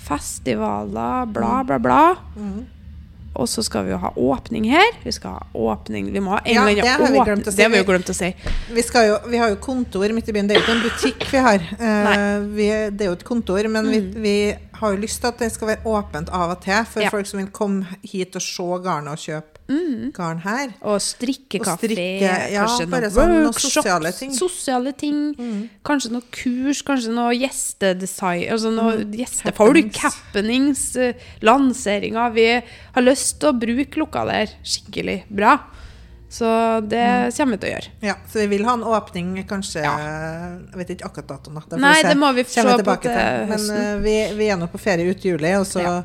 festivaler, 0.01 1.25
bla, 1.31 1.63
bla, 1.63 1.77
bla. 1.79 2.01
Mhm. 2.35 2.65
Og 3.41 3.47
så 3.49 3.63
skal 3.65 3.85
vi 3.87 3.91
jo 3.95 3.97
ha 3.97 4.11
åpning 4.15 4.67
her. 4.69 4.91
Vi 5.03 5.11
skal 5.15 5.31
ha 5.39 5.45
åpning 5.57 6.11
Vi 6.13 6.21
må 6.21 6.35
ha 6.35 6.39
en 6.45 6.53
Ja, 6.53 6.65
eller 6.67 6.81
annen 6.81 6.83
det 6.83 6.89
har 6.91 6.99
vi 6.99 7.19
åpning- 7.19 7.25
glemt 7.25 7.47
å 7.47 7.51
si. 7.51 7.57
Det 7.57 7.63
har 7.63 7.71
vi 7.73 7.77
jo 7.81 7.87
glemt 7.89 8.09
å 8.11 8.13
si. 8.15 8.29
Vi, 8.71 8.81
jo, 9.07 9.17
vi 9.31 9.37
har 9.41 9.49
jo 9.49 9.55
kontor 9.55 10.13
midt 10.13 10.29
i 10.29 10.35
byen. 10.35 10.47
Det 10.47 10.55
er 10.57 10.59
jo 10.61 10.65
ikke 10.65 10.75
en 10.77 10.83
butikk 10.85 11.25
vi 11.31 11.37
har. 11.47 11.59
Eh, 11.79 12.39
vi, 12.55 12.67
det 12.91 13.01
er 13.01 13.09
jo 13.09 13.17
et 13.17 13.23
kontor, 13.27 13.67
men 13.67 13.89
vi, 13.89 13.99
Mm. 14.01 14.21
vi 14.21 14.35
har 14.81 14.91
jo 14.95 14.97
lyst 14.97 15.21
til 15.21 15.27
at 15.27 15.37
det 15.39 15.51
skal 15.51 15.67
være 15.67 15.83
åpent 15.85 16.29
av 16.33 16.51
og 16.51 16.61
til 16.61 16.85
for 16.85 17.01
Ja. 17.01 17.09
folk 17.09 17.25
som 17.25 17.39
vil 17.39 17.49
komme 17.49 17.85
hit 18.03 18.35
og 18.35 18.41
se 18.41 18.63
garnet 18.83 19.11
og 19.11 19.17
kjøpe 19.17 19.50
Mm. 19.69 20.11
garn 20.11 20.39
her. 20.43 20.73
Og 20.81 20.97
strikkekafé, 20.99 21.71
Og 21.71 21.79
strikke, 21.79 22.31
ja, 22.51 22.65
kanskje 22.65 22.87
noen 22.89 23.05
sånn 23.11 23.29
noen 23.31 23.45
workshops, 23.45 23.73
sosiale 23.77 24.11
ting. 24.11 24.33
sosiale 24.35 24.91
ting. 24.97 25.19
Mm. 25.37 25.69
Kanskje 25.87 26.11
noe 26.11 26.21
kurs, 26.31 26.81
kanskje 26.83 27.13
noe 27.15 27.31
gjestedesign, 27.37 28.49
altså 28.51 28.71
noe 28.75 28.97
gjestefolk, 29.15 29.95
Happenings. 30.01 30.95
eh, 30.97 31.13
lanseringer. 31.41 32.33
Vi 32.33 32.47
har 32.95 33.01
lyst 33.05 33.39
til 33.39 33.49
å 33.53 33.59
bruke 33.59 33.95
lokaler 34.01 34.49
skikkelig 34.63 35.23
bra. 35.29 35.59
Så 36.31 36.47
det 36.87 37.33
kommer 37.35 37.57
vi 37.57 37.59
til 37.59 37.69
å 37.69 37.73
gjøre. 37.75 37.89
Ja, 38.07 38.13
så 38.31 38.39
vi 38.39 38.47
vil 38.47 38.63
ha 38.63 38.73
en 38.77 38.83
åpning 38.87 39.33
kanskje 39.49 39.81
Jeg 39.83 40.77
vet 40.79 40.93
ikke 40.95 41.09
akkurat 41.09 41.27
datoen. 41.27 41.61
da. 41.69 41.75
Nei, 41.77 42.01
det 42.03 42.15
må 42.17 42.33
vi 42.33 42.43
se 42.43 42.61
på 42.63 43.01
til 43.01 43.11
høsten. 43.11 43.49
Men 43.49 43.69
eh, 43.77 43.95
vi, 43.99 44.33
vi 44.37 44.47
er 44.47 44.55
nå 44.57 44.67
på 44.71 44.79
ferie 44.79 45.09
ut 45.11 45.19
juli, 45.25 45.55
og 45.59 45.65
så 45.67 45.81
Ja. 45.83 46.03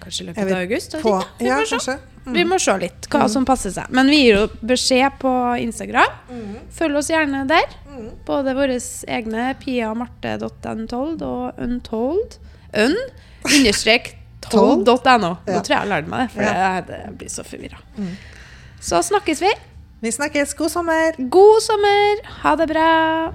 Kanskje 0.00 0.22
i 0.22 0.26
løpet 0.30 0.46
vi 0.46 0.52
av 0.52 0.58
august? 0.64 0.96
på. 1.02 1.14
Vi 1.38 1.46
Ja, 1.46 1.58
må. 1.60 1.98
Mm. 2.26 2.34
Vi 2.36 2.44
må 2.44 2.58
se 2.60 2.72
litt 2.78 3.06
hva 3.10 3.28
som 3.32 3.44
passer 3.48 3.70
seg. 3.72 3.88
Men 3.90 4.06
vi 4.12 4.16
gir 4.24 4.36
jo 4.36 4.46
beskjed 4.62 5.18
på 5.22 5.30
Instagram. 5.60 6.12
Mm. 6.30 6.56
Følg 6.76 6.96
oss 7.00 7.08
gjerne 7.10 7.46
der. 7.48 7.64
Mm. 7.88 8.10
Både 8.26 8.54
våre 8.54 8.76
egne 9.08 9.54
piamarte.untold 9.60 11.22
og 11.22 11.58
untold. 11.58 12.36
Un 12.76 12.94
understrek 13.44 14.14
told.no. 14.50 14.84
Nå 14.84 15.36
Ja. 15.46 15.60
tror 15.60 15.68
jeg 15.68 15.68
jeg 15.68 15.78
har 15.78 15.90
lært 15.94 16.08
meg 16.08 16.20
det, 16.28 16.30
for 16.34 16.42
Ja. 16.42 16.80
det, 16.80 16.86
det 17.08 17.18
blir 17.18 17.28
så 17.28 17.42
forvirra. 17.44 17.80
Mm. 17.96 18.16
Så 18.80 19.02
snakkes 19.02 19.40
vi. 19.42 19.52
Vi 20.00 20.10
snakkes. 20.10 20.54
God 20.56 20.70
sommer! 20.70 21.12
God 21.28 21.60
sommer! 21.60 22.22
Ha 22.42 22.56
det 22.56 22.68
bra! 22.68 23.32